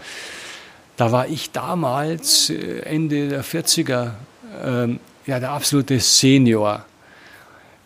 [0.96, 4.12] Da war ich damals äh, Ende der 40er
[4.64, 6.84] ähm, ja, der absolute Senior.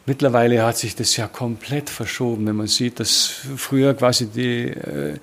[0.07, 3.27] Mittlerweile hat sich das ja komplett verschoben, wenn man sieht, dass
[3.57, 5.19] früher quasi die äh,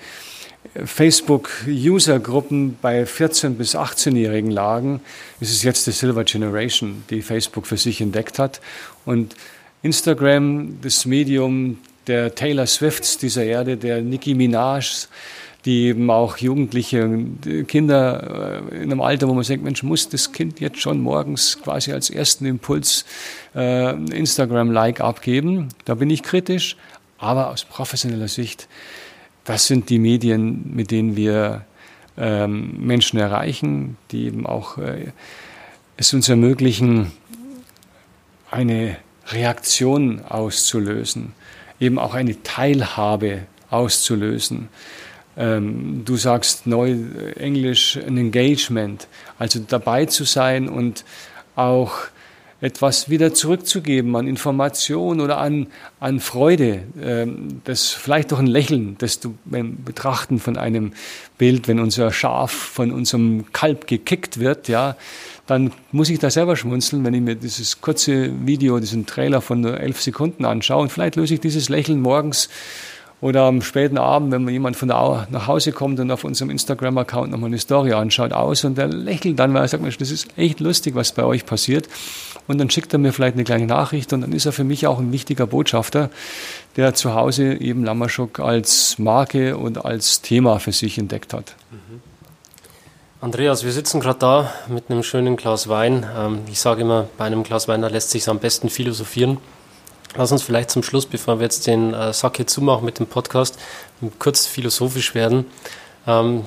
[0.84, 5.02] Facebook-User-Gruppen bei 14- bis 18-Jährigen lagen,
[5.40, 8.62] ist es jetzt die Silver Generation, die Facebook für sich entdeckt hat.
[9.06, 9.36] Und
[9.84, 15.08] Instagram, das Medium der Taylor Swifts dieser Erde, der Nicki Minaj,
[15.66, 17.26] die eben auch Jugendliche
[17.68, 21.60] Kinder äh, in einem Alter, wo man denkt, Mensch, muss das Kind jetzt schon morgens
[21.62, 23.06] quasi als ersten Impuls
[23.56, 25.70] äh, Instagram-Like abgeben?
[25.86, 26.78] Da bin ich kritisch,
[27.18, 28.68] aber aus professioneller Sicht
[29.46, 31.66] das sind die Medien, mit denen wir
[32.18, 35.12] ähm, Menschen erreichen, die eben auch äh,
[35.98, 37.12] es uns ermöglichen,
[38.52, 38.98] eine
[39.28, 41.34] Reaktion auszulösen,
[41.80, 44.70] eben auch eine Teilhabe auszulösen.
[45.38, 49.08] Ähm, du sagst neu äh, Englisch ein Engagement,
[49.38, 51.04] also dabei zu sein und
[51.56, 51.94] auch
[52.62, 55.68] etwas wieder zurückzugeben an Information oder an,
[56.00, 60.94] an Freude, ähm, das vielleicht doch ein Lächeln, das du beim Betrachten von einem
[61.38, 64.96] Bild, wenn unser Schaf von unserem Kalb gekickt wird, ja,
[65.48, 69.62] dann muss ich da selber schmunzeln, wenn ich mir dieses kurze Video, diesen Trailer von
[69.62, 72.50] nur elf Sekunden anschaue und vielleicht löse ich dieses Lächeln morgens
[73.22, 77.32] oder am späten Abend, wenn jemand von der nach Hause kommt und auf unserem Instagram-Account
[77.32, 80.38] nochmal eine Story anschaut, aus und der lächelt dann, weil er sagt, Mensch, das ist
[80.38, 81.88] echt lustig, was bei euch passiert.
[82.48, 84.86] Und dann schickt er mir vielleicht eine kleine Nachricht und dann ist er für mich
[84.86, 86.10] auch ein wichtiger Botschafter,
[86.76, 91.56] der zu Hause eben Lammerschuk als Marke und als Thema für sich entdeckt hat.
[91.72, 92.02] Mhm.
[93.22, 96.06] Andreas, wir sitzen gerade da mit einem schönen Glas Wein.
[96.16, 99.40] Ähm, ich sage immer, bei einem Glas Wein, da lässt sich am besten philosophieren.
[100.18, 103.08] Lass uns vielleicht zum Schluss, bevor wir jetzt den äh, Sack hier zumachen mit dem
[103.08, 103.60] Podcast,
[104.18, 105.46] kurz philosophisch werden.
[106.08, 106.46] Ähm,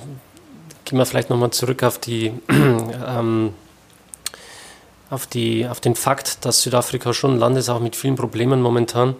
[0.86, 3.52] gehen wir vielleicht nochmal zurück auf die, ähm,
[5.10, 8.62] auf die, auf den Fakt, dass Südafrika schon ein Land ist, auch mit vielen Problemen
[8.62, 9.16] momentan.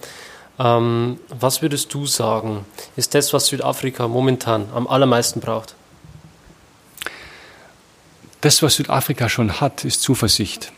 [0.59, 2.65] Ähm, was würdest du sagen,
[2.97, 5.75] ist das, was Südafrika momentan am allermeisten braucht?
[8.41, 10.73] Das, was Südafrika schon hat, ist Zuversicht.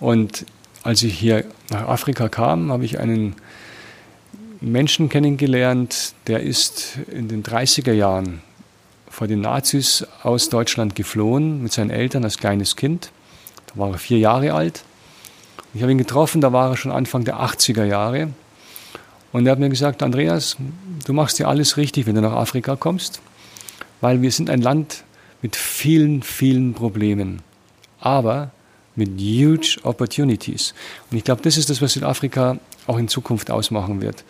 [0.00, 0.44] Und
[0.86, 3.34] als ich hier nach Afrika kam, habe ich einen
[4.60, 8.40] Menschen kennengelernt, der ist in den 30er Jahren
[9.10, 13.10] vor den Nazis aus Deutschland geflohen mit seinen Eltern als kleines Kind.
[13.66, 14.84] Da war er vier Jahre alt.
[15.74, 18.28] Ich habe ihn getroffen, da war er schon Anfang der 80er Jahre.
[19.32, 20.56] Und er hat mir gesagt, Andreas,
[21.04, 23.20] du machst dir alles richtig, wenn du nach Afrika kommst,
[24.00, 25.02] weil wir sind ein Land
[25.42, 27.42] mit vielen, vielen Problemen.
[27.98, 28.52] Aber
[28.96, 30.74] mit huge opportunities.
[31.10, 34.24] Und ich glaube, das ist das, was Südafrika auch in Zukunft ausmachen wird.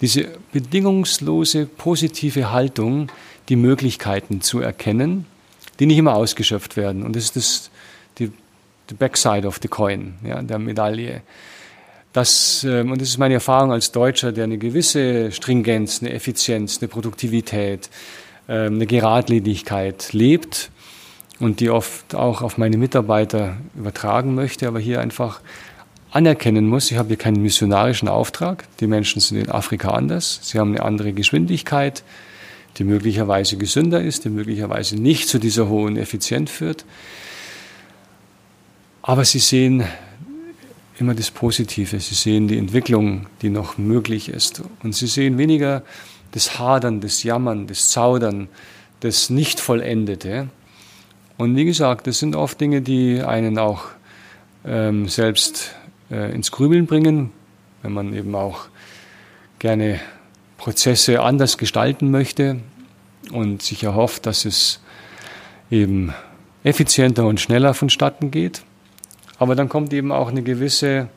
[0.00, 3.10] Diese bedingungslose, positive Haltung,
[3.48, 5.26] die Möglichkeiten zu erkennen,
[5.80, 7.02] die nicht immer ausgeschöpft werden.
[7.02, 7.70] Und das ist das,
[8.18, 8.30] die,
[8.90, 11.22] die Backside of the coin, ja, der Medaille.
[12.12, 16.78] Das, ähm, und das ist meine Erfahrung als Deutscher, der eine gewisse Stringenz, eine Effizienz,
[16.78, 17.90] eine Produktivität,
[18.48, 20.70] ähm, eine Geradlinigkeit lebt
[21.40, 25.40] und die oft auch auf meine Mitarbeiter übertragen möchte, aber hier einfach
[26.10, 28.64] anerkennen muss, ich habe hier keinen missionarischen Auftrag.
[28.80, 30.40] Die Menschen sind in Afrika anders.
[30.42, 32.02] Sie haben eine andere Geschwindigkeit,
[32.78, 36.84] die möglicherweise gesünder ist, die möglicherweise nicht zu dieser hohen Effizienz führt.
[39.02, 39.84] Aber sie sehen
[40.98, 42.00] immer das Positive.
[42.00, 44.62] Sie sehen die Entwicklung, die noch möglich ist.
[44.82, 45.82] Und sie sehen weniger
[46.32, 48.48] das Hadern, das Jammern, das Zaudern,
[49.00, 50.48] das Nicht-Vollendete,
[51.38, 53.86] und wie gesagt, das sind oft Dinge, die einen auch
[54.66, 55.74] ähm, selbst
[56.10, 57.30] äh, ins Grübeln bringen,
[57.82, 58.68] wenn man eben auch
[59.58, 60.00] gerne
[60.56, 62.60] Prozesse anders gestalten möchte
[63.32, 64.80] und sich erhofft, dass es
[65.70, 66.12] eben
[66.64, 68.62] effizienter und schneller vonstatten geht.
[69.38, 71.08] Aber dann kommt eben auch eine gewisse,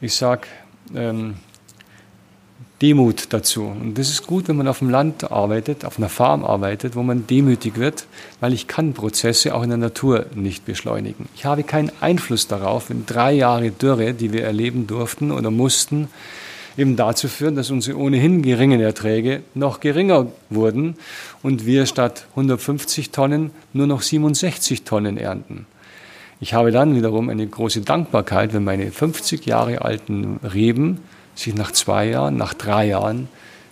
[0.00, 0.48] ich sag,
[0.94, 1.34] ähm,
[2.82, 3.64] Demut dazu.
[3.64, 7.02] Und das ist gut, wenn man auf dem Land arbeitet, auf einer Farm arbeitet, wo
[7.02, 8.06] man demütig wird,
[8.40, 11.28] weil ich kann Prozesse auch in der Natur nicht beschleunigen.
[11.36, 16.08] Ich habe keinen Einfluss darauf, wenn drei Jahre Dürre, die wir erleben durften oder mussten,
[16.76, 20.96] eben dazu führen, dass unsere ohnehin geringen Erträge noch geringer wurden
[21.42, 25.66] und wir statt 150 Tonnen nur noch 67 Tonnen ernten.
[26.40, 31.00] ich habe dann wiederum eine große Dankbarkeit, wenn meine 50 Jahre alten Reben
[31.34, 33.28] sich nach zwei Jahren, nach drei Jahren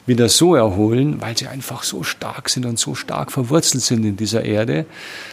[0.07, 4.17] wieder so erholen, weil sie einfach so stark sind und so stark verwurzelt sind in
[4.17, 4.87] dieser Erde,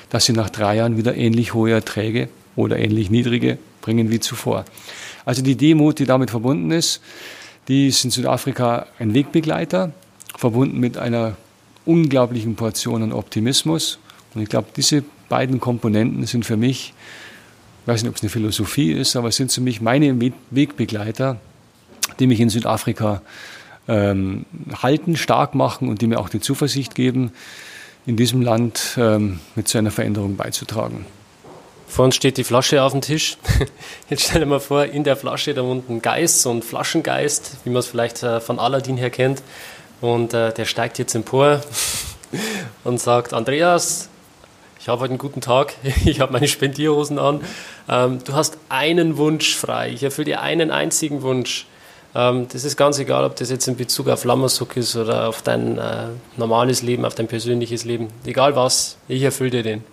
[0.10, 4.66] dass sie nach drei Jahren wieder ähnlich hohe Erträge oder ähnlich niedrige bringen wie zuvor.
[5.26, 7.02] Also die Demut, die damit verbunden ist,
[7.68, 9.92] die ist in Südafrika ein Wegbegleiter,
[10.38, 11.36] verbunden mit einer
[11.86, 14.00] unglaublichen Portion an Optimismus.
[14.34, 16.94] Und ich glaube, diese beiden Komponenten sind für mich,
[17.84, 20.16] ich weiß nicht, ob es eine Philosophie ist, aber sind für mich meine
[20.52, 21.40] Wegbegleiter,
[22.20, 23.22] die mich in Südafrika
[23.88, 24.46] ähm,
[24.82, 27.32] halten, stark machen und die mir auch die Zuversicht geben,
[28.06, 31.06] in diesem Land ähm, mit zu einer Veränderung beizutragen.
[31.88, 33.38] Vor uns steht die Flasche auf dem Tisch.
[34.10, 37.72] Jetzt stell dir mal vor, in der Flasche da unten Geist, so ein Flaschengeist, wie
[37.72, 39.42] man es vielleicht äh, von Aladdin her kennt.
[40.00, 41.62] Und äh, der steigt jetzt empor
[42.84, 44.08] und sagt, Andreas,
[44.80, 45.74] ich habe heute einen guten Tag,
[46.06, 47.42] ich habe meine Spendierhosen an.
[47.90, 51.66] Ähm, du hast einen Wunsch frei, ich erfülle dir einen einzigen Wunsch.
[52.16, 55.42] Ähm, das ist ganz egal, ob das jetzt in Bezug auf Lammersuck ist oder auf
[55.42, 56.08] dein äh,
[56.38, 58.08] normales Leben, auf dein persönliches Leben.
[58.26, 59.84] Egal was, ich erfülle dir den.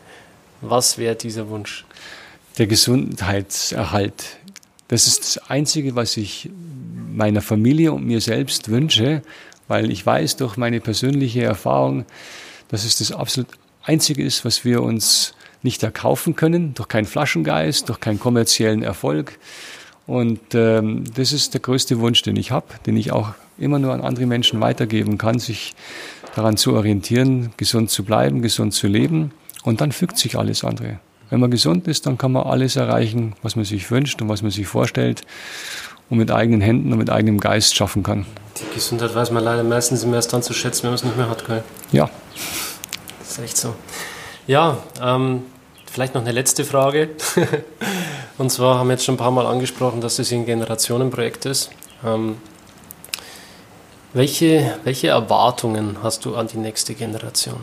[0.61, 1.85] Was wäre dieser Wunsch?
[2.59, 4.39] Der Gesundheitserhalt.
[4.89, 6.49] Das ist das Einzige, was ich
[7.13, 9.23] meiner Familie und mir selbst wünsche,
[9.69, 12.07] weil ich weiß durch meine persönliche Erfahrung,
[12.69, 13.51] dass es das absolut
[13.83, 19.39] Einzige ist, was wir uns nicht erkaufen können, durch keinen Flaschengeist, durch keinen kommerziellen Erfolg.
[20.07, 23.93] Und ähm, das ist der größte Wunsch, den ich habe, den ich auch immer nur
[23.93, 25.75] an andere Menschen weitergeben kann, sich
[26.35, 29.33] daran zu orientieren, gesund zu bleiben, gesund zu leben.
[29.65, 31.01] Und dann fügt sich alles andere.
[31.29, 34.43] Wenn man gesund ist, dann kann man alles erreichen, was man sich wünscht und was
[34.43, 35.23] man sich vorstellt
[36.09, 38.27] und mit eigenen Händen und mit eigenem Geist schaffen kann.
[38.61, 41.17] Die Gesundheit weiß man leider meistens immer erst dann zu schätzen, wenn man es nicht
[41.17, 41.65] mehr hat, gell?
[41.91, 42.09] Ja.
[43.19, 43.75] Das ist echt so.
[44.47, 45.43] Ja, ähm,
[45.97, 47.09] vielleicht noch eine letzte Frage.
[48.39, 51.71] Und zwar haben wir jetzt schon ein paar Mal angesprochen, dass das ein Generationenprojekt ist.
[52.05, 52.37] Ähm,
[54.13, 57.61] welche, welche Erwartungen hast du an die nächste Generation?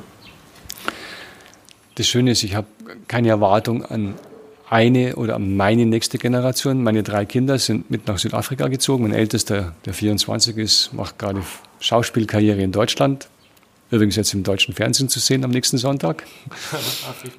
[1.93, 2.65] Das Schöne ist, ich habe
[3.07, 4.15] keine Erwartung an
[4.67, 6.81] eine oder an meine nächste Generation.
[6.81, 9.03] Meine drei Kinder sind mit nach Südafrika gezogen.
[9.03, 11.43] Mein ältester, der 24 ist, macht gerade
[11.79, 13.27] Schauspielkarriere in Deutschland.
[13.93, 16.23] Übrigens jetzt im deutschen Fernsehen zu sehen am nächsten Sonntag.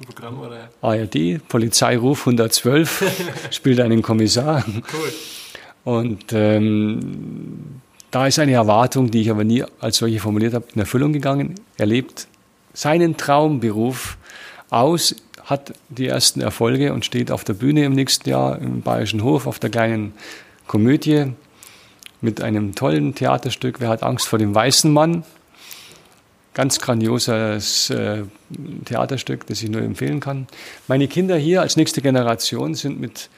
[0.05, 0.69] Programm, oder?
[0.81, 3.03] ARD, Polizeiruf 112,
[3.51, 4.63] spielt einen Kommissar.
[4.65, 5.13] Cool.
[5.83, 10.79] Und ähm, da ist eine Erwartung, die ich aber nie als solche formuliert habe, in
[10.79, 11.55] Erfüllung gegangen.
[11.75, 12.25] Er lebt
[12.73, 14.17] seinen Traumberuf
[14.69, 15.13] aus,
[15.43, 19.45] hat die ersten Erfolge und steht auf der Bühne im nächsten Jahr im Bayerischen Hof
[19.45, 20.13] auf der kleinen
[20.67, 21.33] Komödie
[22.21, 23.81] mit einem tollen Theaterstück.
[23.81, 25.25] Wer hat Angst vor dem weißen Mann?
[26.55, 28.23] Ganz grandioses äh,
[28.85, 30.47] Theaterstück, das ich nur empfehlen kann.
[30.87, 33.29] Meine Kinder hier als nächste Generation sind mit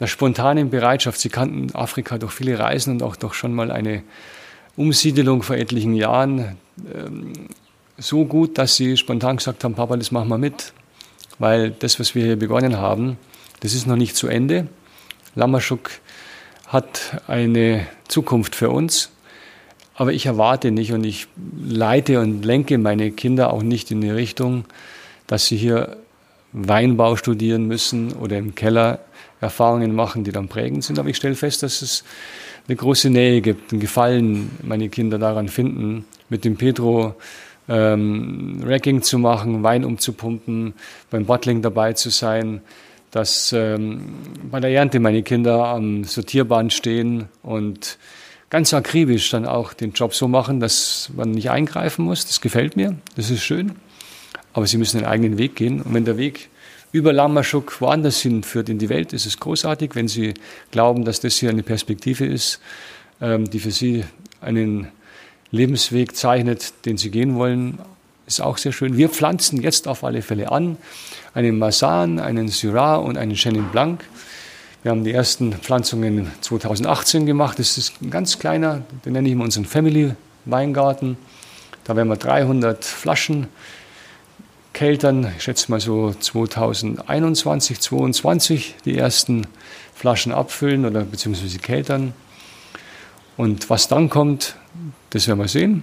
[0.00, 4.02] einer spontanen Bereitschaft, sie kannten Afrika durch viele Reisen und auch durch schon mal eine
[4.76, 6.56] Umsiedelung vor etlichen Jahren
[6.92, 7.32] ähm,
[7.98, 10.72] so gut, dass sie spontan gesagt haben, Papa, das machen wir mit,
[11.38, 13.18] weil das, was wir hier begonnen haben,
[13.60, 14.66] das ist noch nicht zu Ende.
[15.34, 15.90] Lammerschuk
[16.66, 19.10] hat eine Zukunft für uns
[19.96, 21.26] aber ich erwarte nicht und ich
[21.66, 24.64] leite und lenke meine Kinder auch nicht in die Richtung,
[25.26, 25.96] dass sie hier
[26.52, 29.00] Weinbau studieren müssen oder im Keller
[29.40, 30.98] Erfahrungen machen, die dann prägend sind.
[30.98, 32.04] Aber ich stelle fest, dass es
[32.68, 37.14] eine große Nähe gibt, einen Gefallen meine Kinder daran finden, mit dem Pedro
[37.68, 40.74] ähm, Racking zu machen, Wein umzupumpen,
[41.10, 42.60] beim Bottling dabei zu sein,
[43.10, 44.02] dass ähm,
[44.50, 47.98] bei der Ernte meine Kinder am Sortierband stehen und
[48.50, 52.26] ganz akribisch dann auch den Job so machen, dass man nicht eingreifen muss.
[52.26, 53.72] Das gefällt mir, das ist schön.
[54.52, 55.82] Aber sie müssen den eigenen Weg gehen.
[55.82, 56.48] Und wenn der Weg
[56.92, 59.94] über Lamaschuk woanders hinführt in die Welt, ist es großartig.
[59.94, 60.34] Wenn Sie
[60.70, 62.60] glauben, dass das hier eine Perspektive ist,
[63.20, 64.04] ähm, die für Sie
[64.40, 64.88] einen
[65.50, 67.78] Lebensweg zeichnet, den Sie gehen wollen,
[68.26, 68.96] ist auch sehr schön.
[68.96, 70.78] Wir pflanzen jetzt auf alle Fälle an
[71.34, 74.02] einen Masan, einen Syrah und einen Chenin Blanc.
[74.86, 77.58] Wir haben die ersten Pflanzungen 2018 gemacht.
[77.58, 80.12] Das ist ein ganz kleiner, den nenne ich mal unseren Family
[80.44, 81.16] Weingarten.
[81.82, 83.48] Da werden wir 300 Flaschen
[84.74, 85.32] keltern.
[85.36, 89.48] Ich schätze mal so 2021, 2022 die ersten
[89.92, 92.12] Flaschen abfüllen oder beziehungsweise keltern.
[93.36, 94.54] Und was dann kommt,
[95.10, 95.82] das werden wir sehen.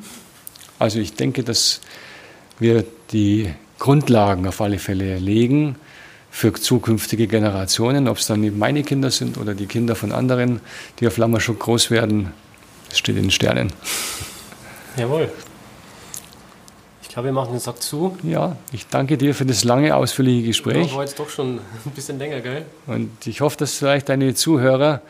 [0.79, 1.81] Also ich denke, dass
[2.57, 5.75] wir die Grundlagen auf alle Fälle legen
[6.33, 10.61] für zukünftige Generationen, ob es dann meine Kinder sind oder die Kinder von anderen,
[10.99, 12.33] die auf Lammerschuk groß werden,
[12.91, 13.71] steht in den Sternen.
[14.97, 15.31] Jawohl.
[17.07, 18.17] glaube, wir machen den Sack zu.
[18.23, 20.87] Ja, ich danke dir für das lange, ausführliche Gespräch.
[20.87, 22.65] Ja, war jetzt doch schon ein bisschen länger, gell?
[22.87, 25.03] Und ich hoffe, dass vielleicht deine Zuhörer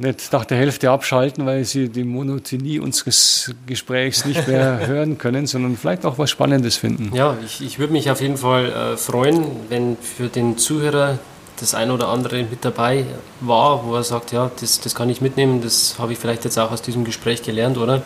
[0.00, 5.46] nicht nach der Hälfte abschalten, weil sie die Monotonie unseres Gesprächs nicht mehr hören können,
[5.46, 7.14] sondern vielleicht auch was Spannendes finden.
[7.14, 11.18] Ja, ich, ich würde mich auf jeden Fall äh, freuen, wenn für den Zuhörer
[11.60, 13.04] das ein oder andere mit dabei
[13.40, 16.58] war, wo er sagt, ja, das, das kann ich mitnehmen, das habe ich vielleicht jetzt
[16.58, 18.02] auch aus diesem Gespräch gelernt, oder?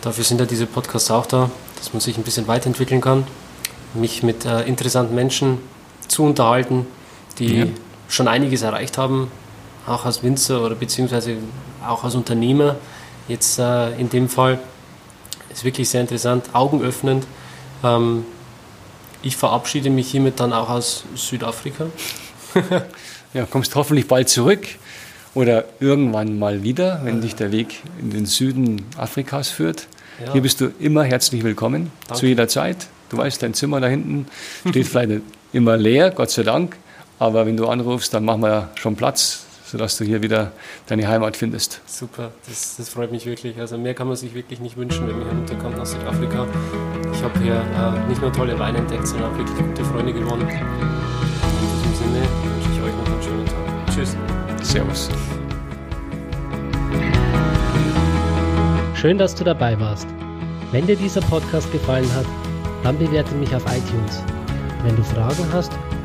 [0.00, 3.26] Dafür sind ja diese Podcasts auch da, dass man sich ein bisschen weiterentwickeln kann,
[3.94, 5.58] mich mit äh, interessanten Menschen
[6.06, 6.86] zu unterhalten,
[7.38, 7.66] die ja.
[8.08, 9.30] schon einiges erreicht haben,
[9.88, 11.36] auch als Winzer oder beziehungsweise
[11.86, 12.76] auch als Unternehmer.
[13.28, 14.58] Jetzt äh, in dem Fall
[15.50, 17.26] ist wirklich sehr interessant, augenöffnend.
[17.82, 18.24] Ähm,
[19.22, 21.86] ich verabschiede mich hiermit dann auch aus Südafrika.
[23.34, 24.66] ja, kommst hoffentlich bald zurück
[25.34, 29.86] oder irgendwann mal wieder, wenn dich der Weg in den Süden Afrikas führt.
[30.24, 30.32] Ja.
[30.32, 32.20] Hier bist du immer herzlich willkommen, Danke.
[32.20, 32.88] zu jeder Zeit.
[33.08, 34.26] Du weißt, dein Zimmer da hinten
[34.68, 36.76] steht vielleicht immer leer, Gott sei Dank.
[37.18, 40.52] Aber wenn du anrufst, dann machen wir schon Platz, sodass du hier wieder
[40.86, 41.80] deine Heimat findest.
[41.86, 43.58] Super, das, das freut mich wirklich.
[43.60, 46.46] Also mehr kann man sich wirklich nicht wünschen, wenn man hier runterkommt nach Südafrika.
[47.12, 50.48] Ich habe hier äh, nicht nur tolle Weine entdeckt, sondern auch wirklich gute Freunde gewonnen.
[50.48, 50.58] In
[51.74, 53.94] diesem Sinne wünsche ich euch noch einen schönen Tag.
[53.94, 54.16] Tschüss.
[54.62, 55.10] Servus.
[58.94, 60.08] Schön, dass du dabei warst.
[60.72, 62.26] Wenn dir dieser Podcast gefallen hat,
[62.84, 64.22] dann bewerte mich auf iTunes.
[64.82, 65.72] Wenn du Fragen hast